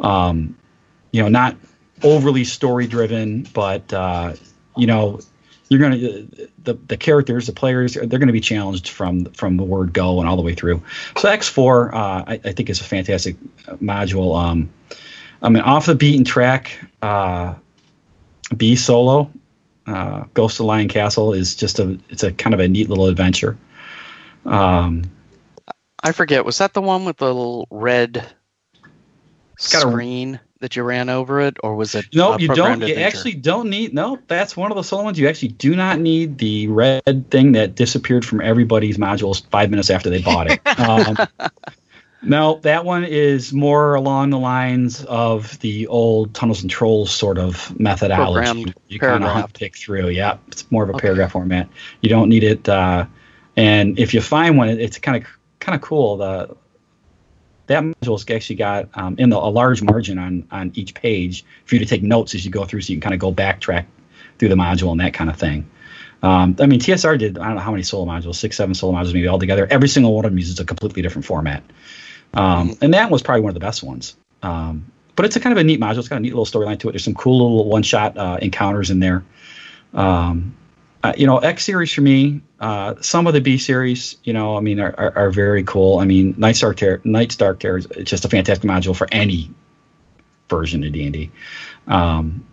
Um, 0.00 0.56
you 1.10 1.22
know, 1.22 1.28
not 1.28 1.56
overly 2.02 2.44
story 2.44 2.86
driven, 2.86 3.42
but 3.52 3.92
uh, 3.92 4.34
you 4.76 4.86
know, 4.86 5.20
you're 5.68 5.80
gonna 5.80 5.96
the 6.64 6.74
the 6.86 6.96
characters, 6.96 7.46
the 7.46 7.52
players, 7.52 7.94
they're 7.94 8.06
to 8.06 8.32
be 8.32 8.40
challenged 8.40 8.88
from 8.88 9.24
from 9.26 9.56
the 9.56 9.64
word 9.64 9.92
go 9.92 10.20
and 10.20 10.28
all 10.28 10.36
the 10.36 10.42
way 10.42 10.54
through. 10.54 10.82
So 11.16 11.28
X4, 11.28 11.92
uh, 11.92 11.96
I, 11.96 12.40
I 12.44 12.52
think 12.52 12.70
is 12.70 12.80
a 12.80 12.84
fantastic 12.84 13.36
module. 13.82 14.38
Um, 14.38 14.70
I 15.42 15.48
mean, 15.48 15.62
off 15.62 15.86
the 15.86 15.94
beaten 15.94 16.24
track, 16.24 16.78
uh, 17.00 17.54
B 18.56 18.76
solo 18.76 19.30
Uh, 19.86 20.24
Ghost 20.34 20.60
of 20.60 20.66
Lion 20.66 20.88
Castle 20.88 21.32
is 21.32 21.56
just 21.56 21.78
a 21.78 21.98
it's 22.08 22.22
a 22.22 22.32
kind 22.32 22.54
of 22.54 22.60
a 22.60 22.68
neat 22.68 22.88
little 22.88 23.06
adventure. 23.06 23.56
Um, 24.44 25.04
I 26.02 26.12
forget. 26.12 26.44
Was 26.44 26.58
that 26.58 26.72
the 26.74 26.82
one 26.82 27.04
with 27.04 27.16
the 27.16 27.26
little 27.26 27.66
red 27.70 28.12
got 28.12 28.28
a- 29.58 29.78
screen 29.80 30.40
that 30.60 30.76
you 30.76 30.84
ran 30.84 31.08
over 31.08 31.40
it, 31.40 31.56
or 31.62 31.74
was 31.74 31.94
it? 31.96 32.06
No, 32.14 32.38
you 32.38 32.46
don't. 32.48 32.80
You 32.80 32.86
adventure? 32.86 33.04
actually 33.04 33.34
don't 33.34 33.68
need. 33.70 33.92
No, 33.92 34.18
that's 34.28 34.56
one 34.56 34.70
of 34.70 34.76
the 34.76 34.84
solo 34.84 35.04
ones. 35.04 35.18
You 35.18 35.28
actually 35.28 35.48
do 35.48 35.74
not 35.74 35.98
need 35.98 36.38
the 36.38 36.68
red 36.68 37.30
thing 37.30 37.52
that 37.52 37.74
disappeared 37.74 38.24
from 38.24 38.40
everybody's 38.40 38.98
modules 38.98 39.44
five 39.50 39.70
minutes 39.70 39.90
after 39.90 40.10
they 40.10 40.22
bought 40.22 40.50
it. 40.50 40.60
um, 40.78 41.16
no, 42.24 42.60
that 42.62 42.84
one 42.84 43.04
is 43.04 43.52
more 43.52 43.94
along 43.94 44.30
the 44.30 44.38
lines 44.38 45.04
of 45.04 45.58
the 45.60 45.88
old 45.88 46.34
Tunnels 46.34 46.62
and 46.62 46.70
Trolls 46.70 47.10
sort 47.10 47.38
of 47.38 47.78
methodology. 47.78 48.32
Programmed 48.32 48.74
You 48.88 48.98
kind 48.98 49.24
of 49.24 49.30
hunt 49.30 49.52
pick 49.54 49.76
through. 49.76 50.08
Yeah, 50.10 50.38
it's 50.48 50.70
more 50.70 50.84
of 50.84 50.90
a 50.90 50.94
paragraph 50.94 51.32
format. 51.32 51.68
You 52.00 52.08
don't 52.08 52.28
need 52.28 52.44
it. 52.44 52.68
Uh, 52.68 53.06
and 53.56 53.98
if 53.98 54.14
you 54.14 54.20
find 54.20 54.56
one, 54.56 54.68
it's 54.68 54.98
kind 54.98 55.22
of 55.22 55.28
kind 55.58 55.74
of 55.74 55.82
cool. 55.82 56.18
The 56.18 56.56
that 57.66 57.82
module's 57.82 58.28
actually 58.30 58.56
got 58.56 58.88
um, 58.94 59.16
in 59.18 59.30
the, 59.30 59.36
a 59.36 59.50
large 59.50 59.82
margin 59.82 60.18
on 60.18 60.46
on 60.50 60.72
each 60.74 60.94
page 60.94 61.44
for 61.64 61.74
you 61.74 61.80
to 61.80 61.86
take 61.86 62.02
notes 62.02 62.34
as 62.34 62.44
you 62.44 62.50
go 62.50 62.64
through, 62.64 62.82
so 62.82 62.92
you 62.92 63.00
can 63.00 63.10
kind 63.10 63.14
of 63.14 63.20
go 63.20 63.32
backtrack 63.32 63.86
through 64.38 64.48
the 64.48 64.54
module 64.54 64.92
and 64.92 65.00
that 65.00 65.14
kind 65.14 65.30
of 65.30 65.36
thing. 65.36 65.68
Um, 66.22 66.54
I 66.60 66.66
mean, 66.66 66.78
TSR 66.78 67.18
did 67.18 67.38
I 67.38 67.46
don't 67.46 67.56
know 67.56 67.62
how 67.62 67.72
many 67.72 67.82
solo 67.82 68.06
modules, 68.06 68.36
six, 68.36 68.56
seven 68.56 68.74
solo 68.74 68.96
modules 68.96 69.12
maybe 69.12 69.26
all 69.26 69.38
together. 69.38 69.66
Every 69.68 69.88
single 69.88 70.14
one 70.14 70.24
of 70.24 70.30
them 70.30 70.38
uses 70.38 70.60
a 70.60 70.64
completely 70.64 71.02
different 71.02 71.24
format, 71.24 71.64
um, 72.34 72.76
and 72.80 72.94
that 72.94 73.10
was 73.10 73.22
probably 73.22 73.42
one 73.42 73.50
of 73.50 73.54
the 73.54 73.60
best 73.60 73.82
ones. 73.82 74.16
Um, 74.42 74.90
but 75.14 75.26
it's 75.26 75.36
a 75.36 75.40
kind 75.40 75.52
of 75.52 75.58
a 75.58 75.64
neat 75.64 75.80
module. 75.80 75.98
It's 75.98 76.08
got 76.08 76.16
a 76.16 76.20
neat 76.20 76.34
little 76.34 76.46
storyline 76.46 76.78
to 76.80 76.88
it. 76.88 76.92
There's 76.92 77.04
some 77.04 77.14
cool 77.14 77.38
little 77.38 77.68
one-shot 77.68 78.16
uh, 78.16 78.38
encounters 78.40 78.90
in 78.90 79.00
there. 79.00 79.24
Um, 79.92 80.56
uh, 81.02 81.12
you 81.16 81.26
know, 81.26 81.38
X 81.38 81.64
series 81.64 81.92
for 81.92 82.00
me. 82.00 82.40
Uh, 82.60 82.94
some 83.00 83.26
of 83.26 83.34
the 83.34 83.40
B 83.40 83.58
series, 83.58 84.16
you 84.22 84.32
know, 84.32 84.56
I 84.56 84.60
mean, 84.60 84.80
are, 84.80 84.94
are, 84.96 85.18
are 85.18 85.30
very 85.30 85.64
cool. 85.64 85.98
I 85.98 86.04
mean, 86.04 86.34
Night's 86.38 86.60
Dark 86.60 86.76
Terror, 86.76 87.00
Night's 87.04 87.36
Dark 87.36 87.60
Terror 87.60 87.78
is 87.78 87.86
just 88.04 88.24
a 88.24 88.28
fantastic 88.28 88.68
module 88.68 88.96
for 88.96 89.08
any 89.10 89.50
version 90.48 90.84
of 90.84 90.92
D 90.92 91.04
and 91.04 91.12
D. 91.12 91.30
Um, 91.88 92.46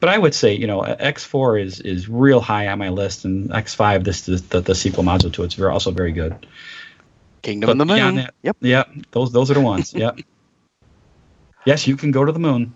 but 0.00 0.08
I 0.08 0.18
would 0.18 0.34
say, 0.34 0.54
you 0.54 0.66
know, 0.66 0.82
X4 0.82 1.62
is 1.62 1.80
is 1.80 2.08
real 2.08 2.40
high 2.40 2.68
on 2.68 2.78
my 2.78 2.90
list, 2.90 3.24
and 3.24 3.48
X5, 3.50 4.04
this 4.04 4.28
is 4.28 4.42
the, 4.48 4.60
the 4.60 4.74
sequel 4.74 5.04
module 5.04 5.32
to 5.32 5.44
it's 5.44 5.58
also 5.58 5.92
very 5.92 6.12
good. 6.12 6.46
Kingdom 7.44 7.68
But 7.68 7.72
of 7.72 7.78
the 7.78 7.84
Moon. 7.86 8.14
that- 8.16 8.34
Yep. 8.42 8.56
Yep. 8.60 8.88
Those 9.12 9.30
those 9.32 9.50
are 9.50 9.54
the 9.54 9.60
ones. 9.60 9.94
Yep. 9.94 10.18
yes, 11.66 11.86
you 11.86 11.96
can 11.96 12.10
go 12.10 12.24
to 12.24 12.32
the 12.32 12.38
moon. 12.40 12.72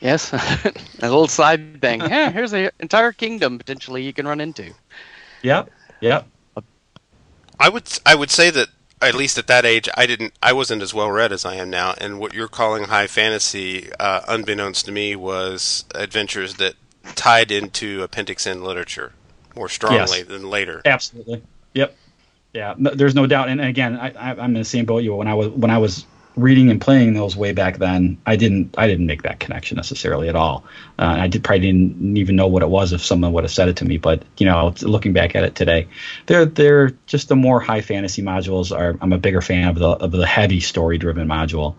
Yes, 0.00 0.32
a 0.32 0.72
little 1.02 1.28
side 1.28 1.80
thing. 1.80 2.00
Yeah, 2.08 2.30
here's 2.30 2.52
an 2.52 2.70
entire 2.80 3.12
kingdom 3.12 3.58
potentially 3.58 4.02
you 4.02 4.12
can 4.12 4.26
run 4.26 4.40
into. 4.40 4.72
Yep. 5.42 5.70
Yep. 6.00 6.26
I 7.60 7.68
would 7.68 7.84
I 8.06 8.14
would 8.14 8.30
say 8.30 8.50
that 8.50 8.68
at 9.00 9.14
least 9.14 9.38
at 9.38 9.46
that 9.48 9.64
age 9.64 9.88
I 9.96 10.06
didn't 10.06 10.32
I 10.42 10.52
wasn't 10.52 10.82
as 10.82 10.92
well 10.94 11.10
read 11.10 11.32
as 11.32 11.44
I 11.44 11.54
am 11.56 11.70
now, 11.70 11.94
and 11.98 12.18
what 12.18 12.34
you're 12.34 12.48
calling 12.48 12.84
high 12.84 13.06
fantasy, 13.06 13.90
uh, 14.00 14.22
unbeknownst 14.28 14.86
to 14.86 14.92
me, 14.92 15.14
was 15.16 15.84
adventures 15.94 16.54
that 16.54 16.74
tied 17.14 17.50
into 17.50 18.02
Appendix 18.02 18.46
N 18.46 18.62
literature 18.64 19.12
more 19.56 19.68
strongly 19.68 20.18
Yes. 20.18 20.26
than 20.28 20.48
later. 20.50 20.80
Absolutely. 20.84 21.42
Yep. 21.74 21.96
Yeah. 22.52 22.74
No, 22.76 22.90
there's 22.90 23.14
no 23.14 23.26
doubt. 23.26 23.48
And 23.48 23.60
again, 23.60 23.96
I, 23.96 24.12
I'm 24.32 24.54
in 24.54 24.54
the 24.54 24.64
same 24.64 24.84
boat 24.84 25.02
you. 25.02 25.14
When 25.14 25.28
I 25.28 25.34
was 25.34 25.48
when 25.48 25.70
I 25.70 25.78
was 25.78 26.04
reading 26.36 26.70
and 26.70 26.80
playing 26.80 27.14
those 27.14 27.36
way 27.36 27.52
back 27.52 27.78
then, 27.78 28.18
I 28.26 28.36
didn't 28.36 28.74
I 28.76 28.86
didn't 28.86 29.06
make 29.06 29.22
that 29.22 29.40
connection 29.40 29.76
necessarily 29.76 30.28
at 30.28 30.36
all. 30.36 30.64
Uh, 30.98 31.16
I 31.20 31.28
did 31.28 31.44
probably 31.44 31.60
didn't 31.60 32.16
even 32.16 32.36
know 32.36 32.46
what 32.46 32.62
it 32.62 32.68
was 32.68 32.92
if 32.92 33.02
someone 33.02 33.32
would 33.32 33.44
have 33.44 33.50
said 33.52 33.68
it 33.68 33.76
to 33.76 33.84
me. 33.84 33.96
But 33.96 34.22
you 34.36 34.46
know, 34.46 34.74
looking 34.82 35.12
back 35.12 35.34
at 35.34 35.44
it 35.44 35.54
today, 35.54 35.88
they're 36.26 36.44
they're 36.44 36.90
just 37.06 37.28
the 37.28 37.36
more 37.36 37.60
high 37.60 37.80
fantasy 37.80 38.22
modules. 38.22 38.76
Are 38.76 38.96
I'm 39.00 39.12
a 39.12 39.18
bigger 39.18 39.40
fan 39.40 39.68
of 39.68 39.78
the 39.78 39.88
of 39.88 40.12
the 40.12 40.26
heavy 40.26 40.60
story 40.60 40.98
driven 40.98 41.26
module. 41.26 41.74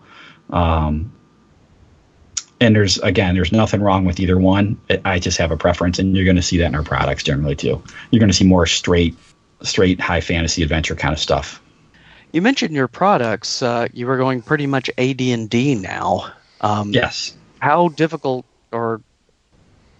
Um, 0.50 1.12
and 2.60 2.74
there's 2.74 2.98
again, 2.98 3.34
there's 3.34 3.52
nothing 3.52 3.82
wrong 3.82 4.04
with 4.04 4.20
either 4.20 4.38
one. 4.38 4.80
I 5.04 5.18
just 5.18 5.38
have 5.38 5.50
a 5.50 5.56
preference, 5.56 5.98
and 5.98 6.16
you're 6.16 6.24
going 6.24 6.36
to 6.36 6.42
see 6.42 6.58
that 6.58 6.66
in 6.66 6.74
our 6.74 6.82
products 6.82 7.22
generally 7.22 7.56
too. 7.56 7.82
You're 8.10 8.20
going 8.20 8.30
to 8.30 8.36
see 8.36 8.44
more 8.44 8.66
straight, 8.66 9.16
straight 9.62 10.00
high 10.00 10.20
fantasy 10.20 10.62
adventure 10.62 10.94
kind 10.94 11.12
of 11.12 11.18
stuff. 11.18 11.62
You 12.32 12.42
mentioned 12.42 12.74
your 12.74 12.88
products. 12.88 13.62
Uh, 13.62 13.86
you 13.92 14.06
were 14.06 14.16
going 14.16 14.42
pretty 14.42 14.66
much 14.66 14.90
AD 14.98 15.20
and 15.20 15.48
D 15.48 15.74
now. 15.74 16.32
Um, 16.60 16.90
yes. 16.90 17.36
How 17.60 17.88
difficult, 17.88 18.44
or 18.72 19.00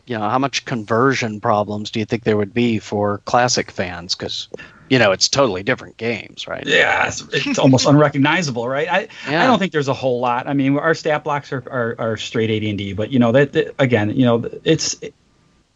you 0.07 0.19
know, 0.19 0.29
how 0.29 0.39
much 0.39 0.65
conversion 0.65 1.41
problems 1.41 1.91
do 1.91 2.01
you 2.01 2.05
think 2.05 2.25
there 2.25 2.37
would 2.37 2.53
be 2.53 2.79
for 2.79 3.19
classic 3.19 3.71
fans? 3.71 4.15
Because 4.15 4.49
you 4.91 4.99
know, 4.99 5.13
it's 5.13 5.29
totally 5.29 5.63
different 5.63 5.97
games, 5.97 6.47
right? 6.47 6.67
Yeah, 6.67 7.07
it's, 7.07 7.23
it's 7.33 7.59
almost 7.59 7.87
unrecognizable, 7.89 8.69
right? 8.69 8.89
I 8.91 9.09
I 9.27 9.47
don't 9.47 9.59
think 9.59 9.73
there's 9.73 9.89
a 9.89 9.95
whole 9.95 10.21
lot. 10.21 10.47
I 10.47 10.53
mean, 10.53 10.77
our 10.77 10.95
stat 10.95 11.25
blocks 11.25 11.53
are 11.53 11.63
are, 11.71 11.95
are 11.99 12.17
straight 12.17 12.51
AD 12.51 12.69
and 12.69 12.79
D, 12.79 12.93
but 12.93 13.11
you 13.11 13.19
know 13.19 13.33
that, 13.33 13.53
that 13.53 13.75
again, 13.79 14.11
you 14.11 14.27
know, 14.27 14.45
it's 14.65 14.97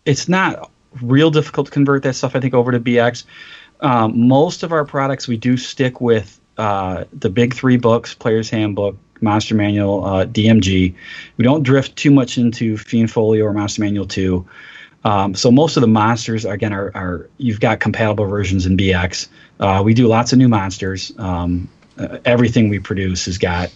it's 0.05 0.29
not 0.29 0.70
real 1.03 1.31
difficult 1.31 1.68
to 1.68 1.72
convert 1.72 2.03
that 2.03 2.14
stuff. 2.14 2.37
I 2.37 2.41
think 2.41 2.55
over 2.55 2.72
to 2.72 2.81
BX. 2.81 3.24
Um, 3.81 4.29
most 4.29 4.62
of 4.62 4.72
our 4.72 4.85
products 4.85 5.29
we 5.29 5.37
do 5.37 5.57
stick 5.57 6.01
with 6.01 6.41
uh, 6.57 7.05
the 7.12 7.31
big 7.31 7.55
three 7.55 7.76
books: 7.76 8.14
Player's 8.14 8.51
Handbook, 8.51 8.97
Monster 9.20 9.55
Manual, 9.55 10.05
uh, 10.05 10.26
DMG. 10.26 10.95
We 11.37 11.45
don't 11.45 11.62
drift 11.62 11.97
too 11.97 12.11
much 12.11 12.39
into 12.39 12.76
Fiend 12.76 13.11
Folio 13.11 13.45
or 13.45 13.53
Monster 13.53 13.83
Manual 13.83 14.07
two. 14.07 14.47
Um, 15.05 15.35
so 15.35 15.51
most 15.51 15.76
of 15.76 15.81
the 15.81 15.87
monsters 15.87 16.45
again 16.45 16.72
are, 16.72 16.91
are 16.95 17.31
you've 17.39 17.61
got 17.61 17.81
compatible 17.81 18.26
versions 18.26 18.66
in 18.66 18.76
BX. 18.76 19.29
Uh, 19.61 19.83
we 19.85 19.95
do 19.95 20.09
lots 20.09 20.33
of 20.33 20.39
new 20.39 20.49
monsters. 20.49 21.12
Um, 21.18 21.68
uh, 21.99 22.18
everything 22.24 22.68
we 22.68 22.79
produce 22.79 23.24
has 23.26 23.39
got 23.39 23.72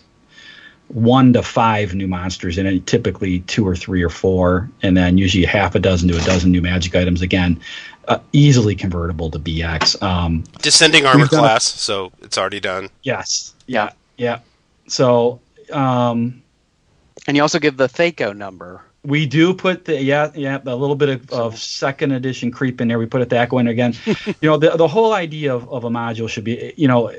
one 0.88 1.32
to 1.32 1.42
five 1.42 1.94
new 1.94 2.06
monsters 2.06 2.58
in 2.58 2.66
it, 2.66 2.86
typically 2.86 3.40
two 3.40 3.66
or 3.66 3.74
three 3.74 4.02
or 4.02 4.10
four, 4.10 4.68
and 4.82 4.96
then 4.96 5.16
usually 5.16 5.44
half 5.44 5.74
a 5.74 5.78
dozen 5.78 6.08
to 6.08 6.18
a 6.18 6.20
dozen 6.22 6.50
new 6.50 6.60
magic 6.60 6.94
items. 6.94 7.22
Again, 7.22 7.60
uh, 8.08 8.18
easily 8.32 8.74
convertible 8.74 9.30
to 9.30 9.38
BX. 9.38 10.02
Um, 10.02 10.44
Descending 10.60 11.06
armor 11.06 11.20
we've 11.24 11.32
a- 11.32 11.36
class, 11.36 11.64
so 11.64 12.12
it's 12.22 12.36
already 12.38 12.60
done. 12.60 12.88
yes. 13.02 13.54
Yeah. 13.66 13.90
Yeah. 14.16 14.40
So 14.88 15.40
um, 15.72 16.42
And 17.26 17.36
you 17.36 17.42
also 17.42 17.58
give 17.58 17.76
the 17.76 17.88
THACO 17.88 18.32
number. 18.32 18.82
We 19.04 19.26
do 19.26 19.52
put 19.54 19.84
the 19.86 20.00
yeah 20.00 20.30
yeah 20.34 20.60
a 20.64 20.76
little 20.76 20.94
bit 20.94 21.08
of, 21.08 21.30
of 21.32 21.58
second 21.58 22.12
edition 22.12 22.50
creep 22.52 22.80
in 22.80 22.86
there. 22.88 22.98
We 23.00 23.06
put 23.06 23.20
a 23.22 23.26
THACO 23.26 23.58
in 23.58 23.66
again. 23.66 23.94
you 24.06 24.48
know 24.48 24.56
the 24.58 24.70
the 24.76 24.86
whole 24.86 25.12
idea 25.12 25.54
of, 25.54 25.68
of 25.72 25.82
a 25.84 25.90
module 25.90 26.28
should 26.28 26.44
be 26.44 26.72
you 26.76 26.86
know 26.86 27.10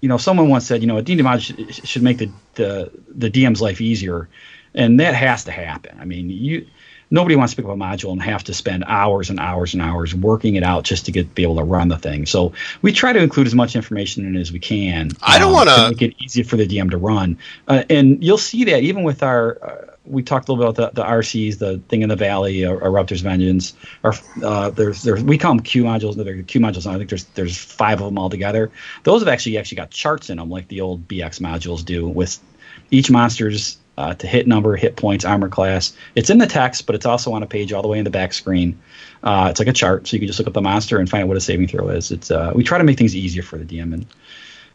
you 0.00 0.08
know 0.08 0.16
someone 0.16 0.48
once 0.48 0.66
said 0.66 0.80
you 0.80 0.86
know 0.86 0.96
a 0.96 1.02
D&D 1.02 1.22
module 1.22 1.40
should, 1.40 1.86
should 1.86 2.02
make 2.02 2.18
the, 2.18 2.30
the 2.54 2.90
the 3.08 3.30
DM's 3.30 3.60
life 3.60 3.80
easier, 3.82 4.28
and 4.74 4.98
that 5.00 5.14
has 5.14 5.44
to 5.44 5.50
happen. 5.50 5.98
I 6.00 6.06
mean 6.06 6.30
you 6.30 6.66
nobody 7.10 7.36
wants 7.36 7.54
to 7.54 7.56
pick 7.56 7.64
up 7.64 7.74
a 7.74 7.78
module 7.78 8.12
and 8.12 8.22
have 8.22 8.44
to 8.44 8.54
spend 8.54 8.84
hours 8.86 9.30
and 9.30 9.40
hours 9.40 9.74
and 9.74 9.82
hours 9.82 10.14
working 10.14 10.56
it 10.56 10.62
out 10.62 10.84
just 10.84 11.06
to 11.06 11.12
get 11.12 11.34
be 11.34 11.42
able 11.42 11.56
to 11.56 11.62
run 11.62 11.88
the 11.88 11.98
thing. 11.98 12.26
So 12.26 12.52
we 12.82 12.92
try 12.92 13.12
to 13.12 13.22
include 13.22 13.46
as 13.46 13.54
much 13.54 13.76
information 13.76 14.26
in 14.26 14.36
it 14.36 14.40
as 14.40 14.52
we 14.52 14.58
can. 14.58 15.10
I 15.22 15.38
don't 15.38 15.48
um, 15.48 15.54
wanna- 15.54 15.88
make 15.90 16.02
it 16.02 16.14
easy 16.22 16.42
for 16.42 16.56
the 16.56 16.66
DM 16.66 16.90
to 16.90 16.98
run, 16.98 17.38
uh, 17.66 17.84
and 17.88 18.22
you'll 18.22 18.38
see 18.38 18.64
that 18.64 18.82
even 18.82 19.02
with 19.02 19.22
our. 19.22 19.58
Uh, 19.62 19.94
we 20.04 20.22
talked 20.22 20.48
a 20.48 20.52
little 20.52 20.72
bit 20.72 20.78
about 20.78 20.94
the, 20.94 21.02
the 21.02 21.06
RCs, 21.06 21.58
the 21.58 21.78
thing 21.90 22.00
in 22.00 22.08
the 22.08 22.16
valley, 22.16 22.64
or, 22.64 22.80
or 22.80 22.90
Raptor's 22.90 23.20
Vengeance. 23.20 23.74
Or 24.02 24.14
uh, 24.42 24.70
there's 24.70 25.02
there's 25.02 25.22
we 25.22 25.36
call 25.36 25.54
them 25.54 25.62
Q 25.62 25.84
modules. 25.84 26.16
No, 26.16 26.24
they're 26.24 26.42
Q 26.42 26.62
modules. 26.62 26.86
now. 26.86 26.92
I 26.92 26.96
think 26.96 27.10
there's 27.10 27.24
there's 27.24 27.58
five 27.58 28.00
of 28.00 28.06
them 28.06 28.18
all 28.18 28.30
together. 28.30 28.70
Those 29.02 29.20
have 29.20 29.28
actually 29.28 29.58
actually 29.58 29.76
got 29.76 29.90
charts 29.90 30.30
in 30.30 30.38
them, 30.38 30.48
like 30.48 30.68
the 30.68 30.80
old 30.80 31.06
BX 31.08 31.40
modules 31.40 31.84
do, 31.84 32.08
with 32.08 32.38
each 32.90 33.10
monster's 33.10 33.76
uh, 33.98 34.14
to 34.14 34.28
hit 34.28 34.46
number, 34.46 34.76
hit 34.76 34.94
points, 34.94 35.24
armor 35.24 35.48
class. 35.48 35.92
It's 36.14 36.30
in 36.30 36.38
the 36.38 36.46
text, 36.46 36.86
but 36.86 36.94
it's 36.94 37.04
also 37.04 37.32
on 37.32 37.42
a 37.42 37.46
page 37.46 37.72
all 37.72 37.82
the 37.82 37.88
way 37.88 37.98
in 37.98 38.04
the 38.04 38.10
back 38.10 38.32
screen. 38.32 38.78
Uh, 39.24 39.48
it's 39.50 39.58
like 39.58 39.66
a 39.66 39.72
chart, 39.72 40.06
so 40.06 40.14
you 40.14 40.20
can 40.20 40.28
just 40.28 40.38
look 40.38 40.46
up 40.46 40.54
the 40.54 40.62
monster 40.62 40.98
and 40.98 41.10
find 41.10 41.22
out 41.24 41.28
what 41.28 41.36
a 41.36 41.40
saving 41.40 41.66
throw 41.66 41.88
is. 41.88 42.12
It's 42.12 42.30
uh, 42.30 42.52
we 42.54 42.62
try 42.62 42.78
to 42.78 42.84
make 42.84 42.96
things 42.96 43.16
easier 43.16 43.42
for 43.42 43.58
the 43.58 43.64
DM 43.64 43.92
in, 43.92 44.06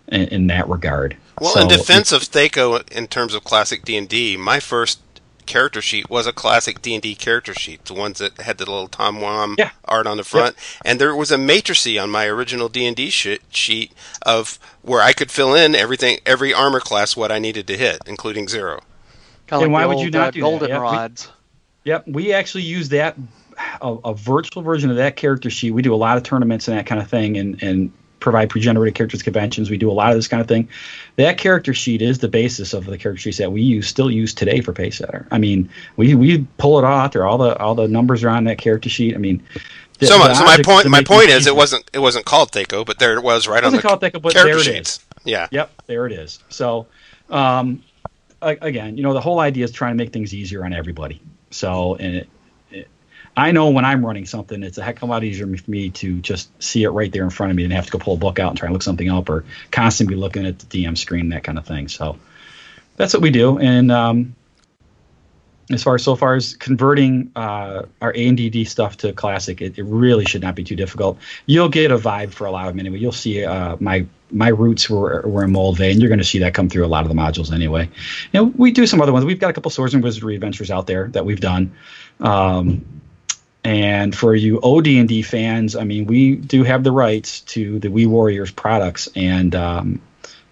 in, 0.10 0.28
in 0.28 0.48
that 0.48 0.68
regard. 0.68 1.16
Well, 1.40 1.54
So- 1.54 1.62
in 1.62 1.68
defense 1.70 2.12
of 2.12 2.24
Thaco, 2.24 2.86
in 2.92 3.08
terms 3.08 3.34
of 3.34 3.46
classic 3.46 3.86
D 3.86 3.96
and 3.96 4.10
D, 4.10 4.36
my 4.36 4.60
first 4.60 5.00
character 5.46 5.82
sheet 5.82 6.10
was 6.10 6.28
a 6.28 6.34
classic 6.34 6.82
D 6.82 6.94
and 6.94 7.02
D 7.02 7.16
character 7.16 7.54
sheet, 7.54 7.86
the 7.86 7.94
ones 7.94 8.20
that 8.20 8.42
had 8.42 8.58
the 8.58 8.66
little 8.66 8.90
Tom 8.90 9.22
Wham 9.22 9.56
art 9.86 10.06
on 10.06 10.18
the 10.18 10.26
front, 10.26 10.58
and 10.84 11.00
there 11.00 11.16
was 11.16 11.32
a 11.32 11.38
matrice 11.38 11.98
on 11.98 12.10
my 12.10 12.26
original 12.28 12.68
D 12.68 12.86
and 12.86 12.96
D 12.98 13.10
sheet 13.10 13.94
of 14.26 14.60
where 14.82 15.02
I 15.02 15.14
could 15.14 15.32
fill 15.32 15.56
in 15.56 15.76
everything, 15.76 16.20
every 16.26 16.54
armor 16.54 16.82
class, 16.82 17.16
what 17.16 17.32
I 17.32 17.40
needed 17.40 17.68
to 17.68 17.78
hit, 17.78 18.02
including 18.06 18.50
zero. 18.50 18.82
Kinda 19.54 19.66
and 19.66 19.74
like 19.74 19.82
why 19.82 19.88
the 19.88 19.96
would 19.96 20.04
you 20.06 20.12
not 20.12 20.28
uh, 20.28 20.32
do 20.32 20.42
golden 20.42 20.70
that? 20.70 20.70
Yeah, 20.70 20.80
we- 20.80 20.84
rods. 20.84 21.32
Yep, 21.86 22.08
we 22.08 22.34
actually 22.34 22.64
use 22.64 22.90
that 22.90 23.18
a, 23.82 23.88
a 24.06 24.14
virtual 24.14 24.62
version 24.64 24.90
of 24.90 24.96
that 24.98 25.16
character 25.16 25.50
sheet. 25.50 25.72
We 25.72 25.82
do 25.82 25.94
a 25.94 25.98
lot 25.98 26.18
of 26.18 26.24
tournaments 26.24 26.68
and 26.68 26.78
that 26.78 26.86
kind 26.86 27.02
of 27.02 27.10
thing, 27.10 27.38
and 27.38 27.62
and 27.62 27.92
provide 28.20 28.50
pre-generated 28.50 28.96
characters 28.96 29.22
conventions. 29.22 29.70
We 29.70 29.76
do 29.78 29.92
a 29.92 29.94
lot 29.94 30.12
of 30.12 30.16
this 30.18 30.30
kind 30.30 30.40
of 30.40 30.48
thing. 30.48 30.70
That 31.18 31.38
character 31.38 31.74
sheet 31.74 32.02
is 32.02 32.20
the 32.20 32.30
basis 32.30 32.74
of 32.74 32.86
the 32.86 32.98
character 32.98 33.20
sheets 33.22 33.38
that 33.40 33.52
we 33.52 33.62
use 33.62 33.86
still 33.86 34.10
use 34.10 34.34
today 34.34 34.62
for 34.62 34.72
Pacesetter. 34.72 35.28
I 35.30 35.38
mean, 35.40 35.70
we 35.98 36.16
we 36.16 36.48
pull 36.58 36.80
it 36.80 36.86
out 36.86 37.12
there. 37.12 37.26
All 37.26 37.38
the 37.38 37.58
all 37.60 37.76
the 37.76 37.88
numbers 37.90 38.24
are 38.24 38.30
on 38.30 38.46
that 38.46 38.58
character 38.60 38.88
sheet. 38.90 39.14
I 39.14 39.18
mean. 39.18 39.44
the- 40.00 40.08
so, 40.08 40.14
the 40.20 40.20
my, 40.30 40.34
so 40.34 40.44
my 40.46 40.58
point 40.64 40.88
my 40.90 41.04
point 41.04 41.30
is 41.30 41.48
it 41.48 41.56
wasn't 41.56 41.84
it 41.92 42.00
wasn't 42.00 42.26
called 42.26 42.52
Thaco, 42.54 42.86
but 42.86 42.98
there 42.98 43.14
it 43.18 43.24
was 43.24 43.46
right 43.48 43.58
It 43.62 43.66
on 43.66 43.72
the 43.74 43.78
wasn't 43.78 43.90
called 43.90 44.02
Thaco, 44.02 44.22
but 44.22 44.34
character 44.34 44.54
there 44.64 44.74
it 44.74 44.78
sheets. 44.78 44.98
is. 44.98 45.06
Yeah. 45.26 45.48
Yep, 45.52 45.82
there 45.88 46.06
it 46.06 46.14
is. 46.14 46.40
So, 46.50 46.88
um, 47.30 47.84
a- 47.84 47.93
again, 48.44 48.98
you 48.98 49.04
know, 49.04 49.14
the 49.14 49.22
whole 49.22 49.40
idea 49.40 49.64
is 49.64 49.72
trying 49.72 49.94
to 49.94 50.04
make 50.04 50.14
things 50.14 50.34
easier 50.34 50.66
on 50.66 50.74
everybody. 50.74 51.22
So, 51.52 51.96
and 51.96 52.16
it, 52.16 52.30
it, 52.72 52.88
I 53.36 53.52
know 53.52 53.70
when 53.70 53.86
I'm 53.86 54.06
running 54.06 54.26
something, 54.26 54.64
it's 54.64 54.78
a 54.78 54.84
heck 54.84 54.98
of 54.98 55.04
a 55.04 55.06
lot 55.06 55.24
easier 55.24 55.46
for 55.58 55.72
me 55.72 55.90
to 55.92 56.20
just 56.20 56.50
see 56.62 56.84
it 56.84 56.90
right 56.90 57.12
there 57.12 57.24
in 57.24 57.30
front 57.30 57.52
of 57.52 57.58
me 57.58 57.64
and 57.64 57.74
have 57.74 57.86
to 57.86 57.92
go 57.92 58.00
pull 58.00 58.16
a 58.16 58.18
book 58.18 58.40
out 58.40 58.50
and 58.50 58.58
try 58.58 58.68
and 58.68 58.74
look 58.74 58.84
something 58.84 59.10
up 59.10 59.30
or 59.30 59.46
constantly 59.72 60.16
be 60.16 60.22
looking 60.22 60.46
at 60.46 60.60
the 60.60 60.84
DM 60.86 60.98
screen, 60.98 61.30
that 61.30 61.44
kind 61.44 61.58
of 61.58 61.66
thing. 61.66 61.88
So, 61.88 62.18
that's 62.96 63.14
what 63.14 63.22
we 63.22 63.32
do. 63.32 63.58
And 63.58 63.92
um, 63.92 64.36
as 65.72 65.84
far 65.84 65.96
as 65.96 66.04
so 66.04 66.16
far 66.16 66.36
as 66.36 66.56
converting 66.56 67.32
uh, 67.36 67.84
our 68.02 68.12
A 68.16 68.28
and 68.28 68.38
D 68.38 68.66
stuff 68.66 68.98
to 68.98 69.14
classic, 69.14 69.62
it, 69.62 69.78
it 69.78 69.84
really 69.84 70.26
should 70.26 70.42
not 70.42 70.56
be 70.56 70.64
too 70.64 70.76
difficult. 70.76 71.18
You'll 71.46 71.70
get 71.70 71.92
a 71.92 71.98
vibe 71.98 72.34
for 72.34 72.46
a 72.46 72.52
lot 72.52 72.68
of 72.68 72.74
them 72.74 72.80
anyway. 72.80 73.00
You'll 73.00 73.12
see 73.12 73.44
uh, 73.44 73.78
my 73.80 74.06
my 74.34 74.50
roots 74.50 74.90
were 74.90 75.22
were 75.22 75.44
in 75.44 75.52
Moldvay, 75.52 75.92
and 75.92 76.02
you're 76.02 76.10
going 76.10 76.20
to 76.20 76.26
see 76.26 76.40
that 76.40 76.54
come 76.54 76.70
through 76.70 76.86
a 76.86 76.88
lot 76.88 77.06
of 77.06 77.10
the 77.10 77.16
modules 77.16 77.54
anyway. 77.54 77.90
You 78.32 78.40
know, 78.40 78.54
we 78.56 78.72
do 78.72 78.88
some 78.88 79.02
other 79.02 79.14
ones. 79.14 79.26
We've 79.26 79.40
got 79.40 79.50
a 79.50 79.54
couple 79.54 79.72
swords 79.72 79.94
and 79.94 80.04
wizardry 80.04 80.36
adventures 80.36 80.72
out 80.72 80.88
there 80.88 81.08
that 81.10 81.26
we've 81.26 81.40
done. 81.40 81.74
Um, 82.20 82.86
and 83.64 84.16
for 84.16 84.36
you 84.36 84.60
OD&D 84.62 85.22
fans, 85.22 85.76
I 85.76 85.86
mean, 85.86 86.06
we 86.06 86.36
do 86.36 86.64
have 86.64 86.84
the 86.84 86.92
rights 86.92 87.42
to 87.42 87.80
the 87.80 87.90
Wee 87.90 88.06
Warriors 88.06 88.52
products, 88.52 89.08
and 89.16 89.52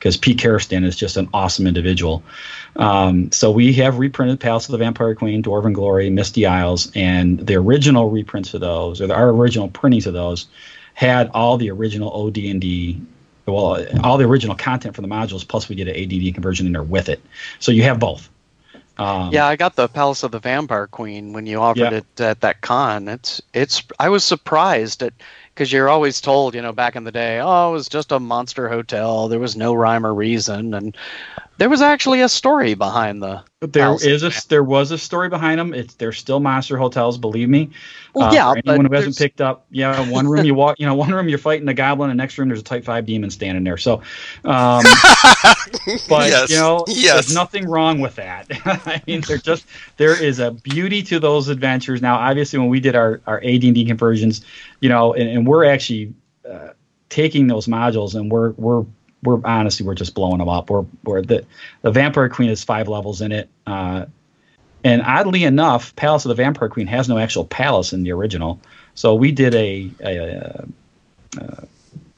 because 0.01 0.17
Pete 0.17 0.39
Kerestan 0.39 0.83
is 0.83 0.95
just 0.95 1.17
an 1.17 1.29
awesome 1.33 1.67
individual. 1.67 2.23
Um, 2.75 3.31
so 3.31 3.51
we 3.51 3.73
have 3.73 3.99
reprinted 3.99 4.39
Palace 4.39 4.67
of 4.67 4.71
the 4.71 4.79
Vampire 4.79 5.13
Queen, 5.13 5.43
Dwarven 5.43 5.73
Glory, 5.73 6.09
Misty 6.09 6.45
Isles, 6.45 6.91
and 6.95 7.39
the 7.39 7.55
original 7.55 8.09
reprints 8.09 8.53
of 8.55 8.61
those, 8.61 8.99
or 9.01 9.13
our 9.13 9.29
original 9.29 9.67
printings 9.67 10.07
of 10.07 10.13
those, 10.13 10.47
had 10.95 11.29
all 11.33 11.57
the 11.57 11.69
original 11.69 12.11
OD&D, 12.11 13.01
well, 13.45 13.85
all 14.03 14.17
the 14.17 14.25
original 14.25 14.55
content 14.55 14.95
for 14.95 15.01
the 15.01 15.07
modules. 15.07 15.47
Plus, 15.47 15.67
we 15.69 15.75
did 15.75 15.87
an 15.87 15.95
ADD 15.95 16.33
conversion 16.33 16.65
in 16.67 16.73
there 16.73 16.83
with 16.83 17.09
it. 17.09 17.21
So 17.59 17.71
you 17.71 17.83
have 17.83 17.99
both. 17.99 18.29
Um, 18.97 19.31
yeah, 19.31 19.47
I 19.47 19.55
got 19.55 19.75
the 19.75 19.87
Palace 19.87 20.23
of 20.23 20.31
the 20.31 20.39
Vampire 20.39 20.85
Queen 20.85 21.33
when 21.33 21.47
you 21.47 21.59
offered 21.59 21.79
Yeah. 21.79 22.01
it 22.17 22.21
at 22.21 22.41
that 22.41 22.61
con. 22.61 23.07
It's 23.07 23.41
it's. 23.53 23.83
I 23.99 24.09
was 24.09 24.23
surprised 24.23 25.01
at 25.01 25.13
because 25.61 25.71
you're 25.71 25.89
always 25.89 26.19
told, 26.19 26.55
you 26.55 26.61
know, 26.63 26.71
back 26.71 26.95
in 26.95 27.03
the 27.03 27.11
day, 27.11 27.39
oh, 27.39 27.69
it 27.69 27.73
was 27.73 27.87
just 27.87 28.11
a 28.11 28.19
monster 28.19 28.67
hotel. 28.67 29.27
There 29.27 29.37
was 29.39 29.55
no 29.55 29.75
rhyme 29.75 30.07
or 30.07 30.11
reason, 30.11 30.73
and 30.73 30.97
there 31.59 31.69
was 31.69 31.83
actually 31.83 32.21
a 32.21 32.29
story 32.29 32.73
behind 32.73 33.21
the. 33.21 33.43
There 33.59 33.83
Palace 33.83 34.03
of 34.03 34.11
is 34.11 34.23
a 34.23 34.31
there 34.47 34.63
was 34.63 34.89
a 34.89 34.97
story 34.97 35.29
behind 35.29 35.59
them. 35.59 35.75
It's 35.75 35.93
they're 35.93 36.13
still 36.13 36.39
monster 36.39 36.77
hotels, 36.79 37.19
believe 37.19 37.47
me. 37.47 37.69
Well, 38.15 38.29
Uh, 38.29 38.33
yeah, 38.33 38.51
for 38.51 38.57
anyone 38.57 38.87
but 38.87 38.91
who 38.91 38.95
hasn't 38.95 39.17
picked 39.19 39.39
up, 39.39 39.67
yeah, 39.69 40.09
one 40.09 40.27
room 40.27 40.45
you 40.45 40.55
walk, 40.55 40.79
you 40.79 40.87
know, 40.87 40.95
one 40.95 41.11
room 41.13 41.29
you're 41.29 41.37
fighting 41.37 41.67
a 41.67 41.73
goblin, 41.75 42.09
and 42.09 42.17
next 42.17 42.39
room 42.39 42.47
there's 42.47 42.61
a 42.61 42.63
Type 42.63 42.83
Five 42.83 43.05
demon 43.05 43.29
standing 43.29 43.63
there. 43.63 43.77
So, 43.77 44.01
um, 44.43 44.83
but 46.09 46.27
Yes, 46.27 46.49
you 46.49 46.55
know, 46.55 46.83
yes. 46.87 47.13
there's 47.13 47.35
nothing 47.35 47.67
wrong 47.67 47.99
with 47.99 48.15
that. 48.15 48.47
I 48.65 49.03
mean, 49.05 49.21
they're 49.27 49.37
just 49.37 49.67
there 49.97 50.19
is 50.19 50.39
a 50.39 50.49
beauty 50.49 51.03
to 51.03 51.19
those 51.19 51.47
adventures. 51.47 52.01
Now, 52.01 52.15
obviously, 52.15 52.57
when 52.57 52.69
we 52.69 52.79
did 52.79 52.95
our 52.95 53.21
our 53.27 53.37
AD&D 53.37 53.85
conversions, 53.85 54.43
you 54.79 54.89
know, 54.89 55.13
and, 55.13 55.29
and 55.29 55.47
we're 55.51 55.65
actually 55.65 56.13
uh, 56.49 56.69
taking 57.09 57.47
those 57.47 57.67
modules 57.67 58.15
and 58.15 58.31
we're 58.31 58.51
we're 58.51 58.85
we're 59.21 59.41
honestly 59.43 59.85
we're 59.85 59.95
just 59.95 60.15
blowing 60.15 60.37
them 60.37 60.47
up. 60.47 60.69
We're 60.69 60.85
we're 61.03 61.21
the 61.21 61.45
the 61.81 61.91
Vampire 61.91 62.29
Queen 62.29 62.47
has 62.47 62.63
five 62.63 62.87
levels 62.87 63.19
in 63.19 63.33
it. 63.33 63.49
Uh, 63.67 64.05
and 64.85 65.01
oddly 65.01 65.43
enough, 65.43 65.93
Palace 65.97 66.23
of 66.23 66.29
the 66.29 66.35
Vampire 66.35 66.69
Queen 66.69 66.87
has 66.87 67.09
no 67.09 67.17
actual 67.17 67.43
palace 67.43 67.91
in 67.91 68.03
the 68.03 68.13
original. 68.13 68.61
So 68.95 69.13
we 69.13 69.33
did 69.33 69.53
a 69.53 69.91
a, 69.99 70.67
a, 71.37 71.67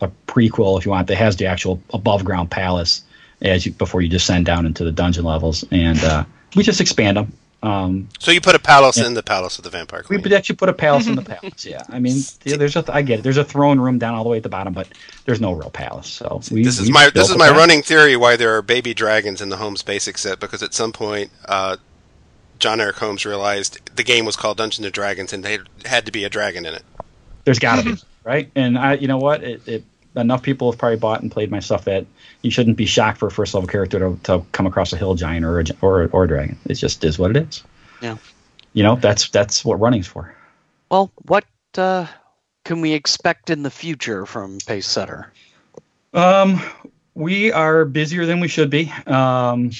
a 0.01 0.11
prequel, 0.27 0.77
if 0.77 0.85
you 0.85 0.91
want, 0.91 1.07
that 1.07 1.15
has 1.15 1.35
the 1.37 1.47
actual 1.47 1.81
above 1.91 2.23
ground 2.23 2.51
palace 2.51 3.01
as 3.41 3.65
you 3.65 3.71
before 3.71 4.03
you 4.03 4.09
descend 4.09 4.45
down 4.45 4.67
into 4.67 4.83
the 4.83 4.91
dungeon 4.91 5.25
levels, 5.25 5.65
and 5.71 5.97
uh, 6.03 6.23
we 6.55 6.61
just 6.61 6.79
expand 6.79 7.17
them. 7.17 7.33
Um, 7.63 8.09
So 8.19 8.31
you 8.31 8.41
put 8.41 8.55
a 8.55 8.59
palace 8.59 8.97
Yeah. 8.97 9.05
in 9.07 9.13
the 9.13 9.23
palace 9.23 9.57
of 9.57 9.63
the 9.63 9.69
vampire 9.69 10.01
we 10.01 10.05
queen. 10.17 10.21
would 10.23 10.33
actually 10.33 10.57
put 10.57 10.69
a 10.69 10.73
palace 10.73 11.07
in 11.07 11.15
the 11.15 11.21
palace. 11.35 11.65
Yeah, 11.65 11.83
I 11.89 11.99
mean, 11.99 12.17
yeah, 12.43 12.57
there's 12.57 12.75
a 12.75 12.83
I 12.93 13.01
get 13.01 13.19
it. 13.19 13.21
There's 13.23 13.37
a 13.37 13.43
throne 13.45 13.79
room 13.79 13.97
down 13.99 14.15
all 14.15 14.23
the 14.23 14.29
way 14.29 14.37
at 14.37 14.43
the 14.43 14.49
bottom, 14.49 14.73
but 14.73 14.87
there's 15.25 15.39
no 15.41 15.53
real 15.53 15.69
palace. 15.69 16.07
So 16.07 16.41
we, 16.51 16.63
this 16.63 16.79
is 16.79 16.89
my 16.91 17.09
this 17.09 17.29
is 17.29 17.35
a 17.35 17.37
my 17.37 17.45
palace. 17.47 17.59
running 17.59 17.81
theory 17.81 18.15
why 18.17 18.35
there 18.35 18.55
are 18.57 18.61
baby 18.61 18.93
dragons 18.93 19.41
in 19.41 19.49
the 19.49 19.57
Holmes 19.57 19.81
basic 19.81 20.17
set 20.17 20.39
because 20.39 20.61
at 20.61 20.73
some 20.73 20.91
point 20.91 21.31
uh, 21.45 21.77
John 22.59 22.81
Eric 22.81 22.97
Holmes 22.97 23.25
realized 23.25 23.79
the 23.95 24.03
game 24.03 24.25
was 24.25 24.35
called 24.35 24.57
Dungeons 24.57 24.85
and 24.85 24.93
Dragons 24.93 25.31
and 25.33 25.43
there 25.43 25.63
had 25.85 26.05
to 26.05 26.11
be 26.11 26.23
a 26.23 26.29
dragon 26.29 26.65
in 26.65 26.73
it. 26.73 26.83
There's 27.45 27.59
got 27.59 27.83
to 27.83 27.83
be 27.95 28.01
right, 28.23 28.49
and 28.55 28.77
I, 28.77 28.93
you 28.93 29.07
know 29.07 29.17
what? 29.17 29.43
It, 29.43 29.67
it 29.67 29.83
enough 30.15 30.43
people 30.43 30.71
have 30.71 30.79
probably 30.79 30.97
bought 30.97 31.21
and 31.21 31.31
played 31.31 31.49
my 31.51 31.59
stuff 31.59 31.85
that 31.85 32.05
you 32.41 32.51
shouldn't 32.51 32.77
be 32.77 32.85
shocked 32.85 33.17
for 33.17 33.27
a 33.27 33.31
first 33.31 33.53
level 33.53 33.67
character 33.67 33.99
to, 33.99 34.19
to 34.23 34.45
come 34.51 34.67
across 34.67 34.93
a 34.93 34.97
hill 34.97 35.15
giant 35.15 35.45
or 35.45 35.59
a, 35.59 35.65
or 35.81 36.07
or 36.11 36.23
a 36.25 36.27
dragon. 36.27 36.57
It 36.65 36.75
just 36.75 37.03
is 37.03 37.17
what 37.17 37.35
it 37.35 37.47
is. 37.47 37.63
Yeah. 38.01 38.17
You 38.73 38.83
know, 38.83 38.95
that's 38.95 39.29
that's 39.29 39.63
what 39.63 39.79
running's 39.79 40.07
for. 40.07 40.35
Well, 40.89 41.11
what 41.25 41.45
uh, 41.77 42.07
can 42.65 42.81
we 42.81 42.93
expect 42.93 43.49
in 43.49 43.63
the 43.63 43.71
future 43.71 44.25
from 44.25 44.59
Pacesetter? 44.59 45.27
Um, 46.13 46.61
we 47.15 47.51
are 47.51 47.85
busier 47.85 48.25
than 48.25 48.39
we 48.39 48.47
should 48.47 48.69
be, 48.69 48.91
um, 49.07 49.71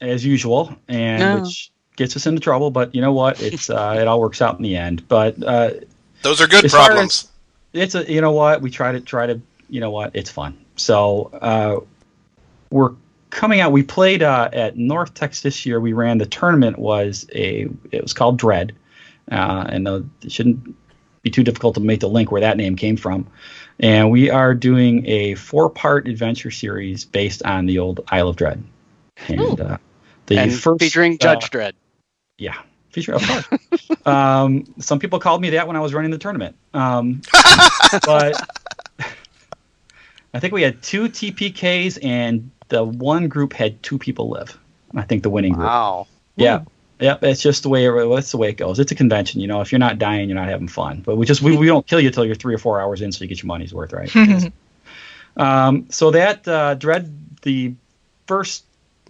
as 0.00 0.24
usual, 0.24 0.74
and 0.88 1.20
No. 1.20 1.40
which 1.40 1.72
gets 1.96 2.16
us 2.16 2.26
into 2.26 2.40
trouble. 2.40 2.70
But 2.70 2.94
you 2.94 3.00
know 3.00 3.12
what? 3.12 3.42
It's 3.42 3.70
uh, 3.70 3.96
it 3.98 4.06
all 4.06 4.20
works 4.20 4.42
out 4.42 4.56
in 4.56 4.62
the 4.62 4.76
end. 4.76 5.06
But 5.08 5.42
uh, 5.42 5.70
Those 6.22 6.40
are 6.40 6.46
good 6.46 6.64
as 6.64 6.72
problems. 6.72 7.28
As- 7.74 7.82
it's 7.82 7.94
a 7.94 8.12
you 8.12 8.20
know 8.20 8.32
what 8.32 8.60
we 8.60 8.70
try 8.70 8.92
to 8.92 9.00
try 9.00 9.26
to 9.26 9.40
you 9.68 9.80
know 9.80 9.90
what 9.90 10.10
it's 10.14 10.30
fun. 10.30 10.58
So 10.76 11.30
uh, 11.40 11.80
we're 12.70 12.92
coming 13.30 13.60
out. 13.60 13.72
We 13.72 13.82
played 13.82 14.22
uh, 14.22 14.48
at 14.52 14.76
North 14.76 15.14
Texas 15.14 15.42
this 15.42 15.66
year. 15.66 15.80
We 15.80 15.92
ran 15.92 16.18
the 16.18 16.26
tournament 16.26 16.78
was 16.78 17.26
a 17.34 17.68
it 17.90 18.02
was 18.02 18.12
called 18.12 18.38
Dread, 18.38 18.74
uh, 19.30 19.66
and 19.68 19.88
uh, 19.88 20.00
it 20.22 20.32
shouldn't 20.32 20.74
be 21.22 21.30
too 21.30 21.42
difficult 21.42 21.74
to 21.74 21.80
make 21.80 22.00
the 22.00 22.08
link 22.08 22.30
where 22.30 22.40
that 22.40 22.56
name 22.56 22.76
came 22.76 22.96
from. 22.96 23.26
And 23.80 24.10
we 24.10 24.30
are 24.30 24.54
doing 24.54 25.04
a 25.06 25.34
four 25.34 25.68
part 25.68 26.06
adventure 26.06 26.50
series 26.50 27.04
based 27.04 27.42
on 27.44 27.66
the 27.66 27.78
old 27.78 28.00
Isle 28.08 28.28
of 28.28 28.36
Dread. 28.36 28.62
And 29.28 29.60
uh, 29.60 29.78
the 30.26 30.38
and 30.38 30.52
first 30.54 30.80
featuring 30.80 31.14
uh, 31.14 31.16
Judge 31.18 31.50
Dredd. 31.50 31.72
yeah, 32.38 32.56
feature 32.94 33.14
of 33.14 33.26
course. 33.26 33.48
um, 34.06 34.64
some 34.78 34.98
people 34.98 35.18
called 35.18 35.42
me 35.42 35.50
that 35.50 35.66
when 35.66 35.76
I 35.76 35.80
was 35.80 35.92
running 35.92 36.10
the 36.10 36.18
tournament. 36.18 36.56
Um, 36.72 37.20
but 38.06 38.40
I 40.32 40.40
think 40.40 40.52
we 40.52 40.62
had 40.62 40.82
two 40.82 41.08
TPKs, 41.08 41.98
and 42.02 42.50
the 42.68 42.84
one 42.84 43.28
group 43.28 43.52
had 43.52 43.82
two 43.82 43.98
people 43.98 44.30
live. 44.30 44.58
I 44.94 45.02
think 45.02 45.22
the 45.22 45.30
winning 45.30 45.52
group. 45.52 45.66
Wow. 45.66 46.06
Yeah. 46.36 46.64
Yep, 47.00 47.24
it's 47.24 47.42
just 47.42 47.64
the 47.64 47.68
way 47.68 47.86
it, 47.86 48.08
that's 48.14 48.30
the 48.30 48.36
way 48.36 48.50
it 48.50 48.56
goes. 48.56 48.78
It's 48.78 48.92
a 48.92 48.94
convention, 48.94 49.40
you 49.40 49.48
know. 49.48 49.60
If 49.60 49.72
you're 49.72 49.80
not 49.80 49.98
dying, 49.98 50.28
you're 50.28 50.38
not 50.38 50.48
having 50.48 50.68
fun. 50.68 51.02
But 51.04 51.16
we 51.16 51.26
just 51.26 51.42
we, 51.42 51.56
we 51.56 51.66
don't 51.66 51.84
kill 51.86 52.00
you 52.00 52.10
till 52.10 52.24
you're 52.24 52.36
three 52.36 52.54
or 52.54 52.58
four 52.58 52.80
hours 52.80 53.02
in, 53.02 53.10
so 53.10 53.24
you 53.24 53.28
get 53.28 53.42
your 53.42 53.48
money's 53.48 53.74
worth, 53.74 53.92
right? 53.92 54.10
Um, 55.36 55.86
so 55.90 56.12
that 56.12 56.46
uh, 56.46 56.74
Dread, 56.74 57.12
the 57.42 57.74
first 58.28 58.64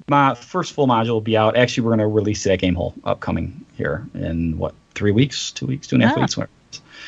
mo- 0.09 0.35
first 0.35 0.73
full 0.73 0.87
module 0.87 1.09
will 1.11 1.21
be 1.21 1.37
out. 1.37 1.57
Actually, 1.57 1.85
we're 1.85 1.91
going 1.91 1.99
to 2.01 2.07
release 2.07 2.45
that 2.45 2.59
game 2.59 2.75
whole 2.75 2.95
upcoming 3.05 3.65
here 3.77 4.07
in 4.15 4.59
what 4.59 4.75
three 4.95 5.13
weeks, 5.13 5.51
two 5.53 5.67
weeks, 5.67 5.87
two 5.87 5.97
and 5.97 6.03
a 6.05 6.07
half 6.09 6.17
Ah. 6.17 6.21
weeks. 6.21 6.37
whatever 6.37 6.51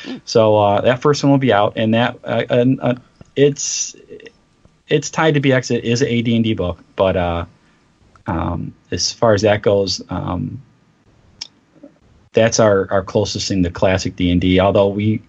it 0.05 0.09
is. 0.15 0.21
So 0.25 0.57
uh, 0.57 0.81
that 0.81 1.01
first 1.01 1.23
one 1.23 1.31
will 1.31 1.37
be 1.39 1.53
out, 1.53 1.73
and 1.75 1.93
that 1.93 2.19
uh, 2.23 2.43
and, 2.49 2.79
uh, 2.81 2.95
it's 3.35 3.95
it's 4.87 5.09
tied 5.09 5.33
to 5.35 5.41
BX. 5.41 5.75
It 5.75 5.83
is 5.83 6.01
an 6.01 6.07
AD&D 6.07 6.53
book, 6.53 6.79
but 6.95 7.15
uh, 7.17 7.45
um, 8.27 8.73
as 8.91 9.11
far 9.11 9.33
as 9.33 9.41
that 9.41 9.61
goes, 9.61 10.01
um, 10.09 10.61
that's 12.33 12.59
our, 12.59 12.89
our 12.91 13.03
closest 13.03 13.47
thing 13.47 13.63
to 13.63 13.69
classic 13.71 14.15
D&D. 14.15 14.59
Although 14.59 14.89
we, 14.89 15.21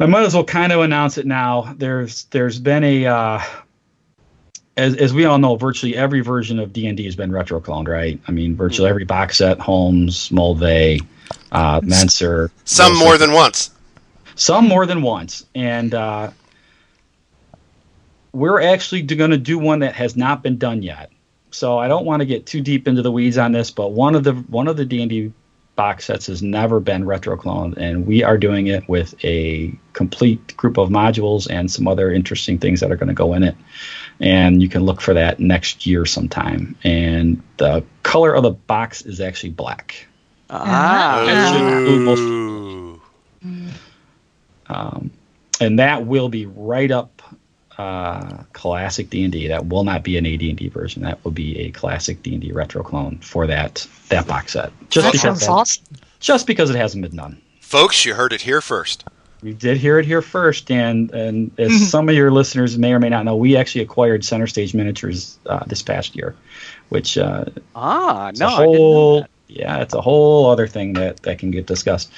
I 0.00 0.06
might 0.06 0.24
as 0.24 0.34
well 0.34 0.44
kind 0.44 0.72
of 0.72 0.80
announce 0.80 1.18
it 1.18 1.26
now. 1.26 1.74
There's 1.76 2.24
there's 2.26 2.58
been 2.58 2.82
a 2.84 3.06
uh, 3.06 3.40
as 4.76 4.96
as 4.96 5.12
we 5.14 5.24
all 5.24 5.38
know, 5.38 5.56
virtually 5.56 5.96
every 5.96 6.20
version 6.20 6.58
of 6.58 6.72
D 6.72 6.86
and 6.86 6.96
D 6.96 7.04
has 7.04 7.16
been 7.16 7.30
retro 7.32 7.60
cloned, 7.60 7.88
right? 7.88 8.20
I 8.26 8.32
mean, 8.32 8.56
virtually 8.56 8.88
every 8.88 9.04
box 9.04 9.38
set, 9.38 9.58
Holmes, 9.60 10.28
Moldvay, 10.30 11.00
uh, 11.52 11.80
Mentzer, 11.80 12.50
Some 12.64 12.96
more 12.98 13.16
than 13.18 13.32
once. 13.32 13.70
some 14.34 14.66
more 14.66 14.84
than 14.86 15.02
once, 15.02 15.46
and 15.54 15.94
uh, 15.94 16.30
we're 18.32 18.60
actually 18.60 19.02
going 19.02 19.30
to 19.30 19.38
do 19.38 19.58
one 19.58 19.80
that 19.80 19.94
has 19.94 20.16
not 20.16 20.42
been 20.42 20.58
done 20.58 20.82
yet. 20.82 21.10
So 21.50 21.78
I 21.78 21.86
don't 21.86 22.04
want 22.04 22.20
to 22.20 22.26
get 22.26 22.46
too 22.46 22.60
deep 22.60 22.88
into 22.88 23.00
the 23.02 23.12
weeds 23.12 23.38
on 23.38 23.52
this, 23.52 23.70
but 23.70 23.92
one 23.92 24.16
of 24.16 24.24
the 24.24 24.32
one 24.32 24.66
of 24.66 24.76
the 24.76 24.84
D 24.84 25.00
and 25.02 25.10
D 25.10 25.32
box 25.76 26.04
sets 26.06 26.26
has 26.26 26.42
never 26.42 26.80
been 26.80 27.04
retro 27.04 27.36
cloned, 27.36 27.76
and 27.76 28.06
we 28.06 28.22
are 28.24 28.38
doing 28.38 28.66
it 28.68 28.88
with 28.88 29.14
a 29.24 29.72
complete 29.92 30.56
group 30.56 30.78
of 30.78 30.88
modules 30.88 31.48
and 31.48 31.70
some 31.70 31.86
other 31.86 32.10
interesting 32.12 32.58
things 32.58 32.80
that 32.80 32.90
are 32.90 32.96
going 32.96 33.08
to 33.08 33.14
go 33.14 33.34
in 33.34 33.44
it. 33.44 33.56
And 34.20 34.62
you 34.62 34.68
can 34.68 34.84
look 34.84 35.00
for 35.00 35.12
that 35.14 35.40
next 35.40 35.86
year 35.86 36.06
sometime. 36.06 36.76
And 36.84 37.42
the 37.56 37.84
color 38.04 38.34
of 38.34 38.42
the 38.44 38.50
box 38.52 39.02
is 39.02 39.20
actually 39.20 39.50
black. 39.50 40.06
Ah. 40.50 41.24
That 41.26 41.52
should 41.52 41.66
include 41.66 42.00
most- 42.02 43.00
um, 44.66 45.10
and 45.60 45.78
that 45.78 46.06
will 46.06 46.28
be 46.28 46.46
right 46.46 46.90
up 46.90 47.22
uh, 47.76 48.44
classic 48.52 49.10
D&D. 49.10 49.48
That 49.48 49.66
will 49.66 49.84
not 49.84 50.02
be 50.04 50.16
an 50.16 50.26
AD&D 50.26 50.68
version. 50.68 51.02
That 51.02 51.22
will 51.24 51.32
be 51.32 51.58
a 51.58 51.70
classic 51.72 52.22
D&D 52.22 52.52
retro 52.52 52.82
clone 52.82 53.18
for 53.18 53.46
that 53.48 53.86
that 54.10 54.26
box 54.26 54.52
set. 54.52 54.72
Just 54.90 55.06
That 55.06 55.12
because 55.12 55.20
sounds 55.22 55.40
that- 55.40 55.50
awesome. 55.50 55.84
Just 56.20 56.46
because 56.46 56.70
it 56.70 56.76
hasn't 56.76 57.02
been 57.02 57.16
done. 57.16 57.40
Folks, 57.60 58.04
you 58.06 58.14
heard 58.14 58.32
it 58.32 58.42
here 58.42 58.60
first. 58.60 59.04
We 59.44 59.52
did 59.52 59.76
hear 59.76 59.98
it 59.98 60.06
here 60.06 60.22
first, 60.22 60.70
and 60.70 61.10
and 61.12 61.50
as 61.58 61.90
some 61.90 62.08
of 62.08 62.14
your 62.14 62.30
listeners 62.30 62.78
may 62.78 62.94
or 62.94 62.98
may 62.98 63.10
not 63.10 63.26
know, 63.26 63.36
we 63.36 63.56
actually 63.58 63.82
acquired 63.82 64.24
Center 64.24 64.46
Stage 64.46 64.72
Miniatures 64.74 65.38
uh, 65.46 65.62
this 65.66 65.82
past 65.82 66.16
year, 66.16 66.34
which 66.88 67.18
uh, 67.18 67.44
Ah, 67.76 68.30
it's 68.30 68.40
no, 68.40 68.46
a 68.48 68.50
I 68.50 68.56
didn't 68.60 68.72
know 68.72 68.78
whole 68.78 69.26
yeah, 69.48 69.82
it's 69.82 69.92
a 69.94 70.00
whole 70.00 70.50
other 70.50 70.66
thing 70.66 70.94
that 70.94 71.22
that 71.24 71.38
can 71.38 71.50
get 71.50 71.66
discussed. 71.66 72.10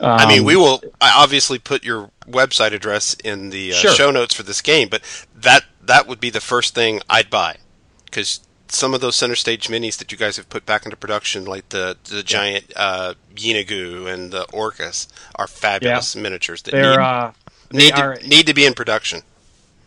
I 0.00 0.26
mean, 0.26 0.40
Um, 0.40 0.44
we 0.44 0.56
will 0.56 0.82
obviously 1.00 1.60
put 1.60 1.84
your 1.84 2.10
website 2.28 2.72
address 2.72 3.14
in 3.22 3.50
the 3.50 3.70
uh, 3.72 3.76
Sure. 3.76 3.94
show 3.94 4.10
notes 4.10 4.34
for 4.34 4.42
this 4.42 4.60
game, 4.60 4.88
but 4.88 5.02
that 5.36 5.62
that 5.84 6.08
would 6.08 6.18
be 6.20 6.30
the 6.30 6.40
first 6.40 6.74
thing 6.74 7.00
I'd 7.08 7.30
buy 7.30 7.58
because 8.06 8.40
some 8.72 8.94
of 8.94 9.00
those 9.00 9.16
center 9.16 9.34
stage 9.34 9.68
minis 9.68 9.98
that 9.98 10.10
you 10.12 10.18
guys 10.18 10.36
have 10.36 10.48
put 10.48 10.64
back 10.66 10.84
into 10.84 10.96
production, 10.96 11.44
like 11.44 11.68
the 11.70 11.96
the 12.04 12.22
giant 12.22 12.72
uh, 12.76 13.14
Yeenoghu 13.34 14.12
and 14.12 14.30
the 14.32 14.44
Orcus, 14.52 15.08
are 15.36 15.46
fabulous 15.46 16.16
miniatures 16.16 16.62
that 16.62 16.70
They're, 16.72 16.90
need, 16.92 16.96
uh, 16.98 17.30
they 17.70 17.78
need, 17.78 17.92
are- 17.94 18.16
to, 18.16 18.26
need 18.28 18.46
to 18.46 18.54
be 18.54 18.64
in 18.66 18.74
production. 18.74 19.20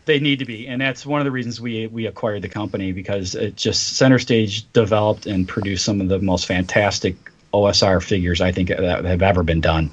They 0.04 0.20
need 0.20 0.38
to 0.38 0.44
be, 0.44 0.68
and 0.68 0.80
that's 0.80 1.04
one 1.04 1.20
of 1.20 1.24
the 1.24 1.32
reasons 1.32 1.60
we 1.60 1.88
we 1.88 2.06
acquired 2.06 2.42
the 2.42 2.48
company 2.48 2.92
because 2.92 3.34
it 3.34 3.56
just 3.56 3.94
Center 3.96 4.20
Stage 4.20 4.70
developed 4.72 5.26
and 5.26 5.48
produced 5.48 5.84
some 5.84 6.00
of 6.00 6.08
the 6.08 6.20
most 6.20 6.46
fantastic 6.46 7.16
OSR 7.52 8.00
figures 8.00 8.40
I 8.40 8.52
think 8.52 8.68
that 8.68 9.04
have 9.04 9.22
ever 9.22 9.42
been 9.42 9.60
done. 9.60 9.90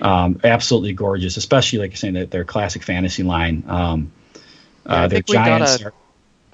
Um, 0.00 0.40
absolutely 0.42 0.94
gorgeous, 0.94 1.36
especially 1.36 1.78
like 1.78 1.90
you're 1.92 1.96
saying 1.98 2.14
that 2.14 2.32
their 2.32 2.44
classic 2.44 2.82
fantasy 2.82 3.22
line. 3.22 3.62
Um, 3.68 4.10
Yeah, 4.84 4.92
I 4.92 5.04
uh, 5.04 5.08
their 5.08 5.22
think 5.22 5.28
we 5.28 5.34
got 5.34 5.62
a- 5.80 5.84
are- 5.86 5.94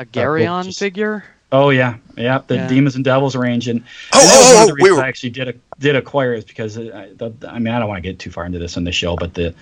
A 0.01 0.05
Geryon 0.05 0.47
gorgeous. 0.65 0.79
figure. 0.79 1.25
Oh 1.51 1.71
yeah, 1.71 1.97
yeah, 2.17 2.43
the 2.47 2.57
Yeah. 2.57 2.69
Demons 2.69 2.95
and 2.97 3.05
Devils 3.05 3.35
range, 3.35 3.69
and, 3.69 3.83
Oh, 4.13 4.21
and 4.21 4.29
that 4.29 4.39
was 4.39 4.51
oh, 4.51 4.55
one 4.55 4.63
of 4.63 4.63
oh, 4.63 4.67
the 4.67 4.75
we 4.75 4.83
reasons 4.83 4.99
were- 4.99 5.05
I 5.05 5.09
actually 5.09 5.31
did 5.31 5.61
did 5.79 5.97
acquire 5.97 6.35
it 6.35 6.39
is 6.39 6.45
because 6.45 6.77
uh, 6.77 6.91
I, 6.95 7.15
the, 7.15 7.49
I 7.49 7.59
mean 7.59 7.73
I 7.73 7.79
don't 7.79 7.89
want 7.89 8.03
to 8.03 8.09
get 8.09 8.19
too 8.19 8.31
far 8.31 8.45
into 8.45 8.59
this 8.59 8.77
on 8.77 8.85
the 8.85 8.93
show, 8.93 9.17
but 9.17 9.33
the 9.35 9.55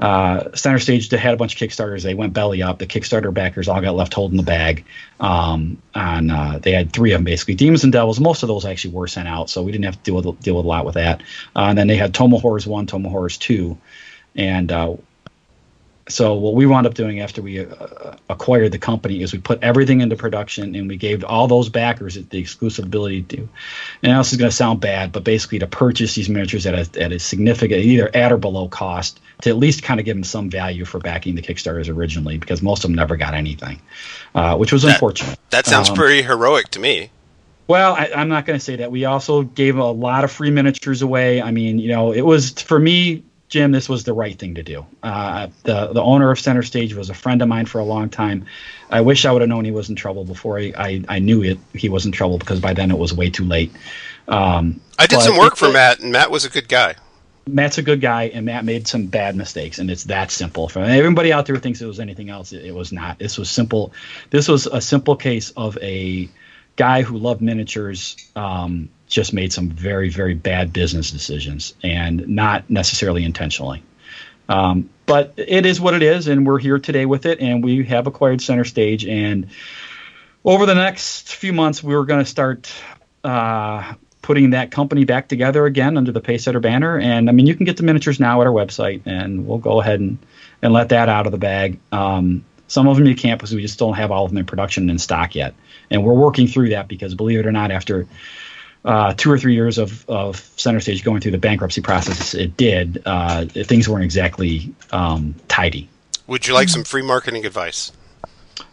uh, 0.00 0.54
Center 0.54 0.78
Stage 0.78 1.10
had 1.10 1.34
a 1.34 1.36
bunch 1.36 1.60
of 1.60 1.68
Kickstarters. 1.68 2.02
They 2.04 2.14
went 2.14 2.32
belly 2.32 2.62
up. 2.62 2.78
The 2.78 2.86
Kickstarter 2.86 3.34
backers 3.34 3.68
all 3.68 3.80
got 3.80 3.96
left 3.96 4.14
holding 4.14 4.36
the 4.36 4.44
bag. 4.44 4.84
Um, 5.18 5.82
and 5.92 6.30
uh, 6.30 6.58
they 6.60 6.70
had 6.70 6.92
three 6.92 7.12
of 7.12 7.18
them 7.18 7.24
basically. 7.24 7.54
Demons 7.56 7.82
and 7.82 7.92
Devils. 7.92 8.20
Most 8.20 8.42
of 8.44 8.48
those 8.48 8.64
actually 8.64 8.94
were 8.94 9.08
sent 9.08 9.26
out, 9.26 9.50
so 9.50 9.62
we 9.62 9.72
didn't 9.72 9.86
have 9.86 9.96
to 9.96 10.02
deal 10.02 10.14
with 10.14 10.40
deal 10.40 10.56
with 10.56 10.64
a 10.64 10.68
lot 10.68 10.84
with 10.84 10.94
that. 10.94 11.20
Uh, 11.56 11.66
and 11.68 11.78
then 11.78 11.86
they 11.88 11.96
had 11.96 12.14
Tome 12.14 12.32
of 12.34 12.42
Horrors 12.42 12.66
one, 12.66 12.86
Tome 12.86 13.06
of 13.06 13.10
Horrors 13.12 13.36
two, 13.38 13.76
and 14.36 14.70
uh, 14.70 14.94
so 16.08 16.34
what 16.34 16.54
we 16.54 16.66
wound 16.66 16.86
up 16.86 16.94
doing 16.94 17.20
after 17.20 17.42
we 17.42 17.60
uh, 17.60 18.16
acquired 18.28 18.72
the 18.72 18.78
company 18.78 19.22
is 19.22 19.32
we 19.32 19.38
put 19.38 19.62
everything 19.62 20.00
into 20.00 20.16
production 20.16 20.74
and 20.74 20.88
we 20.88 20.96
gave 20.96 21.22
all 21.24 21.46
those 21.46 21.68
backers 21.68 22.14
the 22.14 22.38
exclusive 22.38 22.86
ability 22.86 23.22
to 23.22 23.48
and 24.02 24.18
this 24.18 24.32
is 24.32 24.38
going 24.38 24.50
to 24.50 24.56
sound 24.56 24.80
bad 24.80 25.12
but 25.12 25.22
basically 25.24 25.58
to 25.58 25.66
purchase 25.66 26.14
these 26.14 26.28
miniatures 26.28 26.66
at 26.66 26.74
a, 26.74 27.02
at 27.02 27.12
a 27.12 27.18
significant 27.18 27.80
either 27.82 28.10
at 28.14 28.32
or 28.32 28.38
below 28.38 28.68
cost 28.68 29.20
to 29.42 29.50
at 29.50 29.56
least 29.56 29.82
kind 29.82 30.00
of 30.00 30.06
give 30.06 30.16
them 30.16 30.24
some 30.24 30.50
value 30.50 30.84
for 30.84 30.98
backing 30.98 31.34
the 31.34 31.42
kickstarters 31.42 31.88
originally 31.94 32.38
because 32.38 32.62
most 32.62 32.84
of 32.84 32.90
them 32.90 32.96
never 32.96 33.16
got 33.16 33.34
anything 33.34 33.80
uh, 34.34 34.56
which 34.56 34.72
was 34.72 34.84
unfortunate 34.84 35.38
That 35.50 35.66
sounds 35.66 35.90
Um, 35.90 35.96
pretty 35.96 36.22
heroic 36.22 36.68
to 36.70 36.80
me. 36.80 37.10
well, 37.66 37.94
I, 37.94 38.10
I'm 38.16 38.28
not 38.30 38.46
going 38.46 38.58
to 38.58 38.64
say 38.64 38.76
that. 38.76 38.90
We 38.90 39.04
also 39.04 39.42
gave 39.42 39.76
a 39.76 39.84
lot 39.90 40.24
of 40.24 40.32
free 40.32 40.50
miniatures 40.50 41.02
away. 41.02 41.42
I 41.42 41.50
mean, 41.50 41.78
you 41.78 41.88
know, 41.88 42.12
it 42.12 42.22
was 42.22 42.52
for 42.52 42.78
me, 42.78 43.24
Jim. 43.48 43.72
This 43.72 43.88
was 43.88 44.04
the 44.04 44.12
right 44.12 44.38
thing 44.38 44.54
to 44.56 44.62
do. 44.62 44.84
Uh, 45.02 45.48
the 45.62 45.88
the 45.92 46.02
owner 46.02 46.30
of 46.30 46.38
Center 46.38 46.62
Stage 46.62 46.94
was 46.94 47.10
a 47.10 47.14
friend 47.14 47.40
of 47.42 47.48
mine 47.48 47.66
for 47.66 47.78
a 47.78 47.84
long 47.84 48.08
time. 48.10 48.46
I 48.90 49.00
wish 49.00 49.24
I 49.24 49.32
would 49.32 49.42
have 49.42 49.48
known 49.48 49.64
he 49.64 49.70
was 49.70 49.88
in 49.88 49.96
trouble 49.96 50.24
before 50.24 50.58
I, 50.58 50.72
I, 50.76 51.04
I 51.08 51.18
knew 51.18 51.42
it. 51.42 51.58
He 51.74 51.88
was 51.88 52.06
in 52.06 52.12
trouble 52.12 52.38
because 52.38 52.60
by 52.60 52.74
then 52.74 52.90
it 52.90 52.98
was 52.98 53.12
way 53.14 53.30
too 53.30 53.44
late. 53.44 53.72
Um, 54.26 54.80
I 54.98 55.06
did 55.06 55.20
some 55.20 55.36
work 55.36 55.54
it- 55.54 55.58
for 55.58 55.70
Matt, 55.70 56.00
and 56.00 56.12
Matt 56.12 56.30
was 56.30 56.44
a 56.44 56.50
good 56.50 56.68
guy. 56.68 56.94
Matt's 57.46 57.78
a 57.78 57.82
good 57.82 58.02
guy, 58.02 58.24
and 58.24 58.44
Matt 58.44 58.66
made 58.66 58.86
some 58.86 59.06
bad 59.06 59.34
mistakes, 59.34 59.78
and 59.78 59.90
it's 59.90 60.04
that 60.04 60.30
simple. 60.30 60.68
For 60.68 60.80
everybody 60.80 61.32
out 61.32 61.46
there 61.46 61.54
who 61.54 61.60
thinks 61.62 61.80
it 61.80 61.86
was 61.86 61.98
anything 61.98 62.28
else, 62.28 62.52
it, 62.52 62.62
it 62.66 62.74
was 62.74 62.92
not. 62.92 63.18
This 63.18 63.38
was 63.38 63.48
simple. 63.48 63.94
This 64.28 64.48
was 64.48 64.66
a 64.66 64.82
simple 64.82 65.16
case 65.16 65.50
of 65.56 65.78
a 65.80 66.28
guy 66.76 67.00
who 67.00 67.16
loved 67.16 67.40
miniatures, 67.40 68.16
um, 68.36 68.90
just 69.08 69.32
made 69.32 69.52
some 69.52 69.70
very, 69.70 70.10
very 70.10 70.34
bad 70.34 70.72
business 70.72 71.10
decisions, 71.10 71.74
and 71.82 72.28
not 72.28 72.68
necessarily 72.68 73.24
intentionally. 73.24 73.82
Um, 74.48 74.88
but 75.06 75.34
it 75.36 75.66
is 75.66 75.80
what 75.80 75.94
it 75.94 76.02
is, 76.02 76.28
and 76.28 76.46
we're 76.46 76.58
here 76.58 76.78
today 76.78 77.06
with 77.06 77.26
it, 77.26 77.40
and 77.40 77.64
we 77.64 77.84
have 77.84 78.06
acquired 78.06 78.40
Center 78.40 78.64
Stage, 78.64 79.04
and 79.06 79.48
over 80.44 80.66
the 80.66 80.74
next 80.74 81.34
few 81.34 81.52
months, 81.52 81.82
we 81.82 81.94
were 81.94 82.04
going 82.04 82.24
to 82.24 82.30
start 82.30 82.72
uh, 83.24 83.94
putting 84.22 84.50
that 84.50 84.70
company 84.70 85.04
back 85.04 85.28
together 85.28 85.66
again 85.66 85.96
under 85.96 86.12
the 86.12 86.20
Pacesetter 86.20 86.60
banner. 86.60 86.98
And 86.98 87.28
I 87.28 87.32
mean, 87.32 87.46
you 87.46 87.54
can 87.54 87.66
get 87.66 87.76
the 87.76 87.82
miniatures 87.82 88.20
now 88.20 88.40
at 88.40 88.46
our 88.46 88.52
website, 88.52 89.02
and 89.06 89.46
we'll 89.46 89.58
go 89.58 89.80
ahead 89.80 90.00
and, 90.00 90.18
and 90.62 90.72
let 90.72 90.90
that 90.90 91.08
out 91.08 91.26
of 91.26 91.32
the 91.32 91.38
bag. 91.38 91.78
Um, 91.92 92.44
some 92.66 92.86
of 92.88 92.96
them 92.96 93.06
you 93.06 93.14
can't 93.14 93.38
because 93.38 93.54
we 93.54 93.62
just 93.62 93.78
don't 93.78 93.94
have 93.94 94.10
all 94.10 94.24
of 94.24 94.30
them 94.30 94.38
in 94.38 94.46
production 94.46 94.84
and 94.84 94.90
in 94.92 94.98
stock 94.98 95.34
yet. 95.34 95.54
And 95.90 96.04
we're 96.04 96.14
working 96.14 96.46
through 96.46 96.70
that 96.70 96.88
because, 96.88 97.14
believe 97.14 97.40
it 97.40 97.46
or 97.46 97.52
not, 97.52 97.70
after 97.70 98.06
uh, 98.88 99.12
two 99.12 99.30
or 99.30 99.38
three 99.38 99.54
years 99.54 99.76
of, 99.76 100.08
of 100.08 100.36
Center 100.56 100.80
Stage 100.80 101.04
going 101.04 101.20
through 101.20 101.32
the 101.32 101.38
bankruptcy 101.38 101.82
process, 101.82 102.32
it 102.32 102.56
did, 102.56 103.02
uh, 103.04 103.44
things 103.44 103.86
weren't 103.86 104.02
exactly 104.02 104.74
um, 104.92 105.34
tidy. 105.46 105.90
Would 106.26 106.46
you 106.46 106.54
like 106.54 106.70
some 106.70 106.84
free 106.84 107.02
marketing 107.02 107.44
advice? 107.44 107.92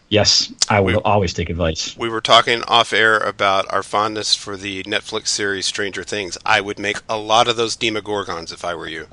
Yes, 0.08 0.54
I 0.70 0.80
will 0.80 1.02
always 1.04 1.34
take 1.34 1.50
advice. 1.50 1.98
We 1.98 2.08
were 2.08 2.22
talking 2.22 2.64
off 2.64 2.94
air 2.94 3.18
about 3.18 3.66
our 3.74 3.84
fondness 3.84 4.36
for 4.36 4.56
the 4.56 4.84
Netflix 4.84 5.28
series 5.28 5.66
Stranger 5.66 6.04
Things. 6.04 6.38
I 6.46 6.62
would 6.62 6.80
make 6.80 6.98
a 7.10 7.18
lot 7.18 7.50
of 7.50 7.58
those 7.58 7.76
Demogorgons 7.76 8.54
if 8.54 8.64
I 8.64 8.74
were 8.76 8.88
you. 8.88 9.08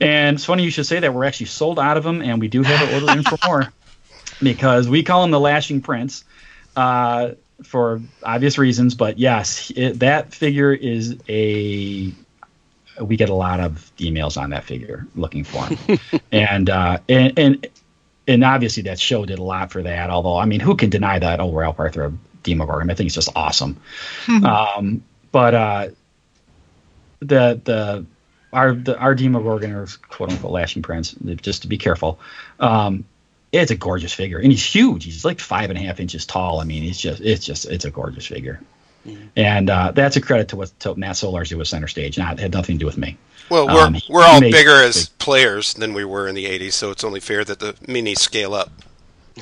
And 0.00 0.36
it's 0.36 0.44
funny 0.44 0.62
you 0.62 0.70
should 0.70 0.86
say 0.86 1.00
that. 1.00 1.12
We're 1.12 1.24
actually 1.24 1.46
sold 1.46 1.80
out 1.80 1.96
of 1.96 2.04
them, 2.04 2.22
and 2.22 2.40
we 2.40 2.46
do 2.46 2.62
have 2.62 2.88
an 2.88 3.02
order 3.02 3.18
in 3.18 3.24
for 3.24 3.38
more 3.46 3.72
because 4.40 4.88
we 4.88 5.02
call 5.02 5.22
them 5.22 5.32
the 5.32 5.40
Lashing 5.40 5.80
Prince 5.80 6.22
uh, 6.76 7.30
for 7.64 8.00
obvious 8.22 8.58
reasons. 8.58 8.94
But 8.94 9.18
yes, 9.18 9.72
it, 9.74 10.00
that 10.00 10.34
figure 10.34 10.72
is 10.72 11.16
a. 11.28 12.12
We 13.00 13.16
get 13.16 13.30
a 13.30 13.34
lot 13.34 13.60
of 13.60 13.90
emails 13.96 14.40
on 14.40 14.50
that 14.50 14.64
figure 14.64 15.06
looking 15.14 15.44
for 15.44 15.64
him, 15.64 15.98
and 16.32 16.68
uh, 16.68 16.98
and 17.08 17.38
and 17.38 17.66
and 18.28 18.44
obviously 18.44 18.82
that 18.84 19.00
show 19.00 19.24
did 19.24 19.38
a 19.38 19.42
lot 19.42 19.72
for 19.72 19.82
that. 19.82 20.10
Although 20.10 20.36
I 20.36 20.44
mean, 20.44 20.60
who 20.60 20.76
can 20.76 20.90
deny 20.90 21.18
that 21.18 21.40
over 21.40 21.64
Alp 21.64 21.80
Arthur 21.80 22.12
Demogorgon? 22.42 22.90
I 22.90 22.94
think 22.94 23.06
it's 23.06 23.14
just 23.14 23.30
awesome. 23.34 23.80
um, 24.28 25.02
but 25.32 25.54
uh, 25.54 25.88
the 27.20 27.60
the 27.64 28.06
our 28.52 28.74
the 28.74 28.98
our 28.98 29.14
Demogorgon 29.14 29.72
or 29.72 29.86
quote 30.08 30.30
unquote 30.30 30.52
Lashing 30.52 30.82
Prince, 30.82 31.14
just 31.42 31.62
to 31.62 31.68
be 31.68 31.78
careful. 31.78 32.20
Um, 32.58 33.04
it's 33.52 33.70
a 33.70 33.76
gorgeous 33.76 34.12
figure, 34.12 34.38
and 34.38 34.50
he's 34.52 34.64
huge. 34.64 35.04
He's 35.04 35.24
like 35.24 35.40
five 35.40 35.70
and 35.70 35.78
a 35.78 35.82
half 35.82 36.00
inches 36.00 36.24
tall. 36.26 36.60
I 36.60 36.64
mean, 36.64 36.82
he's 36.82 36.98
just 36.98 37.20
it's 37.20 37.44
just 37.44 37.66
it's 37.66 37.84
a 37.84 37.90
gorgeous 37.90 38.26
figure, 38.26 38.60
and 39.36 39.68
uh, 39.70 39.92
that's 39.92 40.16
a 40.16 40.20
credit 40.20 40.48
to 40.48 40.56
what 40.56 40.78
to 40.80 40.94
Matt 40.94 41.16
Solars 41.16 41.48
did 41.48 41.58
with 41.58 41.68
Center 41.68 41.88
Stage. 41.88 42.18
Not 42.18 42.38
had 42.38 42.52
nothing 42.52 42.76
to 42.76 42.80
do 42.80 42.86
with 42.86 42.98
me. 42.98 43.16
Well, 43.48 43.66
we're 43.66 43.80
Um, 43.86 43.94
he- 43.94 44.12
we're 44.12 44.22
all 44.22 44.40
bigger 44.40 44.82
as 44.82 45.08
players 45.18 45.74
than 45.74 45.92
we 45.94 46.04
were 46.04 46.28
in 46.28 46.34
the 46.34 46.46
'80s, 46.46 46.72
so 46.74 46.90
it's 46.90 47.02
only 47.02 47.18
fair 47.20 47.44
that 47.44 47.58
the 47.58 47.72
minis 47.88 48.18
scale 48.18 48.54
up. 48.54 48.70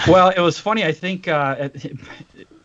well, 0.06 0.30
it 0.30 0.40
was 0.40 0.58
funny. 0.58 0.84
I 0.84 0.92
think 0.92 1.28
uh, 1.28 1.68
it- 1.74 1.98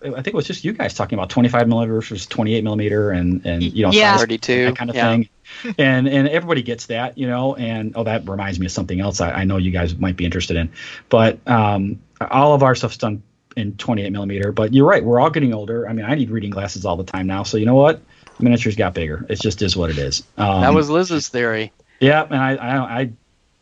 I 0.05 0.09
think 0.15 0.27
it 0.27 0.33
was 0.33 0.45
just 0.47 0.63
you 0.63 0.73
guys 0.73 0.93
talking 0.93 1.17
about 1.17 1.29
25 1.29 1.67
millimeter 1.67 1.93
versus 1.93 2.25
28 2.25 2.63
millimeter, 2.63 3.11
and 3.11 3.45
and 3.45 3.63
you 3.63 3.83
know 3.83 3.91
Yeah. 3.91 4.17
32, 4.17 4.65
that 4.65 4.75
kind 4.75 4.89
of 4.89 4.95
yeah. 4.95 5.11
thing. 5.11 5.29
and 5.77 6.07
and 6.07 6.27
everybody 6.27 6.61
gets 6.61 6.87
that, 6.87 7.17
you 7.17 7.27
know. 7.27 7.55
And 7.55 7.93
oh, 7.95 8.03
that 8.03 8.27
reminds 8.27 8.59
me 8.59 8.65
of 8.65 8.71
something 8.71 8.99
else. 8.99 9.21
I, 9.21 9.31
I 9.31 9.43
know 9.43 9.57
you 9.57 9.71
guys 9.71 9.95
might 9.95 10.15
be 10.15 10.25
interested 10.25 10.57
in, 10.57 10.71
but 11.09 11.39
um, 11.47 12.01
all 12.31 12.53
of 12.53 12.63
our 12.63 12.75
stuff's 12.75 12.97
done 12.97 13.23
in 13.55 13.75
28 13.77 14.09
millimeter. 14.11 14.51
But 14.51 14.73
you're 14.73 14.87
right, 14.87 15.03
we're 15.03 15.19
all 15.19 15.29
getting 15.29 15.53
older. 15.53 15.87
I 15.87 15.93
mean, 15.93 16.05
I 16.05 16.15
need 16.15 16.29
reading 16.31 16.49
glasses 16.49 16.85
all 16.85 16.97
the 16.97 17.03
time 17.03 17.27
now. 17.27 17.43
So 17.43 17.57
you 17.57 17.65
know 17.65 17.75
what? 17.75 18.01
Miniatures 18.39 18.75
got 18.75 18.93
bigger. 18.95 19.25
It 19.29 19.39
just 19.39 19.61
is 19.61 19.77
what 19.77 19.89
it 19.91 19.97
is. 19.99 20.23
Um, 20.37 20.61
that 20.61 20.73
was 20.73 20.89
Liz's 20.89 21.27
theory. 21.29 21.71
yeah, 21.99 22.23
and 22.23 22.35
I 22.35 22.55
I 22.55 23.01
I, 23.01 23.11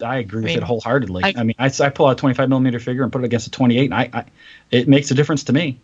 I 0.03 0.17
agree 0.19 0.37
with 0.43 0.45
mean, 0.45 0.57
it 0.59 0.63
wholeheartedly. 0.63 1.23
I, 1.25 1.33
I- 1.35 1.43
mean, 1.43 1.55
I, 1.59 1.69
I 1.81 1.89
pull 1.89 2.05
out 2.07 2.13
a 2.13 2.15
25 2.15 2.47
millimeter 2.47 2.79
figure 2.79 3.03
and 3.03 3.11
put 3.11 3.21
it 3.21 3.25
against 3.25 3.47
a 3.47 3.51
28, 3.51 3.85
and 3.85 3.93
I, 3.93 4.09
I 4.13 4.25
it 4.71 4.87
makes 4.87 5.11
a 5.11 5.13
difference 5.13 5.43
to 5.45 5.53
me. 5.53 5.79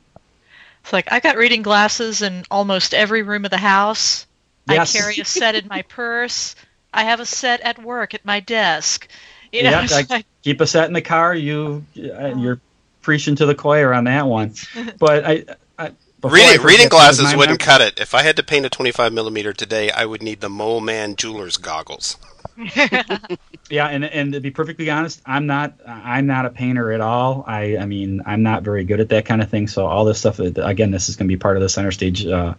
It's 0.88 0.94
like 0.94 1.12
I 1.12 1.20
got 1.20 1.36
reading 1.36 1.64
glasses 1.64 2.22
in 2.22 2.46
almost 2.50 2.94
every 2.94 3.22
room 3.22 3.44
of 3.44 3.52
the 3.52 3.58
house, 3.58 4.26
Yes. 4.70 4.96
I 4.96 5.00
carry 5.00 5.16
a 5.20 5.26
set 5.26 5.56
in 5.56 5.68
my 5.68 5.82
purse. 5.82 6.56
I 6.94 7.04
have 7.04 7.20
a 7.20 7.26
set 7.26 7.60
at 7.60 7.78
work 7.84 8.14
at 8.14 8.24
my 8.24 8.40
desk. 8.40 9.10
You 9.52 9.64
know, 9.64 9.86
I 9.90 10.06
like- 10.08 10.26
keep 10.44 10.62
a 10.62 10.66
set 10.66 10.88
in 10.88 10.94
the 10.94 11.02
car. 11.02 11.36
You 11.36 11.84
uh, 11.98 12.36
you're 12.38 12.62
preaching 13.02 13.36
to 13.36 13.46
the 13.46 13.54
choir 13.54 13.94
on 13.94 14.06
that 14.06 14.28
one. 14.28 14.54
But 14.98 15.26
I, 15.26 15.32
I 15.32 15.36
before 15.36 15.50
I 15.50 15.56
Reading, 16.24 16.66
reading 16.66 16.90
glasses 16.90 17.36
wouldn't 17.36 17.60
mem- 17.62 17.68
cut 17.68 17.82
it. 17.82 18.00
If 18.00 18.16
I 18.16 18.24
had 18.24 18.38
to 18.38 18.44
paint 18.44 18.66
a 18.66 18.70
25 18.70 19.14
millimeter 19.14 19.54
today, 19.54 19.92
I 19.92 20.06
would 20.06 20.24
need 20.24 20.42
the 20.42 20.50
Mole 20.50 20.82
Man 20.82 21.16
jeweler's 21.16 21.58
goggles. 21.58 22.18
Yeah, 23.70 23.88
and 23.88 24.06
and 24.06 24.34
to 24.34 24.40
be 24.40 24.52
perfectly 24.52 24.90
honest, 24.90 25.22
I'm 25.26 25.46
not 25.46 25.74
I'm 25.86 26.26
not 26.26 26.46
a 26.46 26.50
painter 26.50 26.92
at 26.92 27.02
all. 27.02 27.44
I 27.48 27.78
I 27.78 27.86
mean 27.86 28.22
I'm 28.26 28.44
not 28.44 28.64
very 28.64 28.86
good 28.86 29.00
at 29.00 29.10
that 29.10 29.26
kind 29.26 29.42
of 29.42 29.50
thing. 29.50 29.68
So 29.68 29.88
all 29.88 30.06
this 30.06 30.20
stuff 30.20 30.40
again, 30.40 30.92
this 30.92 31.10
is 31.10 31.16
going 31.16 31.28
to 31.28 31.34
be 31.34 31.38
part 31.38 31.58
of 31.58 31.64
the 31.64 31.70
center 31.70 31.92
stage 31.92 32.26
uh, 32.26 32.54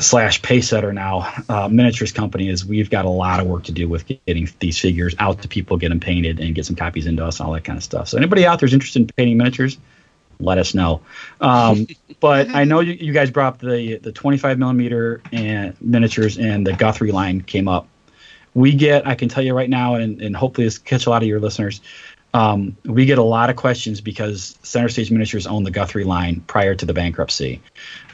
slash 0.00 0.40
Pacesetter 0.40 0.94
now 0.94 1.30
uh, 1.48 1.68
miniatures 1.68 2.12
company. 2.12 2.48
Is 2.48 2.64
we've 2.64 2.88
got 2.88 3.04
a 3.04 3.10
lot 3.10 3.40
of 3.40 3.46
work 3.46 3.64
to 3.64 3.72
do 3.72 3.88
with 3.88 4.06
getting 4.06 4.48
these 4.60 4.78
figures 4.78 5.14
out 5.18 5.42
to 5.42 5.48
people, 5.48 5.76
get 5.76 5.90
them 5.90 6.00
painted, 6.00 6.40
and 6.40 6.54
get 6.54 6.64
some 6.64 6.76
copies 6.76 7.06
into 7.06 7.24
us 7.24 7.38
and 7.38 7.46
all 7.46 7.52
that 7.52 7.64
kind 7.64 7.76
of 7.76 7.82
stuff. 7.82 8.08
So 8.08 8.16
anybody 8.16 8.46
out 8.46 8.60
there 8.60 8.66
is 8.66 8.72
interested 8.72 9.02
in 9.02 9.08
painting 9.08 9.36
miniatures, 9.36 9.76
let 10.38 10.58
us 10.58 10.74
know. 10.74 11.00
Um, 11.40 11.86
but 12.20 12.48
I 12.54 12.64
know 12.64 12.80
you, 12.80 12.92
you 12.94 13.12
guys 13.12 13.30
brought 13.30 13.54
up 13.54 13.58
the 13.60 13.98
the 13.98 14.12
25 14.12 14.58
millimeter 14.58 15.20
and 15.32 15.76
miniatures 15.80 16.38
and 16.38 16.66
the 16.66 16.72
Guthrie 16.72 17.12
line 17.12 17.40
came 17.40 17.68
up. 17.68 17.88
We 18.54 18.74
get, 18.74 19.06
I 19.06 19.14
can 19.16 19.28
tell 19.28 19.44
you 19.44 19.54
right 19.54 19.68
now, 19.68 19.96
and, 19.96 20.22
and 20.22 20.34
hopefully 20.34 20.66
this 20.66 20.78
catch 20.78 21.04
a 21.04 21.10
lot 21.10 21.22
of 21.22 21.28
your 21.28 21.40
listeners. 21.40 21.82
Um, 22.32 22.76
we 22.84 23.06
get 23.06 23.18
a 23.18 23.22
lot 23.22 23.48
of 23.50 23.56
questions 23.56 24.00
because 24.00 24.58
Center 24.62 24.88
Stage 24.88 25.10
Miniatures 25.10 25.46
owned 25.46 25.66
the 25.66 25.70
Guthrie 25.70 26.04
line 26.04 26.42
prior 26.46 26.74
to 26.74 26.84
the 26.84 26.92
bankruptcy. 26.92 27.62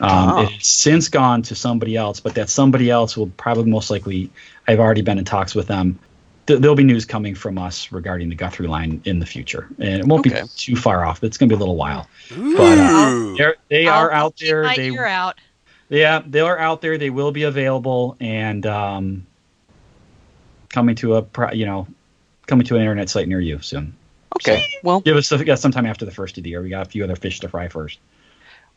Um, 0.01 0.31
Oh. 0.31 0.43
It's 0.43 0.69
since 0.69 1.09
gone 1.09 1.43
to 1.43 1.55
somebody 1.55 1.97
else, 1.97 2.21
but 2.21 2.35
that 2.35 2.49
somebody 2.49 2.91
else 2.91 3.17
will 3.17 3.29
probably 3.37 3.71
most 3.71 3.91
likely. 3.91 4.31
I've 4.69 4.79
already 4.79 5.03
been 5.03 5.19
in 5.19 5.25
talks 5.25 5.55
with 5.55 5.67
them. 5.67 5.99
Th- 6.47 6.59
there'll 6.61 6.75
be 6.77 6.83
news 6.85 7.05
coming 7.05 7.35
from 7.35 7.57
us 7.59 7.93
regarding 7.93 8.29
the 8.29 8.35
Guthrie 8.35 8.67
line 8.67 9.01
in 9.05 9.19
the 9.21 9.27
future, 9.27 9.69
and 9.79 10.01
it 10.01 10.07
won't 10.07 10.27
Okay. 10.27 10.43
be 10.43 10.49
too 10.57 10.77
far 10.77 11.05
off. 11.05 11.23
It's 11.23 11.39
going 11.39 11.49
to 11.49 11.55
be 11.55 11.57
a 11.57 11.59
little 11.59 11.77
while, 11.77 12.09
but 12.31 12.79
uh, 12.79 13.35
they're, 13.71 13.89
I'll- 13.91 14.11
out 14.11 14.37
there. 14.39 14.65
My 14.65 14.75
They 14.77 14.89
ear 14.91 15.07
out. 15.07 15.39
yeah, 15.89 16.21
they 16.27 16.41
are 16.41 16.59
out 16.59 16.81
there. 16.81 16.99
They 16.99 17.11
will 17.11 17.31
be 17.33 17.45
available 17.45 18.17
and 18.21 18.67
um, 18.67 19.27
coming 20.69 20.97
to 20.97 21.15
a 21.17 21.23
pri- 21.23 21.53
you 21.53 21.67
know 21.67 21.87
coming 22.47 22.67
to 22.67 22.75
an 22.75 22.81
internet 22.81 23.09
site 23.09 23.29
near 23.29 23.41
you 23.41 23.61
soon. 23.61 23.95
Okay. 24.37 24.65
Well, 24.83 25.01
Give 25.01 25.17
us 25.17 25.31
yeah, 25.31 25.55
sometime 25.55 25.87
after 25.87 26.05
the 26.05 26.11
first 26.11 26.39
of 26.39 26.45
the 26.45 26.51
year. 26.51 26.63
We 26.63 26.71
got 26.71 26.87
a 26.87 26.91
few 26.91 27.05
other 27.05 27.17
fish 27.17 27.41
to 27.41 27.49
fry 27.49 27.69
first. 27.69 27.99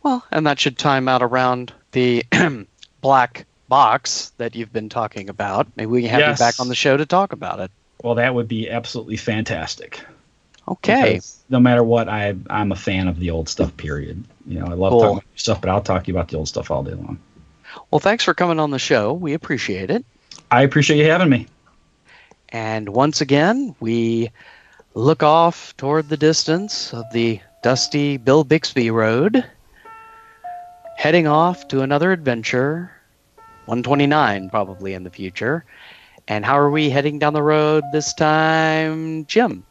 well, 0.04 0.24
and 0.32 0.46
that 0.46 0.60
should 0.60 0.78
time 0.78 1.08
out 1.08 1.24
around 1.24 1.74
the 1.94 2.24
black 3.02 3.46
box 3.68 4.32
that 4.38 4.56
you've 4.56 4.72
been 4.74 4.90
talking 4.90 5.30
about. 5.30 5.68
Maybe 5.76 5.88
we 5.88 6.02
can 6.02 6.12
have 6.12 6.20
Yes. 6.22 6.40
you 6.40 6.46
back 6.46 6.60
on 6.60 6.68
the 6.68 6.76
show 6.76 6.96
to 6.98 7.06
talk 7.06 7.34
about 7.34 7.60
it. 7.60 7.72
Well, 8.04 8.16
that 8.16 8.34
would 8.36 8.48
be 8.48 8.70
absolutely 8.70 9.18
fantastic. 9.18 10.02
Okay. 10.68 11.14
Because 11.14 11.38
no 11.50 11.60
matter 11.60 11.84
what, 11.84 12.10
I 12.10 12.36
I'm 12.50 12.72
a 12.72 12.76
fan 12.76 13.08
of 13.08 13.20
the 13.20 13.30
old 13.32 13.50
stuff. 13.50 13.76
Period. 13.78 14.24
You 14.48 14.60
know, 14.60 14.66
I 14.66 14.74
love 14.74 14.92
Cool. 14.92 15.02
talking 15.02 15.18
about 15.18 15.24
stuff, 15.36 15.62
but 15.62 15.70
I'll 15.70 15.82
talk 15.82 16.04
to 16.04 16.12
you 16.12 16.18
about 16.18 16.30
the 16.30 16.38
old 16.38 16.48
stuff 16.48 16.72
all 16.72 16.84
day 16.84 16.94
long. 16.94 17.20
Well, 17.92 18.00
thanks 18.00 18.24
for 18.24 18.34
coming 18.34 18.60
on 18.60 18.72
the 18.72 18.80
show. 18.80 19.14
We 19.14 19.34
appreciate 19.34 19.90
it. 19.92 20.06
I 20.52 20.62
appreciate 20.64 20.98
you 20.98 21.10
having 21.10 21.30
me. 21.30 21.48
And 22.50 22.90
once 22.90 23.22
again, 23.22 23.76
we 23.80 24.32
look 24.94 25.24
off 25.24 25.76
toward 25.78 26.08
the 26.10 26.18
distance 26.18 26.94
of 26.94 27.04
the 27.12 27.42
dusty 27.64 28.18
Bill 28.18 28.44
Bixby 28.44 28.92
Road, 28.92 29.44
heading 30.98 31.28
off 31.28 31.68
to 31.70 31.82
another 31.82 32.12
adventure, 32.12 32.92
129 33.66 34.50
probably 34.50 34.94
in 34.94 35.04
the 35.04 35.10
future. 35.10 35.66
And 36.28 36.44
how 36.44 36.58
are 36.58 36.70
we 36.70 36.90
heading 36.90 37.20
down 37.20 37.34
the 37.34 37.44
road 37.44 37.84
this 37.92 38.14
time, 38.14 39.26
Jim? 39.26 39.64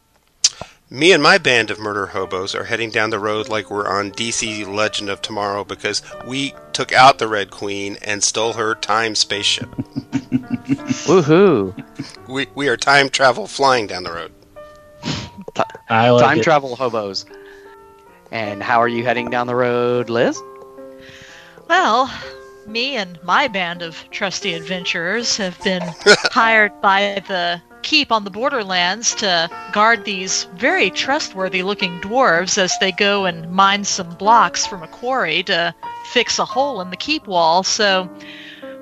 Me 0.89 1.11
and 1.11 1.21
my 1.21 1.37
band 1.37 1.71
of 1.71 1.79
murder 1.79 2.05
hobos 2.05 2.53
are 2.53 2.65
heading 2.65 2.91
down 2.91 3.09
the 3.09 3.19
road 3.19 3.49
like 3.49 3.71
we're 3.71 3.89
on 3.89 4.11
DC 4.11 4.67
Legend 4.67 5.09
of 5.09 5.21
Tomorrow 5.21 5.63
because 5.63 6.03
we 6.27 6.53
took 6.73 6.93
out 6.93 7.17
the 7.17 7.27
Red 7.27 7.49
Queen 7.49 7.97
and 8.03 8.23
stole 8.23 8.53
her 8.53 8.75
time 8.75 9.15
spaceship. 9.15 9.69
Woohoo! 11.05 11.73
We, 12.27 12.47
we 12.53 12.67
are 12.67 12.77
time 12.77 13.09
travel 13.09 13.47
flying 13.47 13.87
down 13.87 14.03
the 14.03 14.11
road. 14.11 14.31
I 15.89 16.11
like 16.11 16.23
time 16.23 16.39
it. 16.39 16.43
travel 16.43 16.75
hobos. 16.75 17.25
And 18.31 18.61
how 18.61 18.79
are 18.79 18.87
you 18.87 19.03
heading 19.03 19.29
down 19.29 19.47
the 19.47 19.55
road, 19.55 20.09
Liz? 20.09 20.39
Well, 21.67 22.11
me 22.67 22.95
and 22.95 23.21
my 23.23 23.47
band 23.47 23.81
of 23.81 23.95
trusty 24.11 24.53
adventurers 24.53 25.37
have 25.37 25.61
been 25.63 25.83
hired 26.31 26.71
by 26.81 27.21
the 27.27 27.61
keep 27.83 28.11
on 28.11 28.23
the 28.23 28.31
borderlands 28.31 29.13
to 29.15 29.49
guard 29.71 30.03
these 30.05 30.45
very 30.55 30.89
trustworthy 30.89 31.61
looking 31.61 31.99
dwarves 32.01 32.57
as 32.57 32.73
they 32.79 32.91
go 32.91 33.25
and 33.25 33.51
mine 33.51 33.83
some 33.83 34.09
blocks 34.15 34.65
from 34.65 34.81
a 34.81 34.87
quarry 34.87 35.43
to 35.43 35.73
fix 36.11 36.39
a 36.39 36.45
hole 36.45 36.81
in 36.81 36.89
the 36.89 36.97
keep 36.97 37.27
wall. 37.27 37.61
So 37.63 38.09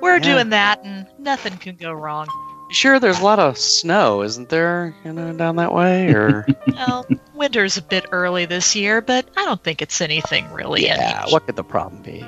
we're 0.00 0.16
Yeah. 0.16 0.22
doing 0.34 0.48
that 0.50 0.82
and 0.84 1.06
nothing 1.18 1.58
can 1.58 1.76
go 1.76 1.92
wrong. 1.92 2.28
Sure, 2.70 2.98
there's 2.98 3.20
a 3.20 3.24
lot 3.24 3.38
of 3.38 3.58
snow, 3.58 4.22
isn't 4.22 4.48
there? 4.48 4.94
You 5.04 5.12
know, 5.12 5.32
down 5.34 5.56
that 5.56 5.74
way, 5.74 6.08
or 6.08 6.46
Well, 6.72 7.06
winter's 7.34 7.76
a 7.76 7.82
bit 7.82 8.06
early 8.10 8.46
this 8.46 8.74
year, 8.74 9.02
but 9.02 9.28
I 9.36 9.44
don't 9.44 9.62
think 9.62 9.82
it's 9.82 10.00
anything 10.00 10.50
really. 10.50 10.84
yeah, 10.86 11.24
what 11.28 11.44
could 11.46 11.56
the 11.56 11.62
problem 11.62 12.00
be? 12.02 12.24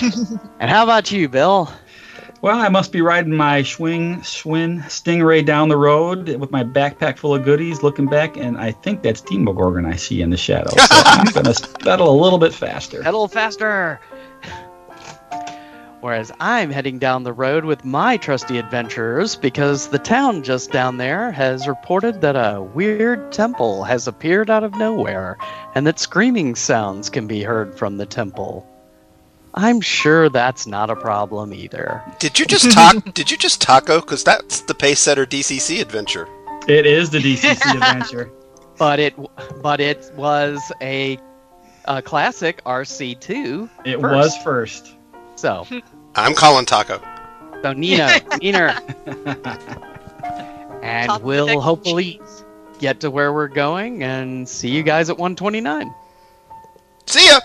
and 0.60 0.70
how 0.70 0.84
about 0.84 1.10
you, 1.10 1.28
Bill? 1.28 1.70
Well, 2.42 2.58
I 2.58 2.68
must 2.68 2.92
be 2.92 3.00
riding 3.00 3.34
my 3.34 3.62
swing 3.62 4.22
swing 4.22 4.80
stingray 4.82 5.44
down 5.44 5.68
the 5.68 5.76
road 5.76 6.28
with 6.38 6.50
my 6.50 6.62
backpack 6.62 7.18
full 7.18 7.34
of 7.34 7.44
goodies, 7.44 7.82
looking 7.82 8.06
back, 8.06 8.36
and 8.36 8.58
I 8.58 8.72
think 8.72 9.02
that's 9.02 9.20
Demogorgon 9.20 9.86
I 9.86 9.96
see 9.96 10.20
in 10.20 10.30
the 10.30 10.36
shadow. 10.36 10.70
So 10.70 10.86
I'm 10.90 11.26
gonna 11.32 11.54
pedal 11.80 12.10
a 12.10 12.18
little 12.22 12.38
bit 12.38 12.52
faster. 12.52 13.02
Pedal 13.02 13.28
faster. 13.28 14.00
Whereas 16.00 16.30
I'm 16.38 16.70
heading 16.70 17.00
down 17.00 17.24
the 17.24 17.32
road 17.32 17.64
with 17.64 17.84
my 17.84 18.16
trusty 18.16 18.58
adventurers 18.58 19.34
because 19.34 19.88
the 19.88 19.98
town 19.98 20.44
just 20.44 20.70
down 20.70 20.98
there 20.98 21.32
has 21.32 21.66
reported 21.66 22.20
that 22.20 22.36
a 22.36 22.62
weird 22.62 23.32
temple 23.32 23.82
has 23.82 24.06
appeared 24.06 24.50
out 24.50 24.62
of 24.62 24.76
nowhere 24.76 25.36
and 25.74 25.84
that 25.86 25.98
screaming 25.98 26.54
sounds 26.54 27.10
can 27.10 27.26
be 27.26 27.42
heard 27.42 27.76
from 27.76 27.96
the 27.96 28.06
temple. 28.06 28.64
I'm 29.56 29.80
sure 29.80 30.28
that's 30.28 30.66
not 30.66 30.90
a 30.90 30.96
problem 30.96 31.54
either. 31.54 32.02
Did 32.18 32.38
you 32.38 32.44
just 32.44 32.70
talk? 32.70 33.02
did 33.14 33.30
you 33.30 33.38
just 33.38 33.62
taco? 33.62 34.00
Because 34.00 34.22
that's 34.22 34.60
the 34.60 34.74
Pacesetter 34.74 35.24
DCC 35.24 35.80
adventure. 35.80 36.28
It 36.68 36.84
is 36.84 37.10
the 37.10 37.18
DCC 37.18 37.74
adventure. 37.74 38.30
But 38.76 39.00
it 39.00 39.14
but 39.62 39.80
it 39.80 40.10
was 40.14 40.60
a, 40.82 41.18
a 41.86 42.02
classic 42.02 42.62
RC2. 42.64 43.70
It 43.86 44.00
first. 44.00 44.02
was 44.02 44.36
first. 44.42 44.94
So 45.36 45.66
I'm 46.14 46.34
calling 46.34 46.66
taco. 46.66 47.00
So 47.62 47.72
Nina, 47.72 48.08
Neener. 48.42 48.76
and 50.82 51.08
Top 51.08 51.22
we'll 51.22 51.46
protect 51.46 51.62
hopefully 51.62 52.20
get 52.78 53.00
to 53.00 53.10
where 53.10 53.32
we're 53.32 53.48
going 53.48 54.02
and 54.04 54.46
see 54.46 54.68
you 54.68 54.82
guys 54.82 55.08
at 55.08 55.16
129. 55.16 55.94
See 57.06 57.26
ya. 57.26 57.40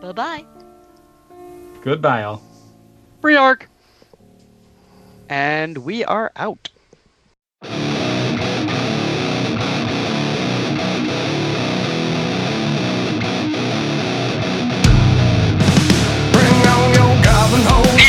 Bye 0.00 0.12
bye. 0.12 0.44
Goodbye, 1.84 2.22
all. 2.22 2.42
Free 3.20 3.36
arc. 3.36 3.68
And 5.28 5.76
we 5.78 6.02
are 6.02 6.32
out. 6.34 6.70
The 7.60 7.68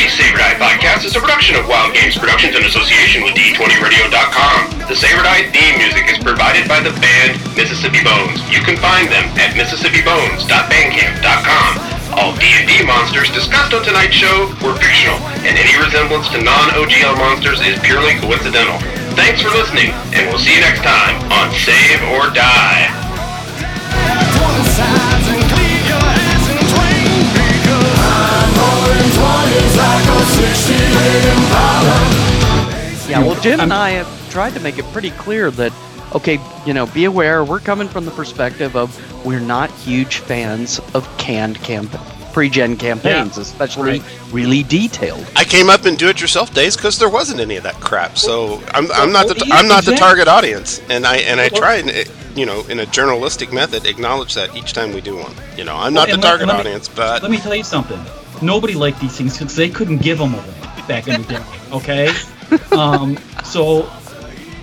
Save 0.08 0.34
or 0.34 0.38
Die 0.38 0.54
Podcast 0.56 1.04
is 1.04 1.14
a 1.14 1.20
production 1.20 1.56
of 1.56 1.68
Wild 1.68 1.92
Games 1.92 2.16
Productions 2.16 2.56
in 2.56 2.64
association 2.64 3.22
with 3.24 3.34
D20Radio.com. 3.34 4.88
The 4.88 4.96
Save 4.96 5.18
or 5.18 5.22
Die 5.22 5.50
theme 5.52 5.76
music 5.76 6.08
is 6.08 6.16
provided 6.24 6.66
by 6.66 6.80
the 6.80 6.92
band 7.00 7.36
Mississippi 7.54 8.02
Bones. 8.02 8.40
You 8.48 8.62
can 8.62 8.78
find 8.78 9.06
them 9.08 9.24
at 9.36 9.52
MississippiBones.bandcamp.com. 9.52 11.95
All 12.16 12.34
D&D 12.36 12.82
monsters 12.86 13.30
discussed 13.30 13.74
on 13.74 13.84
tonight's 13.84 14.14
show 14.14 14.48
were 14.64 14.74
fictional, 14.74 15.20
and 15.44 15.58
any 15.58 15.76
resemblance 15.84 16.28
to 16.30 16.42
non-OGL 16.42 17.18
monsters 17.18 17.60
is 17.60 17.78
purely 17.80 18.14
coincidental. 18.14 18.78
Thanks 19.14 19.42
for 19.42 19.50
listening, 19.50 19.92
and 20.16 20.26
we'll 20.28 20.38
see 20.38 20.54
you 20.54 20.60
next 20.60 20.80
time 20.80 21.20
on 21.30 21.52
Save 21.52 22.02
or 22.16 22.32
Die. 22.32 23.06
Well, 33.36 33.42
Jim 33.42 33.60
and 33.60 33.72
I 33.72 33.90
have 33.90 34.30
tried 34.30 34.54
to 34.54 34.60
make 34.60 34.78
it 34.78 34.84
pretty 34.86 35.10
clear 35.10 35.50
that, 35.52 35.72
okay, 36.14 36.38
you 36.66 36.74
know, 36.74 36.86
be 36.86 37.04
aware 37.04 37.44
we're 37.44 37.60
coming 37.60 37.88
from 37.88 38.04
the 38.04 38.10
perspective 38.10 38.76
of 38.76 38.94
we're 39.24 39.40
not 39.40 39.70
huge 39.70 40.18
fans 40.18 40.78
of 40.94 41.06
canned 41.18 41.60
camp 41.62 41.90
pre-gen 42.32 42.76
campaigns, 42.76 43.38
especially 43.38 44.02
really 44.30 44.62
detailed. 44.62 45.26
I 45.36 45.44
came 45.44 45.70
up 45.70 45.86
in 45.86 45.94
do-it-yourself 45.96 46.52
days 46.52 46.76
because 46.76 46.98
there 46.98 47.08
wasn't 47.08 47.40
any 47.40 47.56
of 47.56 47.62
that 47.62 47.76
crap. 47.76 48.18
So 48.18 48.62
I'm, 48.74 48.92
I'm 48.92 49.10
not 49.10 49.26
the 49.28 49.48
I'm 49.50 49.66
not 49.66 49.86
the 49.86 49.96
target 49.96 50.28
audience, 50.28 50.82
and 50.90 51.06
I 51.06 51.16
and 51.16 51.40
I 51.40 51.48
try 51.48 51.76
and 51.76 51.88
eh, 51.88 52.04
you 52.34 52.44
know 52.44 52.62
in 52.66 52.80
a 52.80 52.84
journalistic 52.84 53.54
method 53.54 53.86
acknowledge 53.86 54.34
that 54.34 54.54
each 54.54 54.74
time 54.74 54.92
we 54.92 55.00
do 55.00 55.16
one. 55.16 55.32
You 55.56 55.64
know, 55.64 55.76
I'm 55.76 55.94
Well, 55.94 56.04
not 56.04 56.08
the 56.08 56.12
and 56.14 56.22
let- 56.22 56.28
target 56.28 56.48
let 56.48 56.54
me- 56.56 56.60
audience, 56.60 56.88
but 56.88 57.22
Let 57.22 57.30
me 57.30 57.38
tell 57.38 57.54
you 57.54 57.64
something. 57.64 57.98
Nobody 58.42 58.74
liked 58.74 59.00
these 59.00 59.16
things 59.16 59.38
because 59.38 59.56
they 59.56 59.70
couldn't 59.70 60.02
give 60.02 60.18
them 60.18 60.34
away 60.34 60.54
back 60.86 61.08
in 61.08 61.22
the 61.22 61.28
day. 61.28 61.42
Okay, 61.72 62.12
um, 62.72 63.16
so 63.44 63.90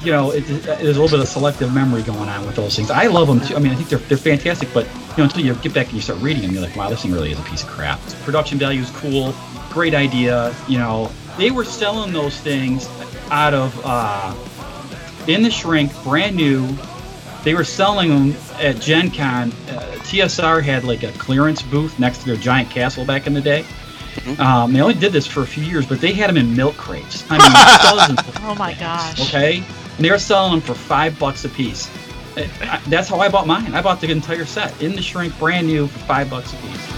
you 0.02 0.12
know 0.12 0.32
it, 0.32 0.50
it- 0.50 0.64
there's 0.64 0.98
a 0.98 1.02
little 1.02 1.10
bit 1.10 1.20
of 1.20 1.28
selective 1.28 1.74
memory 1.74 2.04
going 2.04 2.30
on 2.30 2.46
with 2.46 2.56
those 2.56 2.76
things. 2.76 2.90
I 2.92 3.08
love 3.08 3.28
them 3.28 3.40
too. 3.40 3.56
I 3.56 3.60
mean, 3.60 3.72
I 3.72 3.76
think 3.76 3.90
they're 3.90 4.00
they're 4.00 4.18
fantastic, 4.18 4.70
but 4.74 4.86
you 4.86 5.18
know 5.18 5.24
until 5.26 5.44
you 5.46 5.56
get 5.56 5.74
back 5.74 5.88
and 5.88 5.96
you 5.96 6.02
start 6.02 6.20
reading 6.22 6.44
them, 6.44 6.52
you're 6.52 6.62
like, 6.62 6.76
wow, 6.76 6.90
this 6.90 7.02
thing 7.02 7.12
really 7.12 7.32
is 7.32 7.40
a 7.40 7.44
piece 7.44 7.64
of 7.64 7.70
crap. 7.70 8.00
Production 8.24 8.58
value 8.58 8.82
is 8.82 8.90
cool, 8.92 9.34
great 9.70 9.94
idea. 9.94 10.56
You 10.68 10.78
know, 10.80 11.12
they 11.38 11.52
were 11.52 11.64
selling 11.66 12.12
those 12.14 12.38
things 12.40 12.88
out 13.32 13.54
of 13.54 13.80
uh, 13.86 14.34
in 15.28 15.42
the 15.44 15.52
shrink, 15.52 15.92
brand 16.04 16.36
new. 16.36 16.68
They 17.44 17.54
were 17.56 17.66
selling 17.66 18.10
them 18.10 18.36
at 18.60 18.80
Gen 18.80 19.12
Con. 19.12 19.52
Uh, 19.70 19.82
TSR 20.04 20.62
had 20.64 20.86
like 20.86 21.04
a 21.04 21.12
clearance 21.14 21.62
booth 21.62 22.00
next 22.00 22.20
to 22.20 22.26
their 22.26 22.38
giant 22.38 22.70
castle 22.70 23.06
back 23.06 23.28
in 23.28 23.34
the 23.34 23.42
day. 23.42 23.66
Mm-hmm. 24.14 24.42
Um, 24.42 24.74
they 24.74 24.82
only 24.82 24.94
did 24.94 25.12
this 25.12 25.28
for 25.28 25.42
a 25.42 25.48
few 25.48 25.64
years, 25.64 25.86
but 25.86 26.00
they 26.00 26.14
had 26.14 26.30
them 26.30 26.38
in 26.38 26.56
milk 26.56 26.76
crates. 26.76 27.26
I 27.30 27.38
mean, 27.38 28.18
dozens. 28.18 28.38
oh 28.42 28.56
my 28.56 28.74
gosh! 28.76 29.20
Okay, 29.30 29.58
and 29.58 30.06
they 30.06 30.12
were 30.12 30.20
selling 30.20 30.52
them 30.52 30.62
for 30.62 30.74
five 30.74 31.18
bucks 31.20 31.46
a 31.46 31.50
piece. 31.50 31.90
That's 32.88 33.08
how 33.08 33.20
I 33.20 33.30
bought 33.30 33.48
mine. 33.48 33.74
I 33.74 33.82
bought 33.82 34.02
the 34.02 34.10
entire 34.12 34.46
set 34.46 34.82
in 34.82 34.96
the 34.96 35.02
shrink, 35.02 35.38
brand 35.38 35.68
new, 35.68 35.88
for 35.88 36.00
five 36.00 36.30
bucks 36.30 36.54
a 36.54 36.56
piece. 36.58 36.94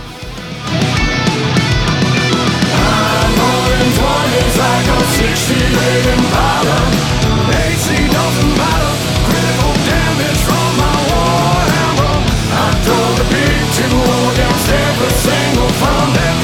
Told 12.86 13.18
the 13.18 13.24
beat 13.32 13.66
to 13.74 15.10
single. 15.10 16.35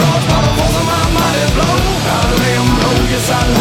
pasando 3.31 3.60